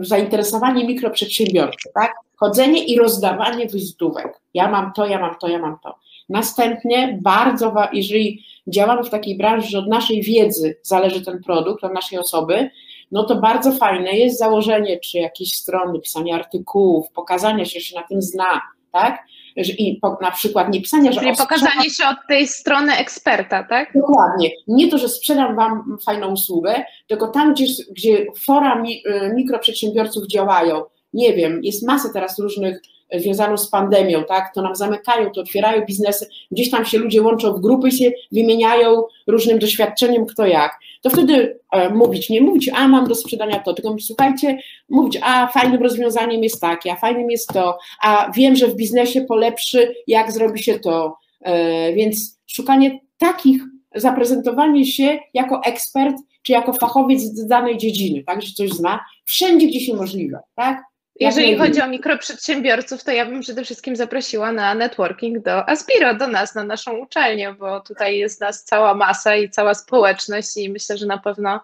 zainteresowani 0.00 0.86
mikroprzedsiębiorcy, 0.86 1.90
tak? 1.94 2.12
Chodzenie 2.36 2.84
i 2.84 2.98
rozdawanie 2.98 3.66
wizytówek. 3.66 4.40
Ja 4.54 4.70
mam 4.70 4.92
to, 4.92 5.06
ja 5.06 5.20
mam 5.20 5.34
to, 5.40 5.48
ja 5.48 5.58
mam 5.58 5.76
to. 5.82 5.98
Następnie 6.28 7.18
bardzo, 7.22 7.74
jeżeli 7.92 8.44
działamy 8.66 9.04
w 9.04 9.10
takiej 9.10 9.38
branży, 9.38 9.68
że 9.68 9.78
od 9.78 9.88
naszej 9.88 10.22
wiedzy 10.22 10.76
zależy 10.82 11.24
ten 11.24 11.42
produkt, 11.42 11.84
od 11.84 11.94
naszej 11.94 12.18
osoby, 12.18 12.70
no 13.12 13.24
to 13.24 13.36
bardzo 13.36 13.72
fajne 13.72 14.12
jest 14.12 14.38
założenie, 14.38 15.00
czy 15.00 15.18
jakieś 15.18 15.54
strony, 15.54 16.00
pisanie 16.00 16.34
artykułów, 16.34 17.06
pokazania 17.14 17.64
się, 17.64 17.80
że 17.80 17.86
się 17.86 17.96
na 17.96 18.06
tym 18.06 18.22
zna, 18.22 18.60
tak? 18.92 19.24
I 19.56 19.98
po, 20.02 20.18
na 20.22 20.30
przykład 20.30 20.68
nie 20.72 20.80
pisania, 20.80 21.12
że. 21.12 21.20
Czyli 21.20 21.36
pokazanie 21.36 21.90
się 21.90 22.04
od 22.06 22.16
tej 22.28 22.46
strony 22.46 22.96
eksperta, 22.96 23.64
tak? 23.64 23.92
Dokładnie. 23.94 24.50
Nie 24.66 24.88
to, 24.88 24.98
że 24.98 25.08
sprzedam 25.08 25.56
Wam 25.56 25.98
fajną 26.06 26.32
usługę, 26.32 26.84
tylko 27.06 27.28
tam, 27.28 27.54
gdzie, 27.54 27.64
gdzie 27.90 28.26
fora 28.46 28.74
mi, 28.74 29.02
y, 29.06 29.34
mikroprzedsiębiorców 29.34 30.26
działają, 30.26 30.82
nie 31.12 31.32
wiem, 31.32 31.60
jest 31.62 31.86
masa 31.86 32.12
teraz 32.12 32.38
różnych 32.38 32.82
związaną 33.14 33.56
z 33.56 33.70
pandemią, 33.70 34.24
tak, 34.24 34.54
to 34.54 34.62
nam 34.62 34.76
zamykają, 34.76 35.30
to 35.30 35.40
otwierają 35.40 35.84
biznesy, 35.86 36.28
gdzieś 36.50 36.70
tam 36.70 36.84
się 36.84 36.98
ludzie 36.98 37.22
łączą 37.22 37.52
w 37.52 37.60
grupy 37.60 37.88
i 37.88 37.92
się 37.92 38.10
wymieniają 38.32 39.02
różnym 39.26 39.58
doświadczeniem 39.58 40.26
kto 40.26 40.46
jak, 40.46 40.78
to 41.02 41.10
wtedy 41.10 41.58
e, 41.72 41.90
mówić, 41.90 42.30
nie 42.30 42.40
mówić, 42.40 42.70
a 42.74 42.88
mam 42.88 43.08
do 43.08 43.14
sprzedania 43.14 43.58
to, 43.58 43.74
tylko 43.74 43.90
mówić, 43.90 44.06
słuchajcie, 44.06 44.58
mówić, 44.88 45.18
a 45.22 45.46
fajnym 45.46 45.82
rozwiązaniem 45.82 46.42
jest 46.42 46.60
takie, 46.60 46.92
a 46.92 46.96
fajnym 46.96 47.30
jest 47.30 47.48
to, 47.48 47.78
a 48.02 48.30
wiem, 48.36 48.56
że 48.56 48.68
w 48.68 48.76
biznesie 48.76 49.20
polepszy, 49.20 49.94
jak 50.06 50.32
zrobi 50.32 50.62
się 50.62 50.78
to, 50.78 51.16
e, 51.40 51.92
więc 51.92 52.40
szukanie 52.46 53.00
takich, 53.18 53.62
zaprezentowanie 53.94 54.86
się 54.86 55.18
jako 55.34 55.60
ekspert, 55.64 56.16
czy 56.42 56.52
jako 56.52 56.72
fachowiec 56.72 57.20
z 57.20 57.46
danej 57.46 57.76
dziedziny, 57.76 58.24
tak, 58.26 58.42
że 58.42 58.52
coś 58.52 58.70
zna, 58.70 59.00
wszędzie, 59.24 59.66
gdzie 59.66 59.80
się 59.80 59.94
możliwe, 59.94 60.38
tak, 60.54 60.82
jeżeli 61.20 61.58
chodzi 61.58 61.82
o 61.82 61.88
mikroprzedsiębiorców, 61.88 63.04
to 63.04 63.12
ja 63.12 63.26
bym 63.26 63.40
przede 63.40 63.64
wszystkim 63.64 63.96
zaprosiła 63.96 64.52
na 64.52 64.74
networking 64.74 65.38
do 65.38 65.68
Aspiro, 65.68 66.14
do 66.14 66.26
nas, 66.26 66.54
na 66.54 66.64
naszą 66.64 66.96
uczelnię, 66.96 67.54
bo 67.58 67.80
tutaj 67.80 68.18
jest 68.18 68.40
nas 68.40 68.64
cała 68.64 68.94
masa 68.94 69.36
i 69.36 69.50
cała 69.50 69.74
społeczność 69.74 70.56
i 70.56 70.70
myślę, 70.70 70.96
że 70.96 71.06
na 71.06 71.18
pewno 71.18 71.60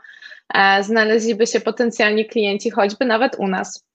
e, 0.55 0.83
znaleźliby 0.83 1.47
się 1.47 1.61
potencjalni 1.61 2.27
klienci, 2.27 2.71
choćby 2.71 3.05
nawet 3.05 3.37
u 3.39 3.49
nas. 3.49 3.87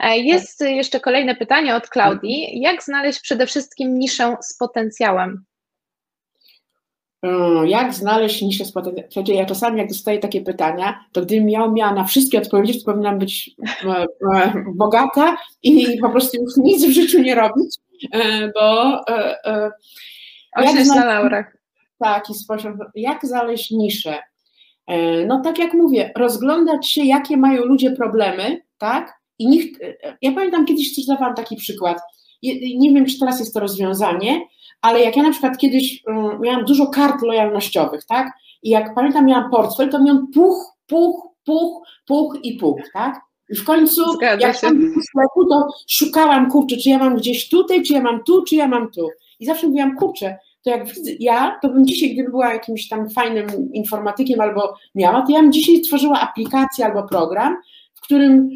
E, 0.00 0.18
jest 0.18 0.60
jeszcze 0.60 1.00
kolejne 1.00 1.34
pytanie 1.34 1.76
od 1.76 1.88
Klaudii. 1.88 2.60
Jak 2.60 2.82
znaleźć 2.82 3.20
przede 3.20 3.46
wszystkim 3.46 3.98
niszę 3.98 4.36
z 4.42 4.56
potencjałem? 4.58 5.44
Mm, 7.22 7.66
jak 7.66 7.94
znaleźć 7.94 8.42
niszę? 8.42 8.64
Słuchajcie, 8.64 9.34
ja 9.34 9.46
czasami 9.46 9.78
jak 9.78 9.88
dostaję 9.88 10.18
takie 10.18 10.40
pytania, 10.40 11.04
to 11.12 11.22
gdybym 11.22 11.46
miał, 11.46 11.72
miała 11.72 11.94
na 11.94 12.04
wszystkie 12.04 12.38
odpowiedzieć, 12.38 12.84
to 12.84 12.92
powinnam 12.92 13.18
być 13.18 13.50
e, 13.84 14.06
e, 14.34 14.64
bogata 14.74 15.36
i 15.62 15.98
po 16.00 16.10
prostu 16.10 16.42
już 16.42 16.56
nic 16.56 16.84
w 16.86 16.90
życiu 16.90 17.22
nie 17.22 17.34
robić, 17.34 17.76
e, 18.12 18.52
bo 18.54 19.00
jak 20.62 20.86
na 20.86 21.04
laurach. 21.04 21.56
Taki 21.98 22.34
sposób, 22.34 22.72
jak 22.94 23.26
znaleźć 23.26 23.70
niszę? 23.70 24.18
No 25.26 25.40
tak 25.44 25.58
jak 25.58 25.74
mówię, 25.74 26.12
rozglądać 26.16 26.90
się, 26.90 27.04
jakie 27.04 27.36
mają 27.36 27.64
ludzie 27.64 27.90
problemy, 27.90 28.60
tak? 28.78 29.12
I 29.38 29.48
nikt, 29.48 29.80
ja 30.22 30.32
pamiętam 30.32 30.66
kiedyś 30.66 30.94
coś 30.94 31.06
dawałam 31.06 31.34
taki 31.34 31.56
przykład. 31.56 31.98
Nie 32.76 32.92
wiem, 32.94 33.06
czy 33.06 33.18
teraz 33.18 33.40
jest 33.40 33.54
to 33.54 33.60
rozwiązanie, 33.60 34.40
ale 34.82 35.00
jak 35.00 35.16
ja 35.16 35.22
na 35.22 35.30
przykład 35.30 35.58
kiedyś 35.58 36.02
um, 36.06 36.40
miałam 36.40 36.64
dużo 36.64 36.86
kart 36.86 37.22
lojalnościowych, 37.22 38.04
tak? 38.04 38.32
I 38.62 38.70
jak 38.70 38.94
pamiętam, 38.94 39.26
miałam 39.26 39.50
portfel, 39.50 39.90
to 39.90 40.02
miałam 40.02 40.26
puch, 40.34 40.72
puch, 40.86 41.28
puch, 41.44 41.88
puch 42.06 42.36
i 42.42 42.56
puch, 42.56 42.80
tak? 42.92 43.20
I 43.48 43.56
w 43.56 43.64
końcu, 43.64 44.12
Zgadza 44.12 44.46
jak 44.46 44.60
tam 44.60 44.78
w 44.78 45.04
sklepu, 45.04 45.48
to 45.48 45.68
szukałam, 45.88 46.50
kurczę, 46.50 46.76
czy 46.76 46.90
ja 46.90 46.98
mam 46.98 47.16
gdzieś 47.16 47.48
tutaj, 47.48 47.82
czy 47.82 47.92
ja 47.92 48.00
mam 48.00 48.24
tu, 48.24 48.42
czy 48.42 48.56
ja 48.56 48.68
mam 48.68 48.90
tu. 48.90 49.08
I 49.40 49.46
zawsze 49.46 49.66
mówiłam, 49.66 49.96
kurczę, 49.96 50.38
to 50.64 50.70
jak 50.70 50.86
ja, 51.20 51.58
to 51.62 51.68
bym 51.68 51.86
dzisiaj, 51.86 52.14
gdyby 52.14 52.30
była 52.30 52.52
jakimś 52.52 52.88
tam 52.88 53.10
fajnym 53.10 53.72
informatykiem 53.72 54.40
albo 54.40 54.74
miała, 54.94 55.22
to 55.22 55.32
ja 55.32 55.40
bym 55.40 55.52
dzisiaj 55.52 55.80
tworzyła 55.80 56.20
aplikację 56.20 56.86
albo 56.86 57.02
program, 57.02 57.56
którym, 58.02 58.50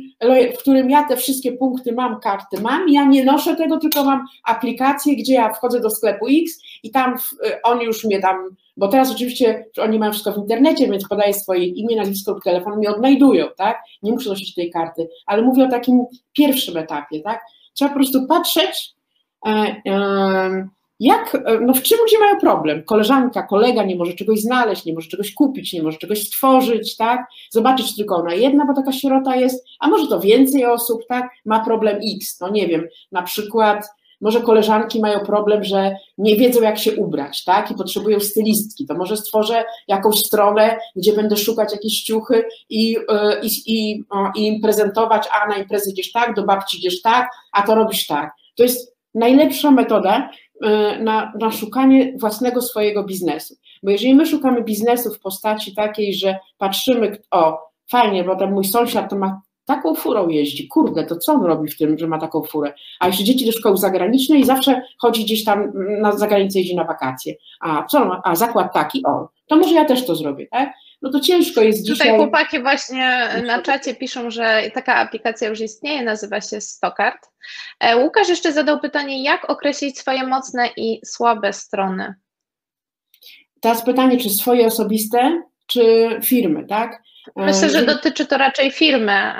w 0.54 0.58
którym 0.58 0.90
ja 0.90 1.08
te 1.08 1.16
wszystkie 1.16 1.52
punkty 1.52 1.92
mam, 1.92 2.20
karty 2.20 2.60
mam, 2.60 2.88
ja 2.88 3.04
nie 3.04 3.24
noszę 3.24 3.56
tego, 3.56 3.78
tylko 3.78 4.04
mam 4.04 4.26
aplikację, 4.44 5.16
gdzie 5.16 5.34
ja 5.34 5.52
wchodzę 5.52 5.80
do 5.80 5.90
sklepu 5.90 6.26
X 6.28 6.62
i 6.82 6.90
tam 6.90 7.14
oni 7.62 7.84
już 7.84 8.04
mnie 8.04 8.20
tam, 8.20 8.56
bo 8.76 8.88
teraz 8.88 9.12
oczywiście 9.12 9.64
oni 9.78 9.98
mają 9.98 10.12
wszystko 10.12 10.32
w 10.32 10.38
internecie, 10.38 10.86
więc 10.86 11.08
podaję 11.08 11.34
swoje 11.34 11.64
imię, 11.64 11.96
nazwisko 11.96 12.32
lub 12.32 12.44
telefon, 12.44 12.76
mnie 12.76 12.90
odnajdują, 12.90 13.46
tak? 13.56 13.82
Nie 14.02 14.12
muszę 14.12 14.30
nosić 14.30 14.54
tej 14.54 14.70
karty, 14.70 15.08
ale 15.26 15.42
mówię 15.42 15.64
o 15.64 15.70
takim 15.70 16.04
pierwszym 16.32 16.76
etapie, 16.76 17.20
tak? 17.20 17.40
Trzeba 17.74 17.88
po 17.88 17.96
prostu 17.96 18.26
patrzeć, 18.26 18.94
e, 19.46 19.50
e, 19.86 20.68
jak, 21.00 21.34
e, 21.34 21.60
no 21.60 21.74
w 21.74 21.82
czym 21.82 21.98
ludzie 21.98 22.18
mają 22.18 22.40
problem? 22.40 22.84
Koleżanka, 22.84 23.42
kolega 23.42 23.84
nie 23.84 23.96
może 23.96 24.12
czegoś 24.12 24.40
znaleźć, 24.40 24.84
nie 24.84 24.94
może 24.94 25.08
czegoś 25.08 25.34
kupić, 25.34 25.72
nie 25.72 25.82
może 25.82 25.98
czegoś 25.98 26.26
stworzyć, 26.26 26.96
tak? 26.96 27.26
Zobaczyć 27.50 27.96
tylko 27.96 28.16
ona 28.16 28.34
jedna, 28.34 28.64
bo 28.64 28.74
taka 28.74 28.92
sierota 28.92 29.36
jest, 29.36 29.66
a 29.80 29.88
może 29.88 30.06
to 30.06 30.20
więcej 30.20 30.64
osób, 30.64 31.02
tak? 31.08 31.30
Ma 31.44 31.64
problem 31.64 31.98
X, 32.16 32.40
no 32.40 32.48
nie 32.48 32.66
wiem, 32.68 32.88
na 33.12 33.22
przykład 33.22 33.86
Może 34.20 34.40
koleżanki 34.40 35.00
mają 35.00 35.20
problem, 35.20 35.64
że 35.64 35.96
nie 36.18 36.36
wiedzą, 36.36 36.62
jak 36.62 36.78
się 36.78 36.96
ubrać, 36.96 37.44
tak? 37.44 37.70
I 37.70 37.74
potrzebują 37.74 38.20
stylistki. 38.20 38.86
To 38.86 38.94
może 38.94 39.16
stworzę 39.16 39.64
jakąś 39.88 40.18
stronę, 40.18 40.78
gdzie 40.96 41.12
będę 41.12 41.36
szukać 41.36 41.72
jakieś 41.72 42.02
ciuchy 42.02 42.44
i, 42.68 42.96
e, 43.08 43.40
i, 43.42 43.48
i, 43.66 44.04
i 44.36 44.46
im 44.46 44.60
prezentować, 44.60 45.28
a 45.32 45.48
na 45.48 45.56
imprezy 45.56 45.92
gdzieś 45.92 46.12
tak, 46.12 46.34
do 46.34 46.42
babci 46.42 46.78
gdzieś 46.78 47.02
tak, 47.02 47.30
a 47.52 47.62
to 47.62 47.74
robisz 47.74 48.06
tak. 48.06 48.32
To 48.56 48.62
jest 48.62 48.96
najlepsza 49.14 49.70
metoda 49.70 50.30
na, 51.00 51.32
na 51.40 51.50
szukanie 51.50 52.12
własnego 52.18 52.62
swojego 52.62 53.04
biznesu. 53.04 53.54
Bo 53.82 53.90
jeżeli 53.90 54.14
my 54.14 54.26
szukamy 54.26 54.62
biznesu 54.62 55.14
w 55.14 55.20
postaci 55.20 55.74
takiej, 55.74 56.14
że 56.14 56.38
patrzymy, 56.58 57.18
o, 57.30 57.58
fajnie, 57.90 58.24
bo 58.24 58.36
ten 58.36 58.52
mój 58.52 58.64
sąsiad 58.64 59.10
to 59.10 59.16
ma 59.16 59.40
taką 59.64 59.94
furą 59.94 60.28
jeździ, 60.28 60.68
kurde, 60.68 61.04
to 61.04 61.16
co 61.16 61.32
on 61.32 61.44
robi 61.44 61.70
w 61.70 61.78
tym, 61.78 61.98
że 61.98 62.06
ma 62.06 62.18
taką 62.18 62.42
furę? 62.42 62.72
A 63.00 63.06
jeszcze 63.06 63.24
dzieci 63.24 63.46
do 63.46 63.52
szkoły 63.52 63.76
zagranicznej 63.76 64.40
i 64.40 64.44
zawsze 64.44 64.82
chodzi 64.98 65.24
gdzieś 65.24 65.44
tam 65.44 65.72
na 66.00 66.12
zagranicę, 66.12 66.58
jeździ 66.58 66.76
na 66.76 66.84
wakacje. 66.84 67.34
A 67.60 67.84
co, 67.84 68.20
a 68.24 68.34
zakład 68.34 68.74
taki, 68.74 69.06
o, 69.06 69.28
to 69.46 69.56
może 69.56 69.74
ja 69.74 69.84
też 69.84 70.06
to 70.06 70.14
zrobię, 70.14 70.46
tak? 70.46 70.72
No 71.02 71.10
to 71.10 71.20
ciężko 71.20 71.62
jest 71.62 71.78
Tutaj 71.78 71.94
dzisiaj. 71.94 72.06
Tutaj 72.06 72.18
chłopaki 72.18 72.60
właśnie 72.60 73.28
na 73.46 73.62
czacie 73.62 73.94
piszą, 73.94 74.30
że 74.30 74.70
taka 74.74 74.94
aplikacja 74.94 75.48
już 75.48 75.60
istnieje, 75.60 76.02
nazywa 76.02 76.40
się 76.40 76.60
Stockard. 76.60 77.18
E, 77.80 77.96
Łukasz 77.96 78.28
jeszcze 78.28 78.52
zadał 78.52 78.80
pytanie, 78.80 79.22
jak 79.22 79.50
określić 79.50 79.98
swoje 79.98 80.26
mocne 80.26 80.68
i 80.76 81.00
słabe 81.06 81.52
strony? 81.52 82.14
Teraz 83.60 83.84
pytanie, 83.84 84.18
czy 84.18 84.30
swoje 84.30 84.66
osobiste, 84.66 85.42
czy 85.66 86.08
firmy, 86.24 86.66
tak? 86.66 87.02
Myślę, 87.36 87.70
że 87.70 87.82
dotyczy 87.82 88.26
to 88.26 88.38
raczej 88.38 88.70
firmy 88.70 89.32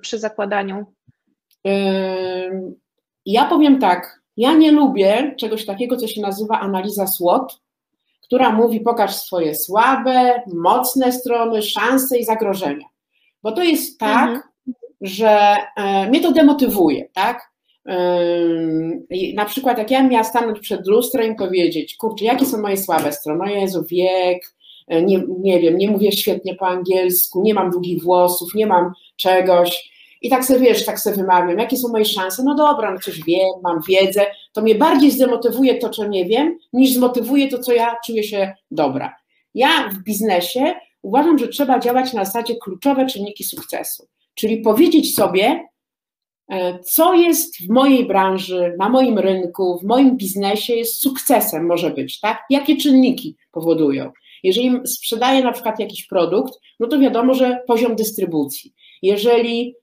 przy 0.00 0.18
zakładaniu. 0.18 0.94
Ja 3.26 3.44
powiem 3.44 3.78
tak, 3.78 4.20
ja 4.36 4.52
nie 4.52 4.72
lubię 4.72 5.34
czegoś 5.38 5.66
takiego, 5.66 5.96
co 5.96 6.06
się 6.06 6.20
nazywa 6.20 6.60
analiza 6.60 7.06
SWOT, 7.06 7.61
która 8.32 8.52
mówi 8.52 8.80
pokaż 8.80 9.14
swoje 9.14 9.54
słabe, 9.54 10.42
mocne 10.54 11.12
strony, 11.12 11.62
szanse 11.62 12.18
i 12.18 12.24
zagrożenia. 12.24 12.86
Bo 13.42 13.52
to 13.52 13.62
jest 13.62 13.98
tak, 13.98 14.28
mhm. 14.28 14.42
że 15.00 15.56
e, 15.76 16.08
mnie 16.08 16.20
to 16.20 16.32
demotywuje, 16.32 17.08
tak? 17.14 17.52
Na 19.34 19.44
przykład, 19.44 19.78
jak 19.78 19.90
ja 19.90 20.08
miała 20.08 20.24
stanąć 20.24 20.60
przed 20.60 20.86
lustrem 20.86 21.32
i 21.32 21.36
powiedzieć, 21.36 21.96
kurczę, 21.96 22.24
jakie 22.24 22.46
są 22.46 22.60
moje 22.60 22.76
słabe 22.76 23.12
strony? 23.12 23.44
O 23.44 23.46
Jezu, 23.46 23.84
wiek, 23.90 24.54
E, 24.88 25.02
nie, 25.02 25.22
nie 25.38 25.60
wiem, 25.60 25.78
nie 25.78 25.90
mówię 25.90 26.12
świetnie 26.12 26.54
po 26.54 26.66
angielsku, 26.66 27.42
nie 27.42 27.54
mam 27.54 27.70
długich 27.70 28.02
włosów, 28.02 28.54
nie 28.54 28.66
mam 28.66 28.92
czegoś. 29.16 29.91
I 30.22 30.30
tak 30.30 30.44
sobie 30.44 30.60
wiesz, 30.60 30.84
tak 30.84 31.00
sobie 31.00 31.16
wymawiam, 31.16 31.58
jakie 31.58 31.76
są 31.76 31.88
moje 31.88 32.04
szanse? 32.04 32.42
No 32.44 32.54
dobra, 32.54 32.90
no 32.92 32.98
coś 32.98 33.22
wiem, 33.22 33.50
mam 33.62 33.80
wiedzę. 33.88 34.26
To 34.52 34.62
mnie 34.62 34.74
bardziej 34.74 35.10
zdemotywuje 35.10 35.78
to, 35.78 35.90
co 35.90 36.06
nie 36.06 36.24
wiem, 36.24 36.58
niż 36.72 36.92
zmotywuje 36.92 37.48
to, 37.48 37.58
co 37.58 37.72
ja 37.72 37.96
czuję 38.06 38.22
się 38.22 38.54
dobra. 38.70 39.16
Ja 39.54 39.88
w 39.88 40.02
biznesie 40.02 40.74
uważam, 41.02 41.38
że 41.38 41.48
trzeba 41.48 41.78
działać 41.78 42.12
na 42.12 42.24
zasadzie 42.24 42.54
kluczowe 42.56 43.06
czynniki 43.06 43.44
sukcesu. 43.44 44.06
Czyli 44.34 44.60
powiedzieć 44.60 45.14
sobie, 45.14 45.68
e, 46.50 46.78
co 46.78 47.14
jest 47.14 47.66
w 47.66 47.68
mojej 47.68 48.06
branży, 48.06 48.74
na 48.78 48.88
moim 48.88 49.18
rynku, 49.18 49.78
w 49.78 49.84
moim 49.84 50.16
biznesie 50.16 50.74
jest 50.74 51.00
sukcesem, 51.00 51.66
może 51.66 51.90
być, 51.90 52.20
tak? 52.20 52.42
Jakie 52.50 52.76
czynniki 52.76 53.36
powodują. 53.52 54.10
Jeżeli 54.42 54.80
sprzedaję 54.86 55.44
na 55.44 55.52
przykład 55.52 55.80
jakiś 55.80 56.06
produkt, 56.06 56.54
no 56.80 56.86
to 56.86 56.98
wiadomo, 56.98 57.34
że 57.34 57.62
poziom 57.66 57.96
dystrybucji. 57.96 58.72
Jeżeli 59.02 59.74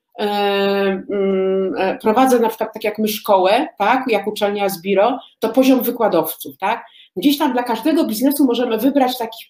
prowadzę 2.01 2.39
na 2.39 2.49
przykład 2.49 2.73
tak 2.73 2.83
jak 2.83 2.99
my 2.99 3.07
szkołę, 3.07 3.67
tak, 3.77 4.03
jak 4.07 4.27
uczelnia 4.27 4.69
z 4.69 4.81
biro, 4.81 5.19
to 5.39 5.49
poziom 5.49 5.81
wykładowców, 5.81 6.57
tak. 6.57 6.85
Gdzieś 7.15 7.37
tam 7.37 7.53
dla 7.53 7.63
każdego 7.63 8.03
biznesu 8.03 8.45
możemy 8.45 8.77
wybrać 8.77 9.17
takich 9.17 9.47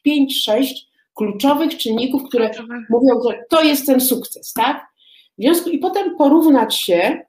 5-6 0.50 0.66
kluczowych 1.14 1.78
czynników, 1.78 2.24
które 2.30 2.52
mówią, 2.90 3.22
że 3.30 3.40
to 3.50 3.64
jest 3.64 3.86
ten 3.86 4.02
sukces, 4.02 4.54
tak. 4.54 4.86
W 5.38 5.42
związku 5.42 5.70
i 5.70 5.80
potem 5.80 6.16
porównać 6.18 6.76
się 6.76 7.22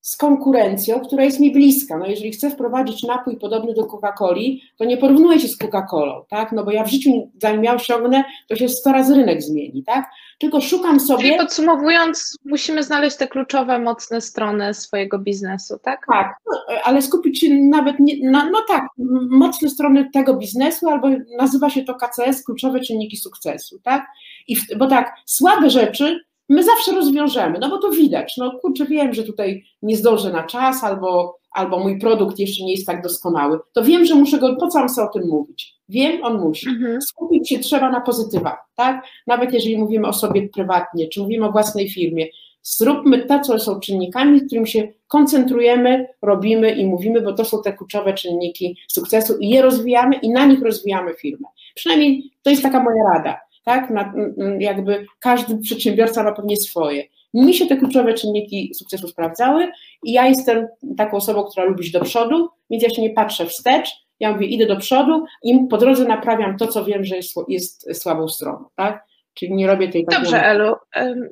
z 0.00 0.16
konkurencją, 0.16 1.00
która 1.00 1.24
jest 1.24 1.40
mi 1.40 1.52
bliska. 1.52 1.98
No 1.98 2.06
jeżeli 2.06 2.32
chcę 2.32 2.50
wprowadzić 2.50 3.02
napój 3.02 3.36
podobny 3.36 3.74
do 3.74 3.82
Coca-Coli, 3.82 4.60
to 4.76 4.84
nie 4.84 4.96
porównuję 4.96 5.40
się 5.40 5.48
z 5.48 5.58
Coca-Colą, 5.58 6.24
tak? 6.28 6.52
No 6.52 6.64
bo 6.64 6.70
ja 6.70 6.84
w 6.84 6.90
życiu, 6.90 7.30
zanim 7.42 7.64
ja 7.64 7.74
osiągnę, 7.74 8.24
to 8.48 8.56
się 8.56 8.68
100 8.68 8.92
razy 8.92 9.14
rynek 9.14 9.42
zmieni, 9.42 9.82
tak? 9.84 10.10
Tylko 10.38 10.60
szukam 10.60 11.00
sobie... 11.00 11.22
Czyli 11.22 11.36
podsumowując, 11.36 12.36
musimy 12.44 12.82
znaleźć 12.82 13.16
te 13.16 13.28
kluczowe, 13.28 13.78
mocne 13.78 14.20
strony 14.20 14.74
swojego 14.74 15.18
biznesu, 15.18 15.78
tak? 15.82 16.06
Tak, 16.12 16.36
no, 16.46 16.76
ale 16.84 17.02
skupić 17.02 17.40
się 17.40 17.54
nawet, 17.54 17.96
nie, 17.98 18.30
na, 18.30 18.50
no 18.50 18.58
tak, 18.68 18.86
mocne 19.30 19.68
strony 19.68 20.10
tego 20.12 20.34
biznesu, 20.34 20.88
albo 20.88 21.08
nazywa 21.38 21.70
się 21.70 21.82
to 21.82 21.94
KCS, 21.94 22.44
kluczowe 22.44 22.80
czynniki 22.80 23.16
sukcesu, 23.16 23.80
tak? 23.82 24.06
I 24.48 24.56
w, 24.56 24.62
bo 24.76 24.86
tak, 24.86 25.14
słabe 25.26 25.70
rzeczy 25.70 26.20
my 26.50 26.64
zawsze 26.64 26.92
rozwiążemy, 26.92 27.58
no 27.58 27.70
bo 27.70 27.78
to 27.78 27.90
widać, 27.90 28.36
no 28.38 28.52
kurczę, 28.60 28.84
wiem, 28.84 29.14
że 29.14 29.22
tutaj 29.22 29.64
nie 29.82 29.96
zdążę 29.96 30.32
na 30.32 30.42
czas, 30.42 30.84
albo, 30.84 31.38
albo 31.52 31.78
mój 31.78 31.98
produkt 31.98 32.38
jeszcze 32.38 32.64
nie 32.64 32.72
jest 32.72 32.86
tak 32.86 33.02
doskonały, 33.02 33.58
to 33.72 33.82
wiem, 33.82 34.04
że 34.04 34.14
muszę 34.14 34.38
go, 34.38 34.56
po 34.56 34.68
co 34.68 34.78
mam 34.78 34.88
sobie 34.88 35.08
o 35.08 35.12
tym 35.12 35.28
mówić? 35.28 35.74
Wiem, 35.88 36.24
on 36.24 36.40
musi. 36.40 36.68
Mhm. 36.68 37.02
Skupić 37.02 37.48
się 37.48 37.58
trzeba 37.58 37.90
na 37.90 38.00
pozytywach, 38.00 38.58
tak? 38.74 39.04
Nawet 39.26 39.52
jeżeli 39.52 39.78
mówimy 39.78 40.08
o 40.08 40.12
sobie 40.12 40.48
prywatnie, 40.48 41.08
czy 41.08 41.20
mówimy 41.20 41.46
o 41.46 41.52
własnej 41.52 41.90
firmie, 41.90 42.26
zróbmy 42.62 43.26
to, 43.26 43.40
co 43.40 43.58
są 43.58 43.80
czynnikami, 43.80 44.40
którym 44.40 44.66
się 44.66 44.88
koncentrujemy, 45.08 46.06
robimy 46.22 46.70
i 46.70 46.86
mówimy, 46.86 47.20
bo 47.20 47.32
to 47.32 47.44
są 47.44 47.62
te 47.62 47.72
kluczowe 47.72 48.14
czynniki 48.14 48.76
sukcesu 48.88 49.38
i 49.38 49.48
je 49.48 49.62
rozwijamy 49.62 50.16
i 50.16 50.30
na 50.30 50.46
nich 50.46 50.62
rozwijamy 50.62 51.14
firmę. 51.14 51.48
Przynajmniej 51.74 52.30
to 52.42 52.50
jest 52.50 52.62
taka 52.62 52.82
moja 52.82 53.04
rada 53.14 53.40
tak? 53.64 53.90
Na, 53.90 54.12
jakby 54.58 55.06
każdy 55.18 55.58
przedsiębiorca 55.58 56.22
ma 56.22 56.32
pewnie 56.32 56.56
swoje. 56.56 57.04
Mi 57.34 57.54
się 57.54 57.66
te 57.66 57.76
kluczowe 57.76 58.14
czynniki 58.14 58.74
sukcesu 58.74 59.08
sprawdzały 59.08 59.68
i 60.02 60.12
ja 60.12 60.26
jestem 60.26 60.68
taką 60.96 61.16
osobą, 61.16 61.44
która 61.44 61.66
lubi 61.66 61.82
iść 61.82 61.92
do 61.92 62.00
przodu, 62.00 62.48
więc 62.70 62.82
ja 62.82 62.90
się 62.90 63.02
nie 63.02 63.10
patrzę 63.10 63.46
wstecz, 63.46 63.88
ja 64.20 64.32
mówię, 64.32 64.46
idę 64.46 64.66
do 64.66 64.76
przodu 64.76 65.24
i 65.42 65.66
po 65.70 65.78
drodze 65.78 66.04
naprawiam 66.04 66.56
to, 66.56 66.66
co 66.66 66.84
wiem, 66.84 67.04
że 67.04 67.16
jest, 67.16 67.36
jest 67.48 68.02
słabą 68.02 68.28
stroną, 68.28 68.64
tak? 68.76 69.04
Czyli 69.34 69.54
nie 69.54 69.66
robię 69.66 69.88
tej 69.88 70.04
Dobrze, 70.04 70.44
Elu. 70.44 70.74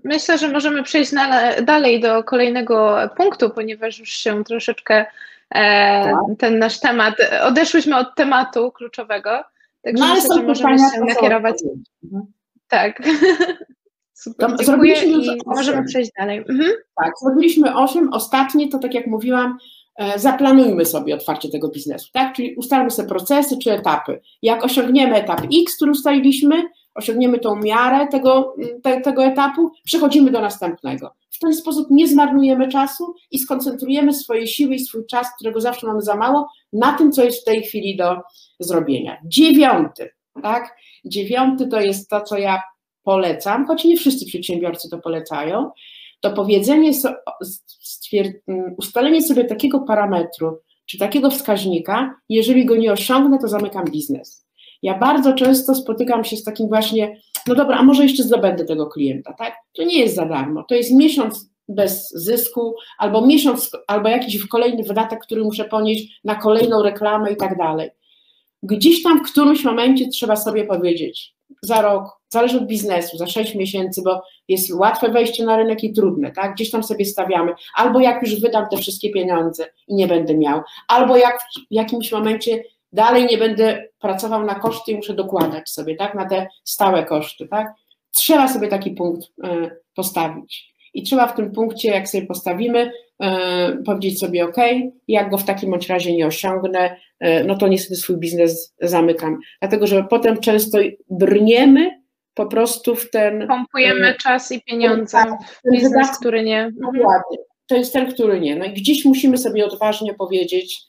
Myślę, 0.05 0.39
że 0.39 0.49
możemy 0.49 0.83
przejść 0.83 1.13
na, 1.13 1.53
dalej 1.63 2.01
do 2.01 2.25
kolejnego 2.25 2.97
punktu, 3.17 3.51
ponieważ 3.51 3.99
już 3.99 4.11
się 4.11 4.45
troszeczkę 4.45 5.07
e, 5.51 6.05
tak. 6.05 6.15
ten 6.39 6.59
nasz 6.59 6.81
temat, 6.81 7.15
odeszłyśmy 7.43 7.97
od 7.97 8.15
tematu 8.15 8.73
kluczowego. 8.73 9.45
Także 9.93 10.05
no, 10.05 10.15
myślę, 10.15 10.35
że 10.35 10.43
możemy 10.43 10.79
się 10.79 11.01
nakierować. 11.01 11.57
Mhm. 12.05 12.33
Tak. 12.69 13.03
Super, 14.13 14.51
dziękuję 14.67 15.05
i 15.05 15.39
możemy 15.47 15.85
przejść 15.85 16.11
dalej. 16.19 16.39
Mhm. 16.39 16.73
Tak, 17.03 17.13
zrobiliśmy 17.23 17.77
8. 17.77 18.13
Ostatnie 18.13 18.69
to 18.69 18.79
tak 18.79 18.95
jak 18.95 19.07
mówiłam, 19.07 19.59
e, 19.97 20.19
zaplanujmy 20.19 20.85
sobie 20.85 21.15
otwarcie 21.15 21.49
tego 21.49 21.69
biznesu, 21.69 22.09
tak? 22.13 22.35
Czyli 22.35 22.55
ustalmy 22.57 22.91
sobie 22.91 23.09
procesy 23.09 23.59
czy 23.63 23.73
etapy. 23.73 24.21
Jak 24.43 24.65
osiągniemy 24.65 25.17
etap 25.17 25.41
X, 25.63 25.77
który 25.77 25.91
ustaliliśmy, 25.91 26.63
osiągniemy 26.99 27.39
tą 27.39 27.57
miarę 27.57 28.07
tego, 28.07 28.55
te, 28.83 29.01
tego 29.01 29.25
etapu, 29.25 29.71
przechodzimy 29.85 30.31
do 30.31 30.41
następnego. 30.41 31.15
W 31.31 31.39
ten 31.39 31.55
sposób 31.55 31.87
nie 31.91 32.09
zmarnujemy 32.09 32.69
czasu 32.69 33.15
i 33.31 33.39
skoncentrujemy 33.39 34.15
swoje 34.15 34.47
siły 34.47 34.75
i 34.75 34.79
swój 34.79 35.07
czas, 35.07 35.27
którego 35.37 35.61
zawsze 35.61 35.87
mamy 35.87 36.03
za 36.03 36.17
mało, 36.17 36.49
na 36.73 36.93
tym, 36.93 37.13
co 37.13 37.25
jest 37.25 37.43
w 37.43 37.45
tej 37.45 37.63
chwili 37.63 37.97
do 37.97 38.17
zrobienia. 38.61 39.17
Dziewiąty, 39.25 40.11
tak? 40.43 40.77
Dziewiąty 41.05 41.67
to 41.67 41.81
jest 41.81 42.11
to, 42.11 42.21
co 42.21 42.39
ja 42.39 42.63
polecam, 43.03 43.67
choć 43.67 43.85
nie 43.85 43.97
wszyscy 43.97 44.27
przedsiębiorcy 44.27 44.89
to 44.91 44.99
polecają, 44.99 45.71
to 46.21 46.33
powiedzenie, 46.33 46.91
ustalenie 48.79 49.23
sobie 49.23 49.45
takiego 49.45 49.81
parametru, 49.81 50.59
czy 50.87 50.99
takiego 50.99 51.31
wskaźnika, 51.31 52.15
jeżeli 52.29 52.65
go 52.65 52.77
nie 52.77 52.93
osiągnę, 52.93 53.39
to 53.39 53.49
zamykam 53.49 53.85
biznes. 53.85 54.48
Ja 54.83 54.99
bardzo 54.99 55.33
często 55.33 55.75
spotykam 55.75 56.25
się 56.25 56.37
z 56.37 56.45
takim 56.45 56.69
właśnie, 56.69 57.21
no 57.47 57.55
dobra, 57.55 57.77
a 57.77 57.83
może 57.83 58.03
jeszcze 58.03 58.23
zdobędę 58.23 58.65
tego 58.65 58.87
klienta, 58.87 59.33
tak? 59.33 59.57
To 59.73 59.83
nie 59.83 59.99
jest 59.99 60.15
za 60.15 60.27
darmo, 60.27 60.65
to 60.69 60.75
jest 60.75 60.95
miesiąc 60.95 61.51
bez 61.69 62.11
zysku, 62.11 62.75
albo 62.99 63.27
miesiąc, 63.27 63.71
albo 63.87 64.09
jakiś 64.09 64.47
kolejny 64.47 64.83
wydatek, 64.83 65.21
który 65.21 65.45
muszę 65.45 65.65
ponieść 65.65 66.21
na 66.25 66.35
kolejną 66.35 66.83
reklamę 66.83 67.33
i 67.33 67.37
tak 67.37 67.59
dalej. 67.59 67.91
Gdzieś 68.63 69.03
tam 69.03 69.19
w 69.19 69.31
którymś 69.31 69.65
momencie 69.65 70.09
trzeba 70.09 70.37
sobie 70.37 70.65
powiedzieć, 70.65 71.35
za 71.63 71.83
rok, 71.83 72.05
zależy 72.29 72.59
od 72.59 72.67
biznesu, 72.67 73.19
za 73.19 73.27
sześć 73.27 73.55
miesięcy, 73.55 74.03
bo 74.05 74.23
jest 74.49 74.75
łatwe 74.75 75.09
wejście 75.09 75.45
na 75.45 75.57
rynek 75.57 75.85
i 75.85 75.93
trudne, 75.93 76.33
tak? 76.33 76.55
Gdzieś 76.55 76.71
tam 76.71 76.83
sobie 76.83 77.05
stawiamy, 77.05 77.55
albo 77.75 78.01
jak 78.01 78.23
już 78.23 78.41
wydam 78.41 78.67
te 78.71 78.77
wszystkie 78.77 79.11
pieniądze 79.11 79.67
i 79.89 79.95
nie 79.95 80.07
będę 80.07 80.39
miał, 80.39 80.61
albo 80.89 81.17
jak 81.17 81.39
w 81.41 81.75
jakimś 81.75 82.13
momencie 82.13 82.63
dalej 82.93 83.27
nie 83.31 83.39
będę 83.39 83.89
pracował 83.99 84.45
na 84.45 84.55
koszty 84.55 84.93
i 84.93 84.97
muszę 84.97 85.15
dokładać 85.15 85.71
sobie, 85.71 85.97
tak, 85.97 86.15
na 86.15 86.29
te 86.29 86.47
stałe 86.65 87.05
koszty, 87.05 87.49
tak. 87.49 87.73
Trzeba 88.11 88.49
sobie 88.49 88.69
taki 88.69 88.91
punkt 88.91 89.23
y, 89.23 89.71
postawić. 89.95 90.75
I 90.95 91.03
trzeba 91.03 91.27
w 91.27 91.37
tym 91.37 91.53
punkcie, 91.53 91.89
jak 91.89 92.09
sobie 92.09 92.27
postawimy, 92.27 92.93
powiedzieć 93.87 94.19
sobie, 94.19 94.45
OK, 94.45 94.57
jak 95.09 95.31
go 95.31 95.39
w 95.39 95.45
takim 95.45 95.71
bądź 95.71 95.89
razie 95.89 96.17
nie 96.17 96.27
osiągnę, 96.27 96.97
no 97.47 97.57
to 97.57 97.69
niestety 97.69 97.97
swój 97.97 98.17
biznes 98.17 98.75
zamykam. 98.81 99.39
Dlatego, 99.61 99.87
że 99.87 100.05
potem 100.05 100.41
często 100.41 100.79
brniemy 101.11 102.03
po 102.35 102.47
prostu 102.47 102.97
w 102.97 103.11
ten. 103.11 103.49
Pompujemy 103.49 104.15
czas 104.23 104.53
i 104.53 104.63
pieniądze 104.63 105.19
w 105.65 105.73
biznes, 105.73 106.19
który 106.19 106.43
nie. 106.43 106.61
Mhm. 106.61 106.93
Dokładnie. 106.95 107.39
To 107.67 107.77
jest 107.77 107.93
ten, 107.93 108.13
który 108.13 108.41
nie. 108.41 108.57
No 108.57 108.65
i 108.65 108.73
gdzieś 108.73 109.05
musimy 109.05 109.39
sobie 109.39 109.67
odważnie 109.67 110.15
powiedzieć, 110.15 110.81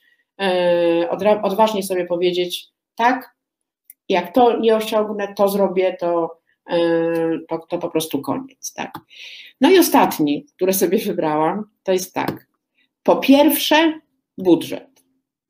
odważnie 1.44 1.84
sobie 1.84 2.06
powiedzieć, 2.06 2.68
tak, 2.96 3.36
jak 4.10 4.34
to 4.34 4.60
nie 4.60 4.76
osiągnę, 4.76 5.34
to 5.34 5.50
zrobię, 5.50 5.98
to, 6.00 6.40
to, 7.48 7.58
to 7.70 7.78
po 7.78 7.90
prostu 7.90 8.22
koniec. 8.22 8.74
Tak? 8.74 8.92
No 9.62 9.72
i 9.72 9.80
ostatni, 9.80 10.46
który 10.56 10.74
sobie 10.74 10.98
wybrałam, 10.98 11.70
to 11.84 11.92
jest 11.92 12.14
tak. 12.14 12.48
Po 13.04 13.16
pierwsze, 13.16 14.00
budżet. 14.38 15.04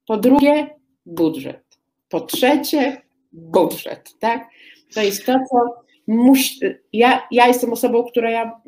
Po 0.07 0.17
drugie, 0.17 0.69
budżet. 1.05 1.63
Po 2.09 2.21
trzecie, 2.21 3.01
budżet. 3.31 4.19
Tak? 4.19 4.49
To 4.93 5.01
jest 5.01 5.25
to, 5.25 5.33
co 5.33 5.83
musi, 6.07 6.59
ja, 6.93 7.27
ja 7.31 7.47
jestem 7.47 7.73
osobą, 7.73 8.03
która 8.03 8.31
ja 8.31 8.61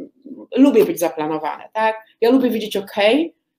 lubię 0.58 0.86
być 0.86 1.00
zaplanowana. 1.00 1.70
Tak? 1.74 2.06
Ja 2.22 2.32
lubię 2.32 2.50
wiedzieć, 2.50 2.78
ok, 2.78 2.96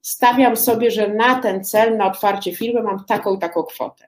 stawiam 0.03 0.57
sobie, 0.57 0.91
że 0.91 1.07
na 1.07 1.35
ten 1.35 1.63
cel, 1.63 1.97
na 1.97 2.07
otwarcie 2.07 2.55
firmy 2.55 2.83
mam 2.83 3.05
taką 3.05 3.35
i 3.35 3.39
taką 3.39 3.63
kwotę. 3.63 4.07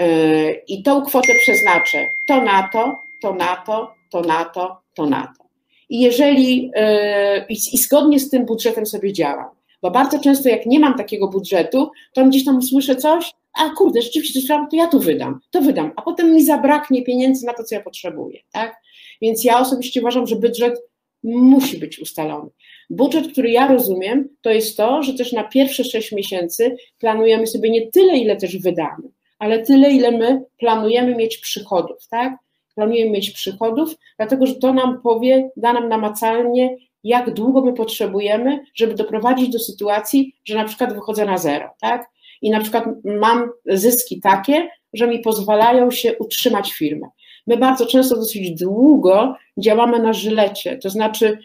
Yy, 0.00 0.62
I 0.68 0.82
tą 0.82 1.02
kwotę 1.02 1.34
przeznaczę 1.34 2.08
to 2.28 2.40
na 2.42 2.68
to, 2.72 3.02
to 3.22 3.34
na 3.34 3.56
to, 3.56 3.94
to 4.10 4.20
na 4.20 4.44
to, 4.44 4.80
to 4.94 5.06
na 5.06 5.32
to. 5.38 5.44
I 5.88 6.00
jeżeli 6.00 6.66
yy, 6.66 7.46
i, 7.48 7.78
zgodnie 7.78 8.20
z 8.20 8.30
tym 8.30 8.46
budżetem 8.46 8.86
sobie 8.86 9.12
działam, 9.12 9.50
bo 9.82 9.90
bardzo 9.90 10.18
często 10.18 10.48
jak 10.48 10.66
nie 10.66 10.80
mam 10.80 10.94
takiego 10.94 11.28
budżetu, 11.28 11.90
to 12.12 12.24
gdzieś 12.24 12.44
tam 12.44 12.62
słyszę 12.62 12.96
coś, 12.96 13.32
a 13.54 13.70
kurde, 13.70 14.02
rzeczywiście 14.02 14.40
coś 14.40 14.48
to 14.70 14.76
ja 14.76 14.86
tu 14.86 15.00
wydam, 15.00 15.40
to 15.50 15.60
wydam, 15.60 15.92
a 15.96 16.02
potem 16.02 16.34
mi 16.34 16.44
zabraknie 16.44 17.02
pieniędzy 17.02 17.46
na 17.46 17.54
to, 17.54 17.64
co 17.64 17.74
ja 17.74 17.80
potrzebuję, 17.80 18.40
tak? 18.52 18.76
Więc 19.22 19.44
ja 19.44 19.60
osobiście 19.60 20.00
uważam, 20.00 20.26
że 20.26 20.36
budżet 20.36 20.80
musi 21.24 21.78
być 21.78 21.98
ustalony. 21.98 22.50
Budżet, 22.90 23.32
który 23.32 23.50
ja 23.50 23.68
rozumiem, 23.68 24.28
to 24.42 24.50
jest 24.50 24.76
to, 24.76 25.02
że 25.02 25.14
też 25.14 25.32
na 25.32 25.44
pierwsze 25.44 25.84
6 25.84 26.12
miesięcy 26.12 26.76
planujemy 26.98 27.46
sobie 27.46 27.70
nie 27.70 27.90
tyle, 27.90 28.16
ile 28.16 28.36
też 28.36 28.58
wydamy, 28.58 29.08
ale 29.38 29.62
tyle, 29.62 29.90
ile 29.90 30.10
my 30.10 30.44
planujemy 30.58 31.14
mieć 31.14 31.38
przychodów, 31.38 32.08
tak? 32.10 32.36
Planujemy 32.74 33.10
mieć 33.10 33.30
przychodów, 33.30 33.94
dlatego 34.16 34.46
że 34.46 34.54
to 34.54 34.72
nam 34.72 35.00
powie, 35.02 35.50
da 35.56 35.72
nam 35.72 35.88
namacalnie, 35.88 36.76
jak 37.04 37.34
długo 37.34 37.60
my 37.60 37.72
potrzebujemy, 37.72 38.60
żeby 38.74 38.94
doprowadzić 38.94 39.48
do 39.48 39.58
sytuacji, 39.58 40.34
że 40.44 40.54
na 40.54 40.64
przykład 40.64 40.94
wychodzę 40.94 41.24
na 41.24 41.38
zero, 41.38 41.70
tak? 41.80 42.10
I 42.42 42.50
na 42.50 42.60
przykład 42.60 42.84
mam 43.04 43.50
zyski 43.66 44.20
takie, 44.20 44.68
że 44.92 45.06
mi 45.06 45.18
pozwalają 45.18 45.90
się 45.90 46.18
utrzymać 46.18 46.72
firmę. 46.72 47.08
My 47.46 47.56
bardzo 47.56 47.86
często 47.86 48.16
dosyć 48.16 48.50
długo 48.50 49.36
działamy 49.58 49.98
na 49.98 50.12
żylecie, 50.12 50.78
to 50.78 50.90
znaczy 50.90 51.38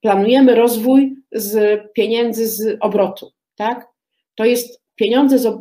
planujemy 0.00 0.54
rozwój 0.54 1.16
z 1.32 1.82
pieniędzy 1.92 2.48
z 2.48 2.76
obrotu, 2.80 3.32
tak? 3.56 3.86
To 4.34 4.44
jest 4.44 4.80
pieniądze, 4.96 5.38
z, 5.38 5.46
e, 5.46 5.52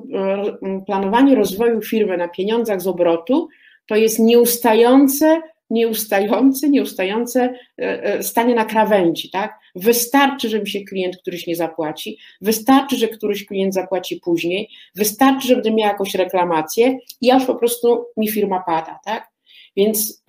planowanie 0.85 1.35
rozwoju 1.35 1.81
firmy 1.81 2.17
na 2.17 2.27
pieniądzach 2.27 2.81
z 2.81 2.87
obrotu 2.87 3.47
to 3.87 3.95
jest 3.95 4.19
nieustające, 4.19 5.41
nieustające, 5.69 6.69
nieustające 6.69 7.41
e, 7.79 8.03
e, 8.03 8.23
stanie 8.23 8.55
na 8.55 8.65
krawędzi, 8.65 9.29
tak? 9.29 9.59
Wystarczy, 9.75 10.49
że 10.49 10.59
mi 10.59 10.69
się 10.69 10.81
klient 10.81 11.17
któryś 11.17 11.47
nie 11.47 11.55
zapłaci, 11.55 12.17
wystarczy, 12.41 12.95
że 12.95 13.07
któryś 13.07 13.45
klient 13.45 13.73
zapłaci 13.73 14.19
później, 14.23 14.69
wystarczy, 14.95 15.47
że 15.47 15.53
będę 15.53 15.71
miała 15.71 15.91
jakąś 15.91 16.15
reklamację 16.15 16.97
i 17.21 17.31
aż 17.31 17.45
po 17.45 17.55
prostu 17.55 18.05
mi 18.17 18.31
firma 18.31 18.63
pada, 18.65 18.99
tak? 19.05 19.27
Więc 19.77 20.23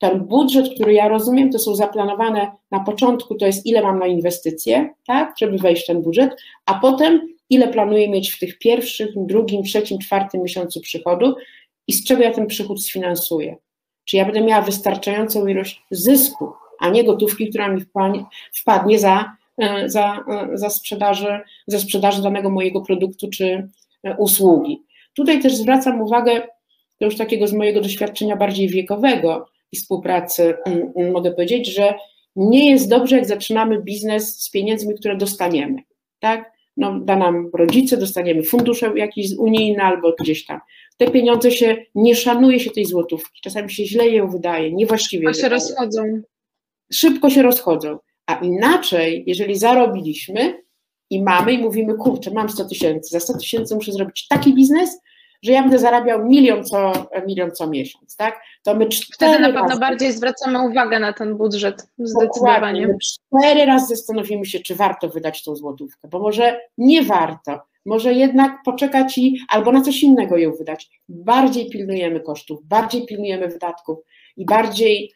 ten 0.00 0.20
budżet, 0.20 0.74
który 0.74 0.92
ja 0.92 1.08
rozumiem, 1.08 1.50
to 1.50 1.58
są 1.58 1.74
zaplanowane 1.74 2.50
na 2.70 2.80
początku, 2.80 3.34
to 3.34 3.46
jest 3.46 3.66
ile 3.66 3.82
mam 3.82 3.98
na 3.98 4.06
inwestycje, 4.06 4.94
tak, 5.06 5.34
żeby 5.38 5.58
wejść 5.58 5.82
w 5.84 5.86
ten 5.86 6.02
budżet, 6.02 6.36
a 6.66 6.74
potem 6.74 7.20
ile 7.50 7.68
planuję 7.68 8.08
mieć 8.08 8.30
w 8.30 8.38
tych 8.38 8.58
pierwszych, 8.58 9.10
drugim, 9.16 9.62
trzecim, 9.62 9.98
czwartym 9.98 10.42
miesiącu 10.42 10.80
przychodu 10.80 11.34
i 11.86 11.92
z 11.92 12.04
czego 12.04 12.22
ja 12.22 12.32
ten 12.32 12.46
przychód 12.46 12.84
sfinansuję. 12.84 13.56
Czy 14.04 14.16
ja 14.16 14.24
będę 14.24 14.40
miała 14.40 14.62
wystarczającą 14.62 15.46
ilość 15.46 15.82
zysku, 15.90 16.52
a 16.80 16.90
nie 16.90 17.04
gotówki, 17.04 17.48
która 17.50 17.68
mi 17.68 17.82
wpadnie 18.52 18.98
za, 18.98 19.32
e, 19.58 19.88
za, 19.88 20.24
e, 20.28 20.48
za, 20.58 20.70
sprzedaży, 20.70 21.40
za 21.66 21.78
sprzedaży 21.78 22.22
danego 22.22 22.50
mojego 22.50 22.80
produktu 22.80 23.28
czy 23.30 23.68
e, 24.04 24.16
usługi. 24.16 24.82
Tutaj 25.14 25.42
też 25.42 25.56
zwracam 25.56 26.02
uwagę, 26.02 26.42
to 26.98 27.04
już 27.04 27.16
takiego 27.16 27.46
z 27.46 27.52
mojego 27.52 27.80
doświadczenia 27.80 28.36
bardziej 28.36 28.68
wiekowego 28.68 29.46
i 29.72 29.76
współpracy, 29.76 30.54
mm, 30.66 30.92
mm, 30.96 31.12
mogę 31.12 31.32
powiedzieć, 31.32 31.74
że 31.74 31.94
nie 32.36 32.70
jest 32.70 32.88
dobrze, 32.88 33.16
jak 33.16 33.26
zaczynamy 33.26 33.82
biznes 33.82 34.42
z 34.42 34.50
pieniędzmi, 34.50 34.94
które 34.94 35.16
dostaniemy. 35.16 35.76
Tak? 36.18 36.60
no, 36.80 37.00
da 37.00 37.16
nam 37.16 37.50
rodzice, 37.54 37.96
dostaniemy 37.96 38.42
fundusze 38.42 38.92
jakieś 38.96 39.32
unijne 39.38 39.82
albo 39.82 40.14
gdzieś 40.20 40.46
tam. 40.46 40.60
Te 40.96 41.10
pieniądze 41.10 41.50
się, 41.50 41.76
nie 41.94 42.14
szanuje 42.14 42.60
się 42.60 42.70
tej 42.70 42.84
złotówki, 42.84 43.40
czasami 43.42 43.70
się 43.70 43.86
źle 43.86 44.08
ją 44.08 44.30
wydaje, 44.30 44.72
niewłaściwie 44.72 45.28
Szybko 45.28 45.40
się 45.40 45.48
rozchodzą. 45.48 46.22
Szybko 46.92 47.30
się 47.30 47.42
rozchodzą, 47.42 47.98
a 48.26 48.34
inaczej, 48.34 49.24
jeżeli 49.26 49.56
zarobiliśmy 49.56 50.62
i 51.10 51.22
mamy 51.22 51.52
i 51.52 51.58
mówimy, 51.58 51.94
kurczę, 51.94 52.30
mam 52.30 52.48
100 52.48 52.64
tysięcy, 52.64 53.10
za 53.10 53.20
100 53.20 53.38
tysięcy 53.38 53.74
muszę 53.74 53.92
zrobić 53.92 54.28
taki 54.28 54.54
biznes, 54.54 55.00
że 55.42 55.52
ja 55.52 55.62
będę 55.62 55.78
zarabiał 55.78 56.24
milion 56.24 56.64
co, 56.64 56.92
milion 57.26 57.50
co 57.50 57.66
miesiąc, 57.66 58.16
tak? 58.16 58.40
To 58.62 58.74
my 58.74 58.88
Wtedy 59.14 59.38
na 59.38 59.46
pewno 59.46 59.68
razy, 59.68 59.80
bardziej 59.80 60.12
zwracamy 60.12 60.68
uwagę 60.68 60.98
na 60.98 61.12
ten 61.12 61.36
budżet, 61.36 61.86
zdecydowanie. 61.98 62.88
My 62.88 62.96
cztery 63.02 63.66
razy 63.66 63.86
zastanowimy 63.86 64.44
się, 64.44 64.58
czy 64.58 64.74
warto 64.74 65.08
wydać 65.08 65.44
tą 65.44 65.56
złotówkę, 65.56 66.08
bo 66.08 66.18
może 66.18 66.60
nie 66.78 67.02
warto, 67.02 67.60
może 67.86 68.12
jednak 68.12 68.62
poczekać 68.64 69.18
i 69.18 69.38
albo 69.48 69.72
na 69.72 69.82
coś 69.82 70.02
innego 70.02 70.36
ją 70.36 70.52
wydać. 70.52 70.90
Bardziej 71.08 71.70
pilnujemy 71.70 72.20
kosztów, 72.20 72.64
bardziej 72.64 73.06
pilnujemy 73.06 73.48
wydatków 73.48 73.98
i 74.36 74.44
bardziej 74.44 75.12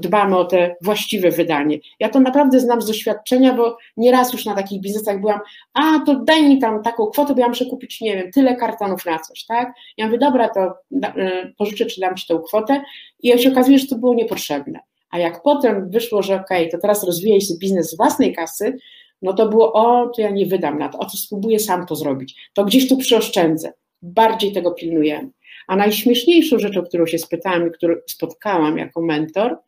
dbamy 0.00 0.38
o 0.38 0.44
te 0.44 0.76
właściwe 0.82 1.30
wydanie. 1.30 1.78
Ja 2.00 2.08
to 2.08 2.20
naprawdę 2.20 2.60
znam 2.60 2.82
z 2.82 2.86
doświadczenia, 2.86 3.52
bo 3.54 3.76
nieraz 3.96 4.32
już 4.32 4.44
na 4.44 4.54
takich 4.54 4.80
biznesach 4.80 5.20
byłam, 5.20 5.40
a 5.74 6.00
to 6.06 6.14
daj 6.14 6.48
mi 6.48 6.58
tam 6.58 6.82
taką 6.82 7.06
kwotę, 7.06 7.34
bo 7.34 7.40
ja 7.40 7.48
muszę 7.48 7.66
kupić, 7.66 8.00
nie 8.00 8.16
wiem, 8.16 8.32
tyle 8.32 8.56
kartonów 8.56 9.06
na 9.06 9.18
coś, 9.18 9.44
tak? 9.44 9.72
Ja 9.96 10.06
mówię, 10.06 10.18
dobra, 10.18 10.48
to 10.48 10.74
e, 11.02 11.52
pożyczę, 11.58 11.86
czy 11.86 12.00
dam 12.00 12.16
ci 12.16 12.26
tą 12.26 12.38
kwotę 12.38 12.82
i 13.22 13.38
się 13.38 13.52
okazuje, 13.52 13.78
że 13.78 13.86
to 13.86 13.98
było 13.98 14.14
niepotrzebne. 14.14 14.80
A 15.10 15.18
jak 15.18 15.42
potem 15.42 15.90
wyszło, 15.90 16.22
że 16.22 16.34
okej, 16.34 16.58
okay, 16.58 16.70
to 16.70 16.78
teraz 16.78 17.04
rozwijaj 17.04 17.40
się 17.40 17.54
biznes 17.60 17.90
z 17.90 17.96
własnej 17.96 18.34
kasy, 18.34 18.76
no 19.22 19.32
to 19.32 19.48
było, 19.48 19.72
o, 19.72 20.08
to 20.08 20.22
ja 20.22 20.30
nie 20.30 20.46
wydam 20.46 20.78
na 20.78 20.88
to, 20.88 20.98
o, 20.98 21.04
to 21.04 21.16
spróbuję 21.16 21.58
sam 21.58 21.86
to 21.86 21.96
zrobić, 21.96 22.50
to 22.54 22.64
gdzieś 22.64 22.88
tu 22.88 22.96
przyoszczędzę. 22.96 23.72
Bardziej 24.02 24.52
tego 24.52 24.72
pilnujemy. 24.72 25.30
A 25.66 25.76
najśmieszniejszą 25.76 26.58
rzeczą, 26.58 26.82
którą 26.82 27.06
się 27.06 27.18
spytałam 27.18 27.68
i 27.68 27.70
którą 27.70 27.94
spotkałam 28.06 28.78
jako 28.78 29.02
mentor, 29.02 29.58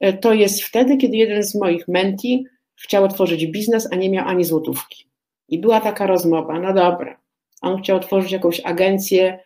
e, 0.00 0.12
to 0.12 0.34
jest 0.34 0.62
wtedy, 0.62 0.96
kiedy 0.96 1.16
jeden 1.16 1.42
z 1.42 1.54
moich 1.54 1.88
menti 1.88 2.44
chciał 2.82 3.04
otworzyć 3.04 3.46
biznes, 3.46 3.88
a 3.92 3.96
nie 3.96 4.10
miał 4.10 4.28
ani 4.28 4.44
złotówki. 4.44 5.08
I 5.48 5.58
była 5.58 5.80
taka 5.80 6.06
rozmowa, 6.06 6.60
no 6.60 6.74
dobra, 6.74 7.20
on 7.62 7.82
chciał 7.82 7.96
otworzyć 7.96 8.32
jakąś 8.32 8.60
agencję, 8.60 9.38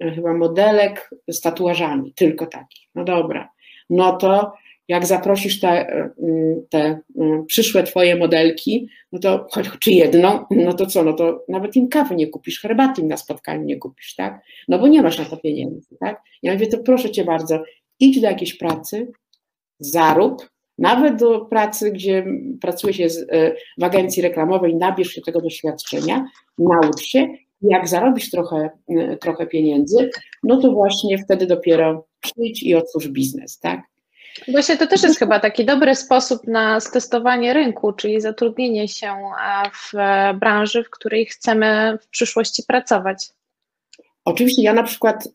e, 0.00 0.10
chyba 0.10 0.34
modelek 0.34 1.10
z 1.28 1.40
tatuażami, 1.40 2.14
tylko 2.14 2.46
taki. 2.46 2.88
No 2.94 3.04
dobra, 3.04 3.48
no 3.90 4.16
to 4.16 4.52
jak 4.90 5.06
zaprosisz 5.06 5.60
te, 5.60 5.68
e, 5.68 6.10
te 6.68 7.00
przyszłe 7.46 7.82
twoje 7.82 8.16
modelki, 8.16 8.88
no 9.12 9.18
to 9.18 9.46
choć 9.50 9.70
czy 9.82 9.90
jedną, 9.90 10.44
no 10.50 10.72
to 10.72 10.86
co, 10.86 11.02
no 11.02 11.12
to 11.12 11.44
nawet 11.48 11.76
im 11.76 11.88
kawy 11.88 12.16
nie 12.16 12.26
kupisz, 12.26 12.60
herbaty 12.60 13.02
im 13.02 13.08
na 13.08 13.16
spotkaniu 13.16 13.64
nie 13.64 13.76
kupisz, 13.76 14.14
tak? 14.14 14.42
No 14.68 14.78
bo 14.78 14.88
nie 14.88 15.02
masz 15.02 15.18
na 15.18 15.24
to 15.24 15.36
pieniędzy, 15.36 15.96
tak? 16.00 16.22
Ja 16.42 16.52
mówię, 16.52 16.66
to 16.66 16.78
proszę 16.78 17.10
cię 17.10 17.24
bardzo, 17.24 17.62
idź 18.00 18.20
do 18.20 18.26
jakiejś 18.26 18.58
pracy, 18.58 19.12
zarób, 19.78 20.50
nawet 20.78 21.16
do 21.16 21.40
pracy, 21.40 21.90
gdzie 21.90 22.26
pracuje 22.60 22.94
się 22.94 23.06
e, 23.32 23.54
w 23.78 23.84
agencji 23.84 24.22
reklamowej, 24.22 24.76
nabierz 24.76 25.10
się 25.10 25.20
tego 25.22 25.40
doświadczenia, 25.40 26.24
naucz 26.58 27.02
się, 27.02 27.28
jak 27.62 27.88
zarobisz 27.88 28.30
trochę, 28.30 28.70
e, 28.88 29.16
trochę 29.16 29.46
pieniędzy, 29.46 30.10
no 30.42 30.56
to 30.56 30.72
właśnie 30.72 31.18
wtedy 31.18 31.46
dopiero 31.46 32.06
przyjdź 32.20 32.62
i 32.62 32.74
otwórz 32.74 33.08
biznes, 33.08 33.58
tak? 33.58 33.89
Właśnie 34.48 34.76
to 34.76 34.86
też 34.86 35.02
jest 35.02 35.18
chyba 35.18 35.40
taki 35.40 35.64
dobry 35.64 35.94
sposób 35.94 36.46
na 36.46 36.80
stestowanie 36.80 37.52
rynku, 37.52 37.92
czyli 37.92 38.20
zatrudnienie 38.20 38.88
się 38.88 39.14
w 39.72 39.92
branży, 40.38 40.84
w 40.84 40.90
której 40.90 41.26
chcemy 41.26 41.98
w 42.02 42.08
przyszłości 42.08 42.62
pracować. 42.68 43.28
Oczywiście 44.24 44.62
ja 44.62 44.72
na 44.72 44.82
przykład 44.82 45.28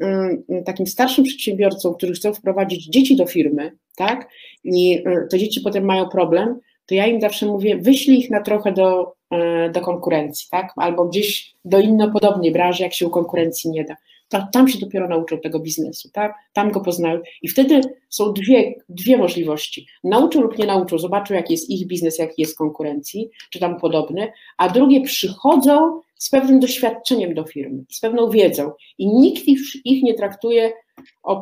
takim 0.66 0.88
starszym 0.88 1.24
przedsiębiorcom, 1.24 1.94
którzy 1.94 2.14
chcą 2.14 2.34
wprowadzić 2.34 2.86
dzieci 2.86 3.16
do 3.16 3.26
firmy, 3.26 3.78
tak, 3.96 4.30
i 4.64 4.98
y, 4.98 5.28
te 5.32 5.40
dzieci 5.40 5.62
potem 5.62 5.86
mają 5.86 6.10
problem, 6.10 6.60
to 6.86 6.96
ja 6.96 7.08
im 7.08 7.22
zawsze 7.22 7.46
mówię, 7.46 7.78
wyślij 7.78 8.20
ich 8.20 8.30
na 8.30 8.42
trochę 8.42 8.72
do, 8.72 9.16
e, 9.32 9.70
do 9.70 9.82
konkurencji, 9.82 10.48
tak? 10.52 10.74
Albo 10.76 11.06
gdzieś 11.06 11.54
do 11.66 11.80
innej 11.80 12.12
podobnej 12.12 12.52
branży, 12.52 12.84
jak 12.84 12.94
się 12.94 13.08
u 13.08 13.10
konkurencji 13.10 13.72
nie 13.72 13.84
da. 13.84 13.96
To, 14.30 14.48
tam 14.54 14.68
się 14.68 14.80
dopiero 14.80 15.08
nauczą 15.08 15.40
tego 15.40 15.60
biznesu, 15.60 16.10
tak? 16.14 16.34
Tam 16.54 16.72
go 16.72 16.82
poznają. 16.82 17.20
I 17.42 17.48
wtedy 17.48 17.82
są 18.10 18.34
dwie, 18.34 18.74
dwie 18.90 19.18
możliwości. 19.18 19.88
Nauczą 20.04 20.42
lub 20.42 20.58
nie 20.58 20.66
nauczą, 20.66 20.98
zobaczą, 21.00 21.34
jaki 21.34 21.54
jest 21.54 21.70
ich 21.70 21.88
biznes, 21.88 22.20
jaki 22.20 22.42
jest 22.42 22.58
konkurencji, 22.58 23.30
czy 23.50 23.60
tam 23.60 23.80
podobny, 23.80 24.32
a 24.58 24.70
drugie 24.70 25.02
przychodzą 25.02 26.02
z 26.18 26.30
pewnym 26.30 26.60
doświadczeniem 26.60 27.34
do 27.34 27.44
firmy, 27.44 27.84
z 27.92 28.00
pewną 28.00 28.30
wiedzą 28.30 28.72
i 28.98 29.08
nikt 29.08 29.48
ich, 29.48 29.60
ich 29.86 30.04
nie 30.04 30.14
traktuje 30.14 30.74
o 31.24 31.42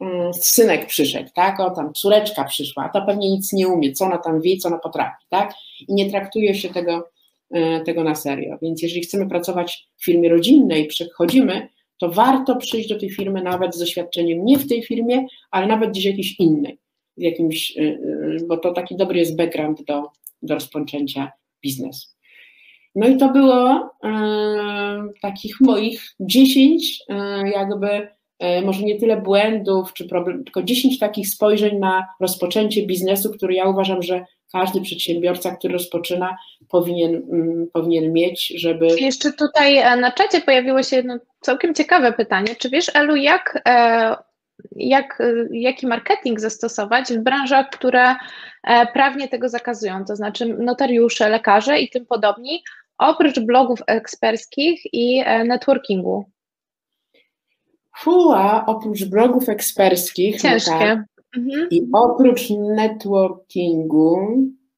mm, 0.00 0.34
synek 0.34 0.86
przyszedł, 0.86 1.30
tak, 1.34 1.60
o 1.60 1.70
tam 1.70 1.92
córeczka 1.92 2.44
przyszła, 2.44 2.84
a 2.84 2.88
to 2.88 3.06
pewnie 3.06 3.30
nic 3.30 3.52
nie 3.52 3.68
umie, 3.68 3.92
co 3.92 4.04
ona 4.04 4.18
tam 4.18 4.40
wie, 4.40 4.56
co 4.56 4.68
ona 4.68 4.78
potrafi, 4.78 5.24
tak, 5.28 5.54
i 5.88 5.94
nie 5.94 6.10
traktuje 6.10 6.54
się 6.54 6.68
tego, 6.68 7.10
e, 7.50 7.80
tego 7.80 8.04
na 8.04 8.14
serio, 8.14 8.58
więc 8.62 8.82
jeżeli 8.82 9.00
chcemy 9.00 9.28
pracować 9.28 9.88
w 9.96 10.04
firmie 10.04 10.28
rodzinnej, 10.28 10.86
przechodzimy, 10.86 11.68
to 11.98 12.10
warto 12.10 12.56
przyjść 12.56 12.88
do 12.88 12.98
tej 12.98 13.10
firmy 13.10 13.42
nawet 13.42 13.74
z 13.74 13.78
doświadczeniem 13.78 14.44
nie 14.44 14.58
w 14.58 14.68
tej 14.68 14.82
firmie, 14.82 15.26
ale 15.50 15.66
nawet 15.66 15.90
gdzieś 15.90 16.04
jakiejś 16.04 16.40
innej, 16.40 16.78
jakimś, 17.16 17.78
e, 17.78 17.82
e, 17.82 17.98
bo 18.48 18.56
to 18.56 18.72
taki 18.72 18.96
dobry 18.96 19.18
jest 19.18 19.36
background 19.36 19.84
do, 19.84 20.02
do 20.42 20.54
rozpoczęcia 20.54 21.32
biznesu. 21.62 22.08
No 22.94 23.08
i 23.08 23.16
to 23.16 23.32
było 23.32 23.90
e, 24.04 25.08
takich 25.22 25.60
moich 25.60 26.14
10 26.20 27.02
e, 27.08 27.50
jakby 27.50 28.08
może 28.64 28.82
nie 28.82 29.00
tyle 29.00 29.16
błędów 29.16 29.92
czy 29.92 30.08
problem, 30.08 30.44
tylko 30.44 30.62
10 30.62 30.98
takich 30.98 31.28
spojrzeń 31.28 31.78
na 31.78 32.08
rozpoczęcie 32.20 32.86
biznesu, 32.86 33.30
który 33.30 33.54
ja 33.54 33.68
uważam, 33.68 34.02
że 34.02 34.24
każdy 34.52 34.80
przedsiębiorca, 34.80 35.56
który 35.56 35.72
rozpoczyna, 35.72 36.36
powinien, 36.68 37.14
mm, 37.14 37.66
powinien 37.72 38.12
mieć, 38.12 38.52
żeby. 38.56 38.86
Jeszcze 38.86 39.32
tutaj 39.32 40.00
na 40.00 40.12
czacie 40.12 40.40
pojawiło 40.40 40.82
się 40.82 40.96
jedno 40.96 41.18
całkiem 41.40 41.74
ciekawe 41.74 42.12
pytanie. 42.12 42.56
Czy 42.58 42.70
wiesz, 42.70 42.90
Elu, 42.94 43.16
jak, 43.16 43.62
jak, 44.76 45.22
jaki 45.50 45.86
marketing 45.86 46.40
zastosować 46.40 47.08
w 47.08 47.18
branżach, 47.18 47.70
które 47.70 48.14
prawnie 48.92 49.28
tego 49.28 49.48
zakazują, 49.48 50.04
to 50.04 50.16
znaczy 50.16 50.56
notariusze, 50.58 51.28
lekarze 51.28 51.78
i 51.80 51.90
tym 51.90 52.06
podobni, 52.06 52.62
oprócz 52.98 53.40
blogów 53.40 53.80
eksperckich 53.86 54.80
i 54.92 55.22
e, 55.24 55.44
networkingu? 55.44 56.30
Fuła, 57.98 58.64
oprócz 58.66 59.04
blogów 59.04 59.48
eksperckich. 59.48 60.44
No 60.44 60.50
tak, 60.66 60.98
mhm. 61.36 61.68
i 61.70 61.82
oprócz 61.92 62.50
networkingu, 62.50 64.18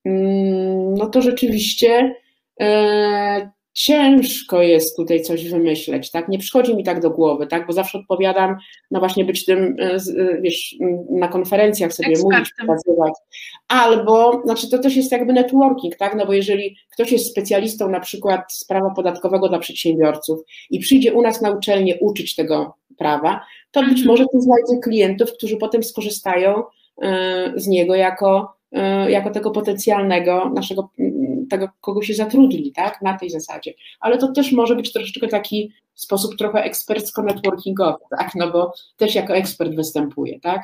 mm, 0.04 0.94
no 0.94 1.06
to 1.06 1.22
rzeczywiście 1.22 2.14
e, 2.60 3.50
ciężko 3.72 4.62
jest 4.62 4.96
tutaj 4.96 5.22
coś 5.22 5.48
wymyśleć, 5.48 6.10
tak? 6.10 6.28
Nie 6.28 6.38
przychodzi 6.38 6.76
mi 6.76 6.84
tak 6.84 7.00
do 7.00 7.10
głowy, 7.10 7.46
tak? 7.46 7.66
Bo 7.66 7.72
zawsze 7.72 7.98
odpowiadam, 7.98 8.56
no 8.90 8.98
właśnie 9.00 9.24
być 9.24 9.44
tym, 9.44 9.76
e, 9.78 9.94
e, 9.94 10.40
wiesz, 10.40 10.76
na 11.10 11.28
konferencjach 11.28 11.92
sobie 11.92 12.08
Ekspertem. 12.08 12.38
mówić, 12.38 12.52
pokazywać. 12.60 13.12
Albo, 13.68 14.42
znaczy 14.44 14.70
to 14.70 14.78
też 14.78 14.96
jest 14.96 15.12
jakby 15.12 15.32
networking, 15.32 15.96
tak? 15.96 16.14
No 16.16 16.26
bo 16.26 16.32
jeżeli 16.32 16.76
ktoś 16.92 17.12
jest 17.12 17.30
specjalistą 17.30 17.88
na 17.88 18.00
przykład 18.00 18.52
z 18.52 18.64
prawa 18.64 18.90
podatkowego 18.90 19.48
dla 19.48 19.58
przedsiębiorców 19.58 20.40
i 20.70 20.78
przyjdzie 20.78 21.12
u 21.12 21.22
nas 21.22 21.42
na 21.42 21.50
uczelnię 21.50 21.98
uczyć 22.00 22.34
tego 22.34 22.79
prawa, 23.00 23.46
to 23.70 23.80
być 23.80 23.90
mhm. 23.90 24.06
może 24.06 24.24
tu 24.32 24.40
znajdzie 24.40 24.78
klientów, 24.82 25.32
którzy 25.32 25.56
potem 25.56 25.82
skorzystają 25.82 26.62
e, 27.02 27.52
z 27.56 27.66
niego 27.66 27.94
jako 27.94 28.60
jako 29.08 29.30
tego 29.30 29.50
potencjalnego 29.50 30.50
naszego 30.54 30.90
tego, 31.50 31.68
kogo 31.80 32.02
się 32.02 32.14
zatrudni, 32.14 32.72
tak, 32.72 33.02
na 33.02 33.18
tej 33.18 33.30
zasadzie. 33.30 33.74
Ale 34.00 34.18
to 34.18 34.32
też 34.32 34.52
może 34.52 34.76
być 34.76 34.92
troszeczkę 34.92 35.28
taki 35.28 35.72
sposób 35.94 36.36
trochę 36.36 36.70
ekspercko-networkingowy, 36.70 37.96
tak, 38.18 38.30
no 38.34 38.50
bo 38.50 38.72
też 38.96 39.14
jako 39.14 39.36
ekspert 39.36 39.74
występuje, 39.74 40.40
tak. 40.40 40.62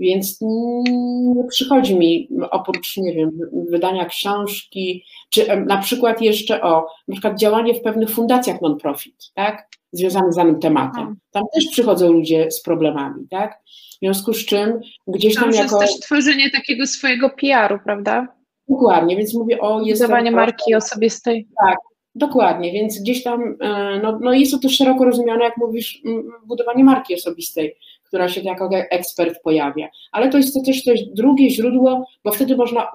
Więc 0.00 0.38
nie 0.40 1.44
przychodzi 1.48 1.98
mi 1.98 2.28
oprócz, 2.50 2.96
nie 2.96 3.14
wiem, 3.14 3.30
wydania 3.70 4.04
książki, 4.04 5.04
czy 5.30 5.56
na 5.56 5.78
przykład 5.78 6.22
jeszcze 6.22 6.62
o 6.62 6.86
na 7.08 7.12
przykład 7.12 7.38
działanie 7.38 7.74
w 7.74 7.82
pewnych 7.82 8.10
fundacjach 8.10 8.60
non-profit, 8.60 9.14
tak, 9.34 9.68
związanych 9.92 10.32
z 10.32 10.36
danym 10.36 10.60
tematem. 10.60 11.06
Tak. 11.06 11.16
Tam 11.30 11.42
też 11.54 11.66
przychodzą 11.66 12.12
ludzie 12.12 12.50
z 12.50 12.62
problemami, 12.62 13.28
tak? 13.30 13.60
W 13.66 13.98
związku 14.02 14.32
z 14.32 14.46
czym 14.46 14.80
gdzieś 15.06 15.34
tam, 15.34 15.50
jako... 15.52 15.62
jest 15.62 15.78
też 15.78 16.00
tworzenie 16.00 16.50
takiego 16.50 16.86
swojego 16.86 17.30
PR-u, 17.30 17.78
prawda? 17.84 18.28
Dokładnie, 18.68 19.16
więc 19.16 19.34
mówię 19.34 19.60
o... 19.60 19.80
Budowanie 19.80 20.30
marki 20.30 20.74
osobistej. 20.74 21.48
Tak, 21.66 21.78
dokładnie, 22.14 22.72
więc 22.72 23.00
gdzieś 23.00 23.22
tam, 23.22 23.56
e, 23.60 24.00
no, 24.02 24.18
no 24.22 24.32
jest 24.32 24.52
to 24.52 24.58
też 24.58 24.76
szeroko 24.76 25.04
rozumiane, 25.04 25.44
jak 25.44 25.56
mówisz, 25.56 26.02
budowanie 26.46 26.84
marki 26.84 27.14
osobistej, 27.14 27.76
która 28.04 28.28
się 28.28 28.40
jako 28.40 28.70
ekspert 28.90 29.42
pojawia. 29.42 29.88
Ale 30.12 30.28
to 30.28 30.36
jest 30.36 30.54
to 30.54 30.62
też, 30.62 30.84
też 30.84 31.04
drugie 31.04 31.50
źródło, 31.50 32.06
bo 32.24 32.32
wtedy 32.32 32.56
można 32.56 32.88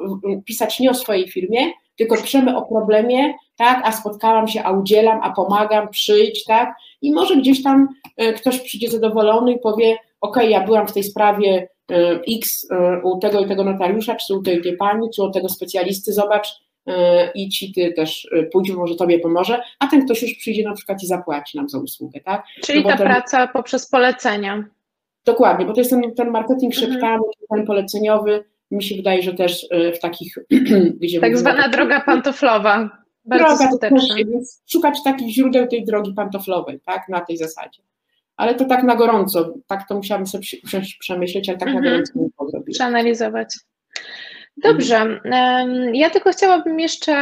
pisać 0.46 0.80
nie 0.80 0.90
o 0.90 0.94
swojej 0.94 1.28
firmie, 1.28 1.60
tylko 1.96 2.18
piszemy 2.18 2.58
o 2.58 2.62
problemie, 2.62 3.34
tak, 3.58 3.82
a 3.86 3.92
spotkałam 3.92 4.48
się, 4.48 4.64
a 4.64 4.72
udzielam, 4.72 5.20
a 5.24 5.32
pomagam, 5.32 5.90
przyjdź, 5.90 6.46
tak, 6.46 6.76
i 7.02 7.14
może 7.14 7.36
gdzieś 7.36 7.64
tam 7.64 7.88
e, 8.18 8.34
ktoś 8.34 8.60
przyjdzie 8.60 8.90
zadowolony 8.90 9.52
i 9.52 9.60
powie, 9.60 9.98
ok, 10.22 10.38
ja 10.50 10.66
byłam 10.66 10.88
w 10.88 10.94
tej 10.94 11.04
sprawie 11.04 11.68
E, 11.90 12.22
X 12.28 12.68
u 13.04 13.20
tego 13.20 13.40
i 13.40 13.48
tego 13.48 13.64
notariusza, 13.64 14.16
czy 14.16 14.36
u 14.36 14.42
tej, 14.42 14.62
tej 14.62 14.78
pani, 14.78 15.10
czy 15.16 15.24
u 15.24 15.32
tego 15.32 15.50
specjalisty, 15.50 16.14
zobacz 16.14 16.48
i 17.36 17.50
ci 17.50 17.74
ty 17.74 17.94
też 17.94 18.30
pójdzie, 18.52 18.74
może 18.74 18.96
tobie 18.96 19.20
pomoże, 19.20 19.62
a 19.80 19.88
ten 19.88 20.06
ktoś 20.06 20.22
już 20.22 20.34
przyjdzie 20.34 20.64
na 20.64 20.74
przykład 20.74 21.04
i 21.04 21.08
zapłaci 21.08 21.58
nam 21.58 21.70
za 21.70 21.80
usługę, 21.80 22.20
tak? 22.20 22.44
Czyli 22.64 22.84
no 22.84 22.90
ta 22.90 22.98
ten, 22.98 23.08
praca 23.08 23.48
poprzez 23.48 23.90
polecenia. 23.90 24.64
Dokładnie, 25.26 25.66
bo 25.66 25.74
to 25.74 25.80
jest 25.80 25.90
ten, 25.90 26.16
ten 26.16 26.30
marketing 26.30 26.74
mhm. 26.74 26.92
szeptany, 26.92 27.24
ten 27.50 27.66
poleceniowy, 27.66 28.44
mi 28.72 28.84
się 28.84 28.96
wydaje, 28.96 29.22
że 29.22 29.34
też 29.34 29.68
w 29.96 30.00
takich, 30.00 30.36
gdzie... 31.02 31.20
Tak 31.20 31.38
zwana 31.38 31.64
tak, 31.64 31.72
droga 31.72 32.02
pantoflowa. 32.02 32.90
Bardzo 33.26 33.48
droga, 33.48 33.68
skuteczna. 33.68 34.16
Więc 34.16 34.62
szukać 34.72 35.04
takich 35.04 35.34
źródeł 35.34 35.68
tej 35.68 35.86
drogi 35.86 36.14
pantoflowej, 36.14 36.80
tak, 36.86 37.10
na 37.10 37.22
tej 37.22 37.38
zasadzie 37.38 37.82
ale 38.40 38.56
to 38.56 38.66
tak 38.66 38.84
na 38.84 38.96
gorąco, 38.96 39.54
tak 39.68 39.88
to 39.88 39.96
musiałabym 39.96 40.28
sobie 40.28 40.44
przemyśleć, 41.00 41.50
ale 41.50 41.58
tak 41.58 41.68
mhm. 41.68 41.86
na 41.86 41.92
gorąco 41.92 42.14
nie 42.16 42.28
było 42.38 42.64
Przeanalizować. 42.74 43.56
Dobrze. 44.64 45.20
Ja 45.94 46.10
tylko 46.10 46.32
chciałabym 46.32 46.80
jeszcze 46.80 47.14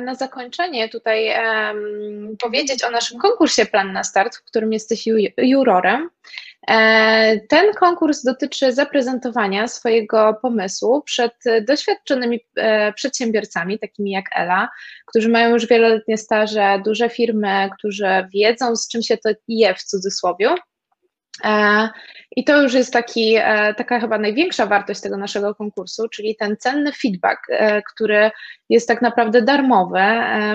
na 0.00 0.14
zakończenie 0.14 0.88
tutaj 0.88 1.30
powiedzieć 2.42 2.84
o 2.84 2.90
naszym 2.90 3.18
konkursie 3.18 3.66
Plan 3.66 3.92
na 3.92 4.04
Start, 4.04 4.36
w 4.36 4.44
którym 4.44 4.72
jesteś 4.72 5.04
jurorem. 5.36 6.10
E, 6.68 7.40
ten 7.48 7.74
konkurs 7.74 8.22
dotyczy 8.22 8.72
zaprezentowania 8.72 9.68
swojego 9.68 10.38
pomysłu 10.42 11.02
przed 11.02 11.32
doświadczonymi 11.68 12.40
e, 12.56 12.92
przedsiębiorcami, 12.92 13.78
takimi 13.78 14.10
jak 14.10 14.24
Ela, 14.34 14.68
którzy 15.06 15.28
mają 15.28 15.50
już 15.50 15.66
wieloletnie 15.66 16.18
staże, 16.18 16.82
duże 16.84 17.08
firmy, 17.08 17.70
którzy 17.78 18.06
wiedzą, 18.34 18.76
z 18.76 18.88
czym 18.88 19.02
się 19.02 19.16
to 19.16 19.30
je 19.48 19.74
w 19.74 19.82
cudzysłowie. 19.82 20.54
E, 21.44 21.88
I 22.36 22.44
to 22.44 22.62
już 22.62 22.74
jest 22.74 22.92
taki, 22.92 23.36
taka 23.76 24.00
chyba 24.00 24.18
największa 24.18 24.66
wartość 24.66 25.00
tego 25.00 25.16
naszego 25.16 25.54
konkursu, 25.54 26.08
czyli 26.08 26.36
ten 26.36 26.56
cenny 26.56 26.92
feedback, 26.92 27.40
który 27.92 28.30
jest 28.68 28.88
tak 28.88 29.02
naprawdę 29.02 29.42
darmowy, 29.42 30.00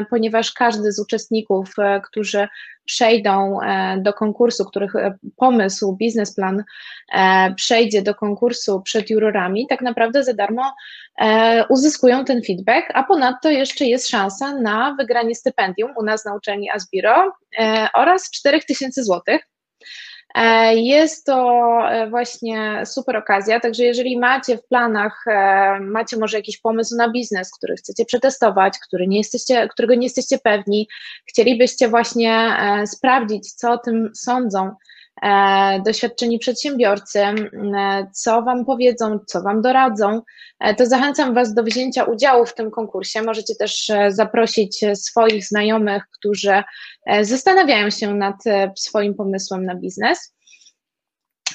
ponieważ 0.09 0.51
każdy 0.51 0.91
z 0.91 0.99
uczestników, 0.99 1.73
którzy 2.03 2.47
przejdą 2.87 3.61
e, 3.61 3.97
do 4.01 4.13
konkursu, 4.13 4.65
których 4.65 4.95
e, 4.95 5.17
pomysł, 5.35 5.95
biznesplan 5.95 6.63
e, 7.13 7.53
przejdzie 7.55 8.01
do 8.01 8.15
konkursu 8.15 8.81
przed 8.81 9.09
jurorami, 9.09 9.67
tak 9.69 9.81
naprawdę 9.81 10.23
za 10.23 10.33
darmo 10.33 10.73
uzyskują 11.69 12.25
ten 12.25 12.41
feedback, 12.43 12.87
a 12.93 13.03
ponadto 13.03 13.49
jeszcze 13.49 13.85
jest 13.85 14.09
szansa 14.09 14.53
na 14.53 14.95
wygranie 14.99 15.35
stypendium 15.35 15.91
u 15.97 16.03
nas 16.03 16.25
na 16.25 16.35
uczelni 16.35 16.69
Asbiro 16.69 17.31
oraz 17.93 18.31
4000 18.31 19.03
złotych. 19.03 19.41
E, 20.37 20.75
jest 20.75 21.25
to 21.25 21.79
e, 21.89 22.09
właśnie 22.09 22.85
super 22.85 23.17
okazja, 23.17 23.59
także 23.59 23.83
jeżeli 23.83 24.19
macie 24.19 24.57
w 24.57 24.67
planach, 24.67 25.23
e, 25.27 25.79
macie 25.79 26.17
może 26.17 26.37
jakiś 26.37 26.57
pomysł 26.57 26.95
na 26.95 27.11
biznes, 27.11 27.51
który 27.57 27.75
chcecie 27.75 28.05
przetestować, 28.05 28.73
który 28.87 29.07
nie 29.07 29.17
jesteście, 29.17 29.67
którego 29.67 29.95
nie 29.95 30.05
jesteście 30.05 30.37
pewni, 30.37 30.87
chcielibyście 31.25 31.87
właśnie 31.87 32.57
sprawdzić, 32.85 33.53
co 33.53 33.71
o 33.71 33.77
tym 33.77 34.11
sądzą 34.15 34.75
doświadczeni 35.85 36.39
przedsiębiorcy, 36.39 37.19
co 38.13 38.41
Wam 38.41 38.65
powiedzą, 38.65 39.19
co 39.25 39.41
Wam 39.41 39.61
doradzą, 39.61 40.21
e, 40.59 40.75
to 40.75 40.85
zachęcam 40.85 41.33
Was 41.33 41.53
do 41.53 41.63
wzięcia 41.63 42.03
udziału 42.03 42.45
w 42.45 42.53
tym 42.53 42.71
konkursie. 42.71 43.21
Możecie 43.21 43.55
też 43.55 43.89
e, 43.89 44.11
zaprosić 44.11 44.85
swoich 44.93 45.45
znajomych, 45.45 46.03
którzy 46.19 46.63
zastanawiają 47.21 47.89
się 47.89 48.13
nad 48.13 48.35
swoim 48.75 49.15
pomysłem 49.15 49.65
na 49.65 49.75
biznes. 49.75 50.37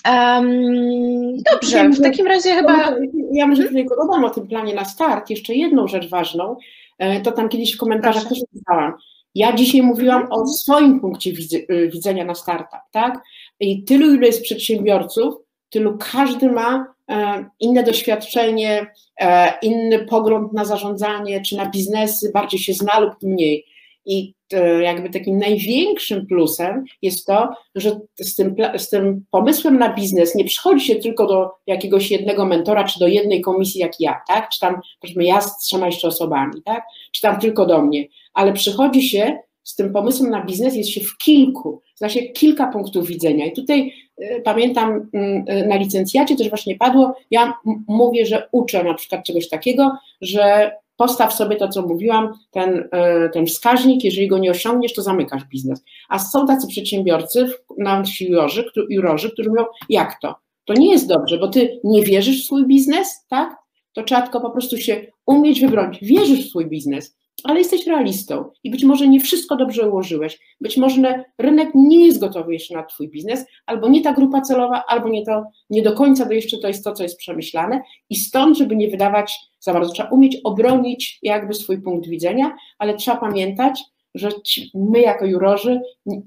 Um, 0.09 1.37
dobrze, 1.53 1.89
w 1.89 2.03
takim 2.03 2.27
razie 2.27 2.55
chyba. 2.55 2.97
Ja 3.33 3.47
może 3.47 3.65
tutaj 3.65 3.87
dodam 3.99 4.25
o 4.25 4.31
tym 4.31 4.47
planie 4.47 4.75
na 4.75 4.85
start 4.85 5.31
jeszcze 5.31 5.55
jedną 5.55 5.89
rzecz 5.89 6.09
ważną. 6.09 6.57
E, 6.99 7.21
to 7.21 7.33
tam 7.33 7.49
kiedyś 7.49 7.75
w 7.75 7.79
komentarzach 7.79 8.23
Proszę. 8.23 8.41
też 8.41 8.49
napisałam. 8.53 8.93
Ja 9.35 9.53
dzisiaj 9.53 9.83
mówiłam 9.83 10.27
o 10.31 10.47
swoim 10.47 11.01
punkcie 11.01 11.31
y, 11.71 11.89
widzenia 11.93 12.25
na 12.25 12.35
startup, 12.35 12.81
tak? 12.91 13.23
I 13.63 13.85
tylu, 13.85 14.15
ile 14.15 14.27
jest 14.27 14.43
przedsiębiorców, 14.43 15.35
tylu 15.71 15.99
każdy 16.13 16.53
ma 16.53 16.95
e, 17.11 17.45
inne 17.61 17.83
doświadczenie, 17.83 18.87
e, 19.21 19.53
inny 19.63 20.07
pogląd 20.07 20.53
na 20.53 20.65
zarządzanie 20.65 21.41
czy 21.41 21.57
na 21.57 21.71
biznesy, 21.71 22.31
bardziej 22.35 22.61
się 22.61 22.73
zna 22.73 23.01
lub 23.01 23.15
mniej. 23.23 23.65
I 24.05 24.35
jakby 24.83 25.11
takim 25.11 25.39
największym 25.39 26.27
plusem 26.27 26.85
jest 27.03 27.27
to, 27.27 27.49
że 27.75 28.01
z 28.21 28.35
tym, 28.35 28.55
z 28.77 28.89
tym 28.89 29.25
pomysłem 29.31 29.79
na 29.79 29.95
biznes 29.95 30.35
nie 30.35 30.45
przychodzi 30.45 30.87
się 30.87 30.97
tylko 30.97 31.27
do 31.27 31.51
jakiegoś 31.67 32.11
jednego 32.11 32.47
mentora, 32.47 32.85
czy 32.85 32.99
do 32.99 33.07
jednej 33.07 33.41
komisji 33.41 33.81
jak 33.81 33.93
ja, 34.01 34.21
tak? 34.29 34.49
Czy 34.49 34.61
tam, 34.61 34.81
powiedzmy, 35.01 35.25
ja 35.25 35.41
z 35.41 35.59
trzema 35.59 35.87
jeszcze 35.87 36.09
osobami, 36.09 36.63
tak? 36.65 36.85
Czy 37.13 37.23
tam 37.23 37.41
tylko 37.41 37.67
do 37.67 37.83
mnie, 37.83 38.05
ale 38.35 38.53
przychodzi 38.53 39.03
się 39.03 39.39
z 39.65 39.75
tym 39.75 39.93
pomysłem 39.93 40.31
na 40.31 40.45
biznes, 40.45 40.77
jest 40.77 40.91
się 40.91 41.01
w 41.01 41.17
kilku, 41.17 41.83
zna 41.97 42.09
się 42.09 42.23
kilka 42.23 42.67
punktów 42.67 43.07
widzenia. 43.07 43.47
I 43.47 43.53
tutaj 43.53 43.93
y, 44.23 44.43
pamiętam 44.45 45.09
y, 45.51 45.67
na 45.67 45.77
licencjacie 45.77 46.37
też 46.37 46.49
właśnie 46.49 46.77
padło, 46.77 47.15
ja 47.31 47.55
mówię, 47.89 48.27
że 48.27 48.49
uczę 48.53 48.85
na 48.85 48.95
przykład 48.95 49.25
czegoś 49.25 49.49
takiego, 49.49 49.97
że 50.21 50.73
postaw 50.97 51.35
sobie 51.35 51.57
to, 51.57 51.69
co 51.69 51.83
mówiłam, 51.83 52.33
ten, 52.51 52.89
e, 52.93 53.29
ten 53.29 53.47
wskaźnik, 53.47 54.05
jeżeli 54.05 54.29
go 54.29 54.39
nie 54.39 54.51
osiągniesz, 54.51 54.95
to 54.95 55.03
zamykasz 55.03 55.45
biznes. 55.45 55.85
A 56.09 56.19
są 56.19 56.47
tacy 56.47 56.67
przedsiębiorcy, 56.67 57.53
nasi 57.79 58.31
jurorzy, 58.31 58.65
jurorzy, 58.89 59.31
którzy 59.31 59.49
mówią, 59.49 59.65
jak 59.89 60.21
to? 60.21 60.35
To 60.65 60.75
nie 60.75 60.93
jest 60.93 61.09
dobrze, 61.09 61.39
bo 61.39 61.49
ty 61.49 61.81
nie 61.85 62.03
wierzysz 62.03 62.43
w 62.43 62.47
swój 62.47 62.67
biznes, 62.67 63.27
tak? 63.29 63.57
To 63.93 64.03
trzeba 64.03 64.23
tylko 64.23 64.41
po 64.41 64.51
prostu 64.51 64.77
się 64.77 65.07
umieć 65.27 65.61
wybronić. 65.61 65.99
Wierzysz 66.03 66.47
w 66.47 66.49
swój 66.49 66.67
biznes, 66.67 67.17
ale 67.45 67.59
jesteś 67.59 67.87
realistą 67.87 68.51
i 68.65 68.71
być 68.71 68.85
może 68.85 69.09
nie 69.09 69.21
wszystko 69.21 69.57
dobrze 69.57 69.89
ułożyłeś. 69.89 70.39
Być 70.61 70.77
może 70.77 71.25
rynek 71.39 71.69
nie 71.75 72.07
jest 72.07 72.21
gotowy 72.21 72.53
jeszcze 72.53 72.75
na 72.75 72.83
Twój 72.83 73.09
biznes, 73.09 73.45
albo 73.67 73.89
nie 73.89 74.03
ta 74.03 74.13
grupa 74.13 74.41
celowa, 74.41 74.85
albo 74.89 75.09
nie, 75.09 75.25
to, 75.27 75.45
nie 75.71 75.83
do 75.83 75.93
końca 75.93 76.27
to 76.27 76.33
jeszcze 76.33 76.59
to 76.59 76.69
jest 76.69 76.85
to, 76.85 76.93
co 76.93 77.03
jest 77.03 77.19
przemyślane. 77.19 77.83
I 78.11 78.17
stąd, 78.17 78.59
żeby 78.59 78.77
nie 78.77 78.89
wydawać 78.89 79.39
za 79.61 79.73
bardzo, 79.73 79.93
trzeba 79.93 80.09
umieć 80.09 80.37
obronić 80.45 81.19
jakby 81.23 81.55
swój 81.55 81.83
punkt 81.83 82.09
widzenia, 82.09 82.57
ale 82.79 82.95
trzeba 82.95 83.17
pamiętać, 83.17 83.81
że 84.15 84.29
my 84.75 85.01
jako 85.01 85.27
jurorzy, 85.27 85.81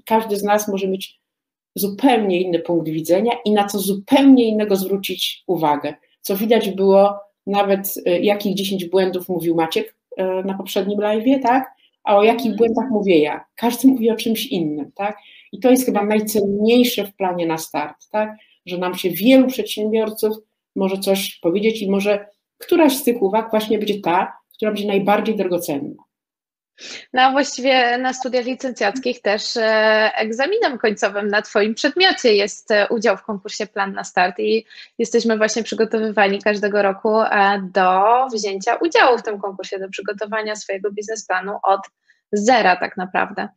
każdy 0.04 0.36
z 0.36 0.42
nas 0.42 0.68
może 0.68 0.88
mieć 0.88 1.20
zupełnie 1.74 2.40
inny 2.40 2.58
punkt 2.58 2.88
widzenia 2.88 3.32
i 3.44 3.52
na 3.52 3.64
co 3.64 3.78
zupełnie 3.78 4.48
innego 4.48 4.76
zwrócić 4.76 5.44
uwagę. 5.46 5.94
Co 6.20 6.36
widać 6.36 6.70
było 6.70 7.14
nawet, 7.46 7.94
y, 7.96 8.18
jakich 8.20 8.54
10 8.54 8.84
błędów 8.84 9.28
mówił 9.28 9.54
Maciek 9.54 9.95
na 10.44 10.54
poprzednim 10.54 11.00
live, 11.00 11.42
tak? 11.42 11.76
A 12.04 12.16
o 12.16 12.22
jakich 12.22 12.52
mhm. 12.52 12.56
błędach 12.56 12.90
mówię 12.90 13.18
ja? 13.18 13.44
Każdy 13.54 13.88
mówi 13.88 14.10
o 14.10 14.16
czymś 14.16 14.46
innym, 14.46 14.92
tak? 14.94 15.18
I 15.52 15.60
to 15.60 15.70
jest 15.70 15.86
chyba 15.86 16.04
najcenniejsze 16.04 17.04
w 17.04 17.16
planie 17.16 17.46
na 17.46 17.58
start, 17.58 17.96
tak? 18.10 18.36
Że 18.66 18.78
nam 18.78 18.94
się 18.94 19.10
wielu 19.10 19.46
przedsiębiorców 19.46 20.36
może 20.76 20.98
coś 20.98 21.38
powiedzieć 21.38 21.82
i 21.82 21.90
może 21.90 22.26
któraś 22.58 22.96
z 22.96 23.04
tych 23.04 23.22
uwag 23.22 23.50
właśnie 23.50 23.78
będzie 23.78 24.00
ta, 24.00 24.32
która 24.56 24.70
będzie 24.70 24.86
najbardziej 24.86 25.36
drogocenna. 25.36 26.05
No 27.12 27.22
a 27.22 27.32
właściwie 27.32 27.98
na 27.98 28.12
studiach 28.12 28.44
licencjackich 28.44 29.22
też 29.22 29.56
e, 29.56 29.62
egzaminem 30.16 30.78
końcowym 30.78 31.28
na 31.28 31.42
Twoim 31.42 31.74
przedmiocie 31.74 32.34
jest 32.34 32.70
e, 32.70 32.88
udział 32.88 33.16
w 33.16 33.22
konkursie 33.22 33.66
Plan 33.66 33.92
na 33.92 34.04
Start 34.04 34.38
i 34.38 34.66
jesteśmy 34.98 35.36
właśnie 35.36 35.62
przygotowywani 35.62 36.42
każdego 36.42 36.82
roku 36.82 37.20
e, 37.20 37.60
do 37.72 38.02
wzięcia 38.32 38.74
udziału 38.74 39.18
w 39.18 39.22
tym 39.22 39.40
konkursie, 39.40 39.78
do 39.78 39.88
przygotowania 39.88 40.56
swojego 40.56 40.90
biznesplanu 40.90 41.58
od 41.62 41.80
zera 42.32 42.76
tak 42.76 42.96
naprawdę. 42.96 43.48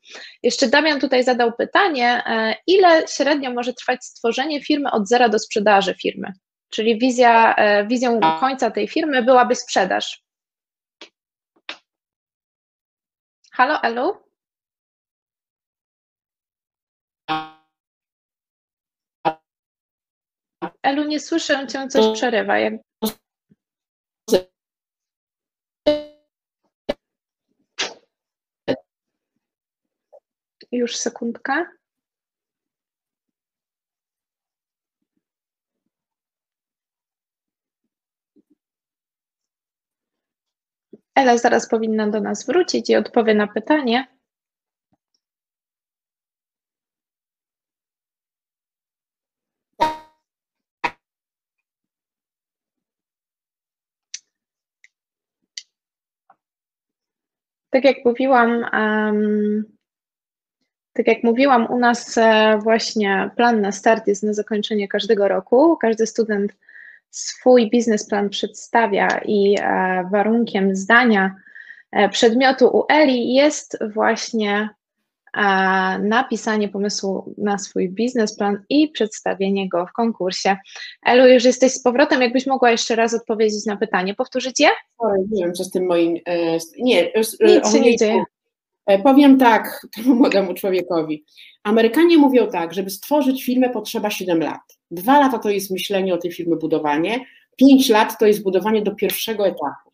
Jeszcze 0.43 0.67
Damian 0.67 0.99
tutaj 0.99 1.24
zadał 1.24 1.53
pytanie, 1.53 2.24
ile 2.67 3.07
średnio 3.07 3.51
może 3.53 3.74
trwać 3.74 4.05
stworzenie 4.05 4.63
firmy 4.63 4.91
od 4.91 5.07
zera 5.07 5.30
do 5.30 5.39
sprzedaży 5.39 5.95
firmy? 6.01 6.34
Czyli 6.70 6.99
wizja, 6.99 7.55
wizją 7.88 8.20
końca 8.39 8.72
tej 8.72 8.88
firmy 8.88 9.24
byłaby 9.24 9.55
sprzedaż. 9.55 10.24
Halo, 13.60 13.82
Elu? 13.84 14.24
Elu, 20.84 21.03
nie 21.07 21.20
słyszę 21.20 21.68
cię, 21.68 21.88
coś 21.88 22.18
przerywa. 22.18 22.60
Jak... 22.60 22.74
Już 30.72 30.95
sekundkę. 30.97 31.66
Ela 41.20 41.38
zaraz 41.38 41.70
powinna 41.70 42.07
do 42.07 42.22
nas 42.22 42.45
wrócić 42.45 42.89
i 42.89 42.95
odpowie 42.95 43.34
na 43.34 43.47
pytanie. 43.47 44.07
Tak 57.70 57.84
jak 57.84 58.05
mówiłam, 58.05 58.65
um, 58.74 59.63
tak 60.93 61.07
jak 61.07 61.24
mówiłam, 61.24 61.72
u 61.72 61.80
nas 61.80 62.17
e, 62.17 62.59
właśnie 62.63 63.30
plan 63.36 63.61
na 63.61 63.72
start 63.72 64.07
jest 64.07 64.24
na 64.24 64.34
zakończenie 64.34 64.88
każdego 64.88 65.28
roku. 65.28 65.78
Każdy 65.78 66.07
student 66.07 66.51
swój 67.12 67.70
biznesplan 67.70 68.30
przedstawia 68.30 69.22
i 69.26 69.55
e, 69.60 70.10
warunkiem 70.12 70.76
zdania 70.76 71.36
e, 71.91 72.10
przedmiotu 72.10 72.68
u 72.78 72.84
Eli 72.89 73.34
jest 73.34 73.78
właśnie 73.93 74.70
e, 75.38 75.41
napisanie 75.99 76.70
pomysłu 76.70 77.36
na 77.38 77.57
swój 77.57 77.89
biznesplan 77.89 78.64
i 78.70 78.88
przedstawienie 78.88 79.70
go 79.70 79.86
w 79.86 79.91
konkursie. 79.91 80.57
Elu, 81.05 81.28
już 81.28 81.43
jesteś 81.43 81.74
z 81.74 81.84
powrotem, 81.84 82.22
jakbyś 82.22 82.47
mogła 82.47 82.72
jeszcze 82.72 82.95
raz 82.95 83.14
odpowiedzieć 83.14 83.66
na 83.66 83.78
pytanie. 83.78 84.16
Powtórzyć 84.16 84.60
je? 84.60 84.70
nie 85.32 85.43
wiem, 85.43 85.53
co 85.53 85.64
z 85.64 85.72
tym 85.72 85.86
moim... 85.86 86.18
Nie, 86.78 87.12
Nic 87.41 87.72
się 87.72 87.80
nie 87.80 87.97
dzieje. 87.97 88.24
Powiem 88.97 89.37
tak 89.37 89.81
temu 89.95 90.15
młodemu 90.15 90.53
człowiekowi. 90.53 91.25
Amerykanie 91.63 92.17
mówią 92.17 92.47
tak, 92.47 92.73
żeby 92.73 92.89
stworzyć 92.89 93.43
firmę 93.43 93.69
potrzeba 93.69 94.09
7 94.09 94.39
lat. 94.39 94.61
Dwa 94.91 95.19
lata 95.19 95.39
to 95.39 95.49
jest 95.49 95.71
myślenie 95.71 96.13
o 96.13 96.17
tej 96.17 96.31
firmy, 96.31 96.55
budowanie, 96.55 97.25
pięć 97.55 97.89
lat 97.89 98.19
to 98.19 98.25
jest 98.25 98.43
budowanie 98.43 98.81
do 98.81 98.95
pierwszego 98.95 99.47
etapu. 99.47 99.89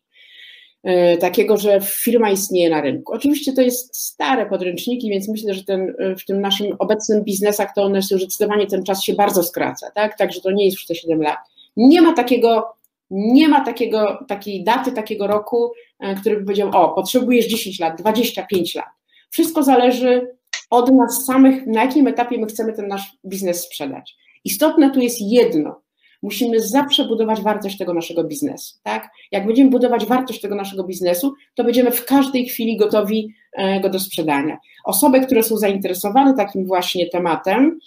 E, 0.82 1.16
takiego, 1.16 1.56
że 1.56 1.80
firma 1.80 2.30
istnieje 2.30 2.70
na 2.70 2.80
rynku. 2.80 3.12
Oczywiście 3.12 3.52
to 3.52 3.62
jest 3.62 3.96
stare 3.96 4.46
podręczniki, 4.46 5.10
więc 5.10 5.28
myślę, 5.28 5.54
że 5.54 5.64
ten, 5.64 5.94
w 6.18 6.24
tym 6.24 6.40
naszym 6.40 6.76
obecnym 6.78 7.24
biznesach 7.24 7.70
to 7.74 7.82
one 7.82 8.02
są 8.02 8.18
zdecydowanie 8.18 8.66
ten 8.66 8.84
czas 8.84 9.02
się 9.02 9.14
bardzo 9.14 9.42
skraca, 9.42 9.90
tak? 9.94 10.18
Także 10.18 10.40
to 10.40 10.50
nie 10.50 10.64
jest 10.64 10.76
już 10.76 10.86
te 10.86 10.94
7 10.94 11.22
lat. 11.22 11.38
Nie 11.76 12.02
ma 12.02 12.12
takiego, 12.12 12.74
nie 13.10 13.48
ma 13.48 13.64
takiego, 13.64 14.24
takiej 14.28 14.64
daty, 14.64 14.92
takiego 14.92 15.26
roku, 15.26 15.72
e, 16.00 16.14
który 16.14 16.36
by 16.36 16.44
powiedział, 16.44 16.70
o, 16.72 16.88
potrzebujesz 16.88 17.46
10 17.46 17.80
lat, 17.80 18.00
25 18.00 18.74
lat. 18.74 18.88
Wszystko 19.30 19.62
zależy 19.62 20.36
od 20.70 20.92
nas 20.92 21.24
samych, 21.24 21.66
na 21.66 21.84
jakim 21.84 22.06
etapie 22.06 22.38
my 22.38 22.46
chcemy 22.46 22.72
ten 22.72 22.88
nasz 22.88 23.16
biznes 23.26 23.64
sprzedać. 23.64 24.16
Istotne 24.44 24.90
tu 24.90 25.00
jest 25.00 25.20
jedno. 25.20 25.80
Musimy 26.22 26.60
zawsze 26.60 27.04
budować 27.04 27.40
wartość 27.40 27.78
tego 27.78 27.94
naszego 27.94 28.24
biznesu. 28.24 28.74
Tak? 28.82 29.10
Jak 29.32 29.46
będziemy 29.46 29.70
budować 29.70 30.06
wartość 30.06 30.40
tego 30.40 30.54
naszego 30.54 30.84
biznesu, 30.84 31.34
to 31.54 31.64
będziemy 31.64 31.90
w 31.90 32.04
każdej 32.04 32.46
chwili 32.46 32.76
gotowi 32.76 33.34
e, 33.52 33.80
go 33.80 33.88
do 33.88 34.00
sprzedania. 34.00 34.58
Osoby, 34.84 35.20
które 35.20 35.42
są 35.42 35.56
zainteresowane 35.56 36.34
takim 36.34 36.66
właśnie 36.66 37.10
tematem, 37.10 37.78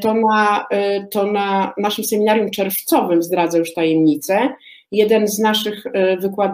to 0.00 0.14
na, 0.14 0.66
e, 0.70 1.06
to 1.06 1.26
na 1.26 1.72
naszym 1.78 2.04
seminarium 2.04 2.50
czerwcowym 2.50 3.22
zdradzę 3.22 3.58
już 3.58 3.74
tajemnicę. 3.74 4.48
Jeden 4.92 5.28
z 5.28 5.38
naszych 5.38 5.84
wykład, 6.18 6.52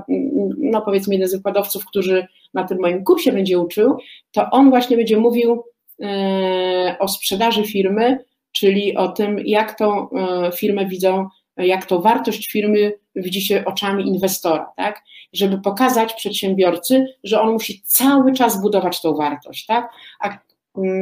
no 0.59 0.83
powiedzmy, 0.83 1.15
jeden 1.15 1.29
z 1.29 1.35
wykładowców, 1.35 1.87
który 1.87 2.27
na 2.55 2.65
tym 2.65 2.81
moim 2.81 3.05
kursie 3.05 3.33
będzie 3.33 3.59
uczył, 3.59 3.97
to 4.33 4.51
on 4.51 4.71
właśnie 4.71 4.97
będzie 4.97 5.17
mówił 5.17 5.65
o 6.99 7.09
sprzedaży 7.09 7.65
firmy 7.65 8.19
czyli 8.59 8.97
o 8.97 9.09
tym, 9.09 9.39
jak 9.45 9.79
tą 9.79 10.11
e, 10.11 10.53
firmę 10.53 10.87
widzą, 10.87 11.29
jak 11.57 11.87
tą 11.87 12.01
wartość 12.01 12.49
firmy 12.51 12.93
widzi 13.17 13.43
się 13.43 13.65
oczami 13.65 14.09
inwestora, 14.09 14.73
tak? 14.77 15.03
Żeby 15.33 15.59
pokazać 15.59 16.15
przedsiębiorcy, 16.15 17.07
że 17.25 17.41
on 17.41 17.53
musi 17.53 17.83
cały 17.83 18.33
czas 18.33 18.63
budować 18.63 19.03
tą 19.03 19.15
wartość, 19.15 19.67
tak? 19.67 19.91
A 20.21 20.39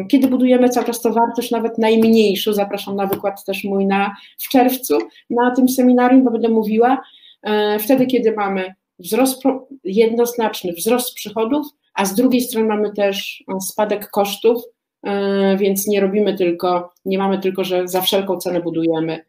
kiedy 0.09 0.29
budujemy 0.29 0.69
cały 0.69 0.87
czas 0.87 1.01
to 1.01 1.13
wartość, 1.13 1.51
nawet 1.51 1.79
najmniejszą, 1.79 2.53
zapraszam 2.53 2.97
na 2.97 3.07
wykład 3.07 3.45
też 3.45 3.65
mój 3.65 3.87
na, 3.87 4.17
w 4.39 4.49
czerwcu 4.49 4.99
na 5.31 5.51
tym 5.51 5.69
seminarium, 5.69 6.25
bo 6.25 6.31
będę 6.31 6.49
mówiła, 6.49 7.03
e, 7.43 7.79
wtedy, 7.79 8.07
kiedy 8.07 8.33
mamy 8.33 8.75
wzrost 8.99 9.43
jednoznaczny, 9.85 10.73
wzrost 10.73 11.15
przychodów, 11.15 11.67
a 11.95 12.05
z 12.05 12.15
drugiej 12.15 12.41
strony 12.41 12.69
mamy 12.69 12.93
też 12.93 13.45
spadek 13.61 14.11
kosztów, 14.11 14.63
e, 15.03 15.57
więc 15.57 15.87
nie 15.87 16.01
robimy 16.01 16.35
tylko, 16.35 16.93
nie 17.05 17.19
mamy 17.19 17.39
tylko, 17.39 17.65
że 17.65 17.89
za 17.89 18.01
wszelką 18.01 18.37
cenę 18.37 18.61
budujemy 18.61 19.25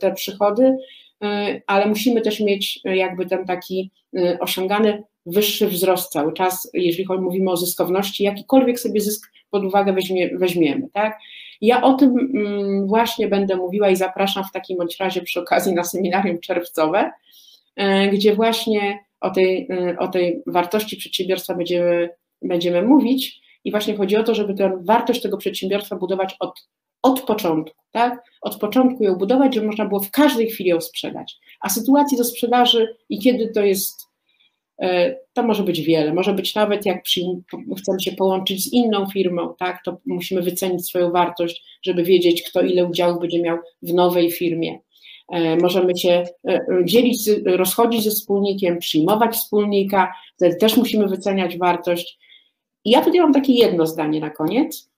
te 0.00 0.12
przychody, 0.12 0.76
ale 1.66 1.86
musimy 1.86 2.20
też 2.20 2.40
mieć 2.40 2.80
jakby 2.84 3.26
ten 3.26 3.46
taki 3.46 3.90
osiągany 4.40 5.02
wyższy 5.26 5.68
wzrost 5.68 6.12
cały 6.12 6.32
czas, 6.32 6.70
jeżeli 6.74 7.06
mówimy 7.20 7.50
o 7.50 7.56
zyskowności, 7.56 8.24
jakikolwiek 8.24 8.80
sobie 8.80 9.00
zysk 9.00 9.31
pod 9.52 9.64
uwagę 9.64 9.92
weźmie, 9.92 10.30
weźmiemy. 10.38 10.88
Tak? 10.92 11.18
Ja 11.60 11.82
o 11.82 11.94
tym 11.94 12.30
mm, 12.34 12.86
właśnie 12.86 13.28
będę 13.28 13.56
mówiła 13.56 13.90
i 13.90 13.96
zapraszam 13.96 14.44
w 14.44 14.52
takim 14.52 14.78
bądź 14.78 14.96
razie 15.00 15.22
przy 15.22 15.40
okazji 15.40 15.74
na 15.74 15.84
seminarium 15.84 16.40
czerwcowe, 16.40 17.12
e, 17.76 18.08
gdzie 18.08 18.34
właśnie 18.34 18.98
o 19.20 19.30
tej, 19.30 19.68
e, 19.70 19.98
o 19.98 20.08
tej 20.08 20.42
wartości 20.46 20.96
przedsiębiorstwa 20.96 21.54
będziemy, 21.54 22.10
będziemy 22.42 22.82
mówić 22.82 23.40
i 23.64 23.70
właśnie 23.70 23.96
chodzi 23.96 24.16
o 24.16 24.22
to, 24.22 24.34
żeby 24.34 24.54
tę 24.54 24.78
wartość 24.84 25.22
tego 25.22 25.36
przedsiębiorstwa 25.36 25.96
budować 25.96 26.36
od, 26.40 26.68
od 27.02 27.20
początku, 27.20 27.82
tak? 27.90 28.22
Od 28.42 28.56
początku 28.56 29.04
ją 29.04 29.14
budować, 29.14 29.54
żeby 29.54 29.66
można 29.66 29.84
było 29.84 30.00
w 30.00 30.10
każdej 30.10 30.50
chwili 30.50 30.70
ją 30.70 30.80
sprzedać. 30.80 31.36
A 31.60 31.68
sytuacji 31.68 32.18
do 32.18 32.24
sprzedaży 32.24 32.96
i 33.08 33.18
kiedy 33.18 33.48
to 33.48 33.64
jest 33.64 34.11
to 35.32 35.42
może 35.42 35.62
być 35.62 35.80
wiele. 35.80 36.14
Może 36.14 36.34
być 36.34 36.54
nawet 36.54 36.86
jak 36.86 37.04
chcemy 37.78 38.00
się 38.00 38.12
połączyć 38.12 38.64
z 38.64 38.72
inną 38.72 39.06
firmą, 39.06 39.54
tak, 39.58 39.82
to 39.84 39.96
musimy 40.06 40.42
wycenić 40.42 40.86
swoją 40.86 41.10
wartość, 41.10 41.64
żeby 41.82 42.02
wiedzieć, 42.02 42.42
kto 42.50 42.62
ile 42.62 42.86
udziałów 42.86 43.20
będzie 43.20 43.42
miał 43.42 43.58
w 43.82 43.94
nowej 43.94 44.30
firmie. 44.30 44.78
E, 45.28 45.56
możemy 45.56 45.96
się 45.96 46.24
e, 46.48 46.66
dzielić, 46.84 47.30
rozchodzić 47.46 48.04
ze 48.04 48.10
wspólnikiem, 48.10 48.78
przyjmować 48.78 49.34
wspólnika, 49.34 50.12
wtedy 50.36 50.56
też 50.56 50.76
musimy 50.76 51.08
wyceniać 51.08 51.58
wartość. 51.58 52.18
I 52.84 52.90
ja 52.90 53.04
tutaj 53.04 53.20
mam 53.20 53.32
takie 53.32 53.52
jedno 53.52 53.86
zdanie 53.86 54.20
na 54.20 54.30
koniec. 54.30 54.90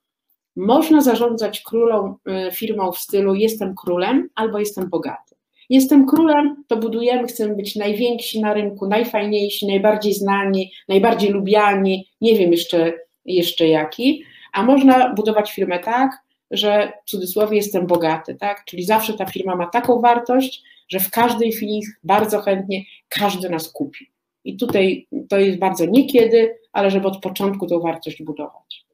Można 0.56 1.00
zarządzać 1.00 1.60
królą 1.60 2.14
firmą 2.52 2.92
w 2.92 2.98
stylu 2.98 3.34
jestem 3.34 3.74
królem 3.74 4.28
albo 4.34 4.58
jestem 4.58 4.90
bogaty. 4.90 5.33
Jestem 5.70 6.06
królem, 6.06 6.64
to 6.68 6.76
budujemy, 6.76 7.28
chcemy 7.28 7.56
być 7.56 7.76
najwięksi 7.76 8.40
na 8.40 8.54
rynku, 8.54 8.86
najfajniejsi, 8.86 9.66
najbardziej 9.66 10.14
znani, 10.14 10.72
najbardziej 10.88 11.30
lubiani, 11.30 12.08
nie 12.20 12.34
wiem 12.38 12.52
jeszcze, 12.52 12.92
jeszcze 13.24 13.68
jaki, 13.68 14.24
a 14.52 14.62
można 14.62 15.14
budować 15.14 15.52
firmę 15.52 15.78
tak, 15.78 16.10
że 16.50 16.92
w 17.06 17.10
cudzysłowie 17.10 17.56
jestem 17.56 17.86
bogaty, 17.86 18.34
tak? 18.34 18.64
Czyli 18.64 18.84
zawsze 18.84 19.14
ta 19.14 19.26
firma 19.26 19.56
ma 19.56 19.66
taką 19.66 20.00
wartość, 20.00 20.62
że 20.88 21.00
w 21.00 21.10
każdej 21.10 21.52
chwili 21.52 21.82
bardzo 22.04 22.40
chętnie 22.40 22.82
każdy 23.08 23.48
nas 23.48 23.72
kupi. 23.72 24.10
I 24.44 24.56
tutaj 24.56 25.06
to 25.28 25.38
jest 25.38 25.58
bardzo 25.58 25.86
niekiedy, 25.86 26.58
ale 26.72 26.90
żeby 26.90 27.08
od 27.08 27.20
początku 27.20 27.66
tą 27.66 27.80
wartość 27.80 28.22
budować. 28.22 28.84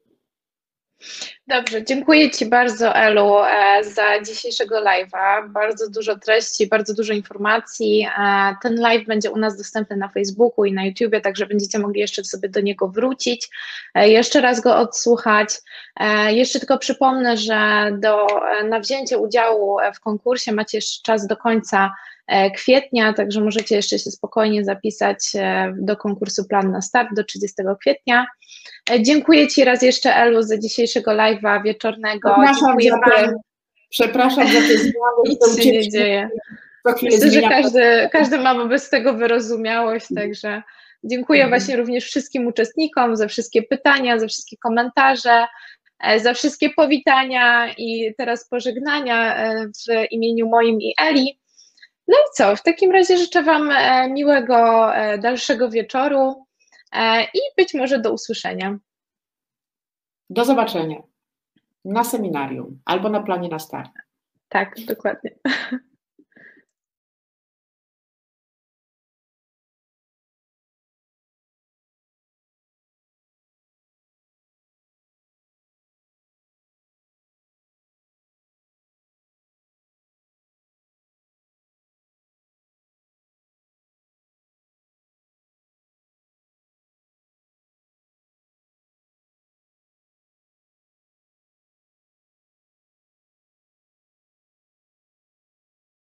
Dobrze, 1.51 1.83
dziękuję 1.83 2.31
Ci 2.31 2.45
bardzo, 2.45 2.95
Elu, 2.95 3.37
e, 3.43 3.83
za 3.83 4.21
dzisiejszego 4.21 4.81
live'a. 4.81 5.49
Bardzo 5.49 5.89
dużo 5.89 6.19
treści, 6.19 6.67
bardzo 6.67 6.93
dużo 6.93 7.13
informacji. 7.13 8.07
E, 8.19 8.55
ten 8.61 8.75
live 8.75 9.05
będzie 9.05 9.31
u 9.31 9.37
nas 9.37 9.57
dostępny 9.57 9.97
na 9.97 10.09
Facebooku 10.09 10.65
i 10.65 10.73
na 10.73 10.85
YouTubie, 10.85 11.21
także 11.21 11.45
będziecie 11.45 11.79
mogli 11.79 11.99
jeszcze 11.99 12.23
sobie 12.23 12.49
do 12.49 12.61
niego 12.61 12.87
wrócić, 12.87 13.49
e, 13.93 14.09
jeszcze 14.09 14.41
raz 14.41 14.61
go 14.61 14.77
odsłuchać. 14.77 15.49
Jeszcze 16.29 16.59
tylko 16.59 16.77
przypomnę, 16.77 17.37
że 17.37 17.91
do, 17.99 18.27
na 18.69 18.79
wzięcie 18.79 19.17
udziału 19.17 19.77
w 19.95 19.99
konkursie 19.99 20.51
macie 20.51 20.77
jeszcze 20.77 21.03
czas 21.03 21.27
do 21.27 21.37
końca 21.37 21.91
kwietnia, 22.55 23.13
także 23.13 23.41
możecie 23.41 23.75
jeszcze 23.75 23.99
się 23.99 24.11
spokojnie 24.11 24.65
zapisać 24.65 25.17
do 25.77 25.97
konkursu 25.97 26.45
Plan 26.47 26.71
na 26.71 26.81
Start 26.81 27.09
do 27.15 27.23
30 27.23 27.55
kwietnia. 27.81 28.27
Dziękuję 28.99 29.47
Ci 29.47 29.63
raz 29.63 29.81
jeszcze, 29.81 30.15
Elu, 30.15 30.41
za 30.41 30.57
dzisiejszego 30.57 31.11
live'a 31.11 31.63
wieczornego. 31.63 32.29
Przepraszam 32.29 32.79
Dziękuję 32.79 32.91
za 32.91 32.99
te, 32.99 33.33
przepraszam 33.89 34.47
za 34.47 34.53
te 34.53 34.77
zmiany. 34.77 35.21
Nic 35.29 35.63
się 35.63 35.71
nie 35.71 35.89
dzieje. 35.89 36.29
Myślę, 37.01 37.31
że 37.31 37.41
każdy, 37.41 38.09
każdy 38.11 38.37
ma 38.37 38.55
wobec 38.55 38.89
tego 38.89 39.13
wyrozumiałość, 39.13 40.05
także 40.15 40.61
dziękuję 41.03 41.43
mhm. 41.43 41.59
właśnie 41.61 41.77
również 41.77 42.05
wszystkim 42.05 42.47
uczestnikom 42.47 43.15
za 43.15 43.27
wszystkie 43.27 43.63
pytania, 43.63 44.19
za 44.19 44.27
wszystkie 44.27 44.57
komentarze, 44.57 45.45
e, 46.03 46.19
za 46.19 46.33
wszystkie 46.33 46.69
powitania 46.69 47.73
i 47.77 48.13
teraz 48.17 48.47
pożegnania 48.49 49.35
e, 49.35 49.67
w 49.67 50.11
imieniu 50.11 50.49
moim 50.49 50.81
i 50.81 50.93
Eli. 50.97 51.40
No 52.11 52.17
i 52.17 52.33
co, 52.33 52.55
w 52.55 52.63
takim 52.63 52.91
razie 52.91 53.17
życzę 53.17 53.43
Wam 53.43 53.71
e, 53.71 54.09
miłego 54.09 54.91
dalszego 55.19 55.69
wieczoru. 55.69 56.45
E, 56.91 57.23
i 57.23 57.39
być 57.57 57.73
może 57.73 57.99
do 57.99 58.13
usłyszenia. 58.13 58.77
Do 60.29 60.45
zobaczenia 60.45 61.01
na 61.85 62.03
seminarium 62.03 62.81
albo 62.85 63.09
na 63.09 63.23
planie 63.23 63.49
na 63.49 63.59
start. 63.59 63.91
Tak, 64.49 64.75
dokładnie. 64.87 65.31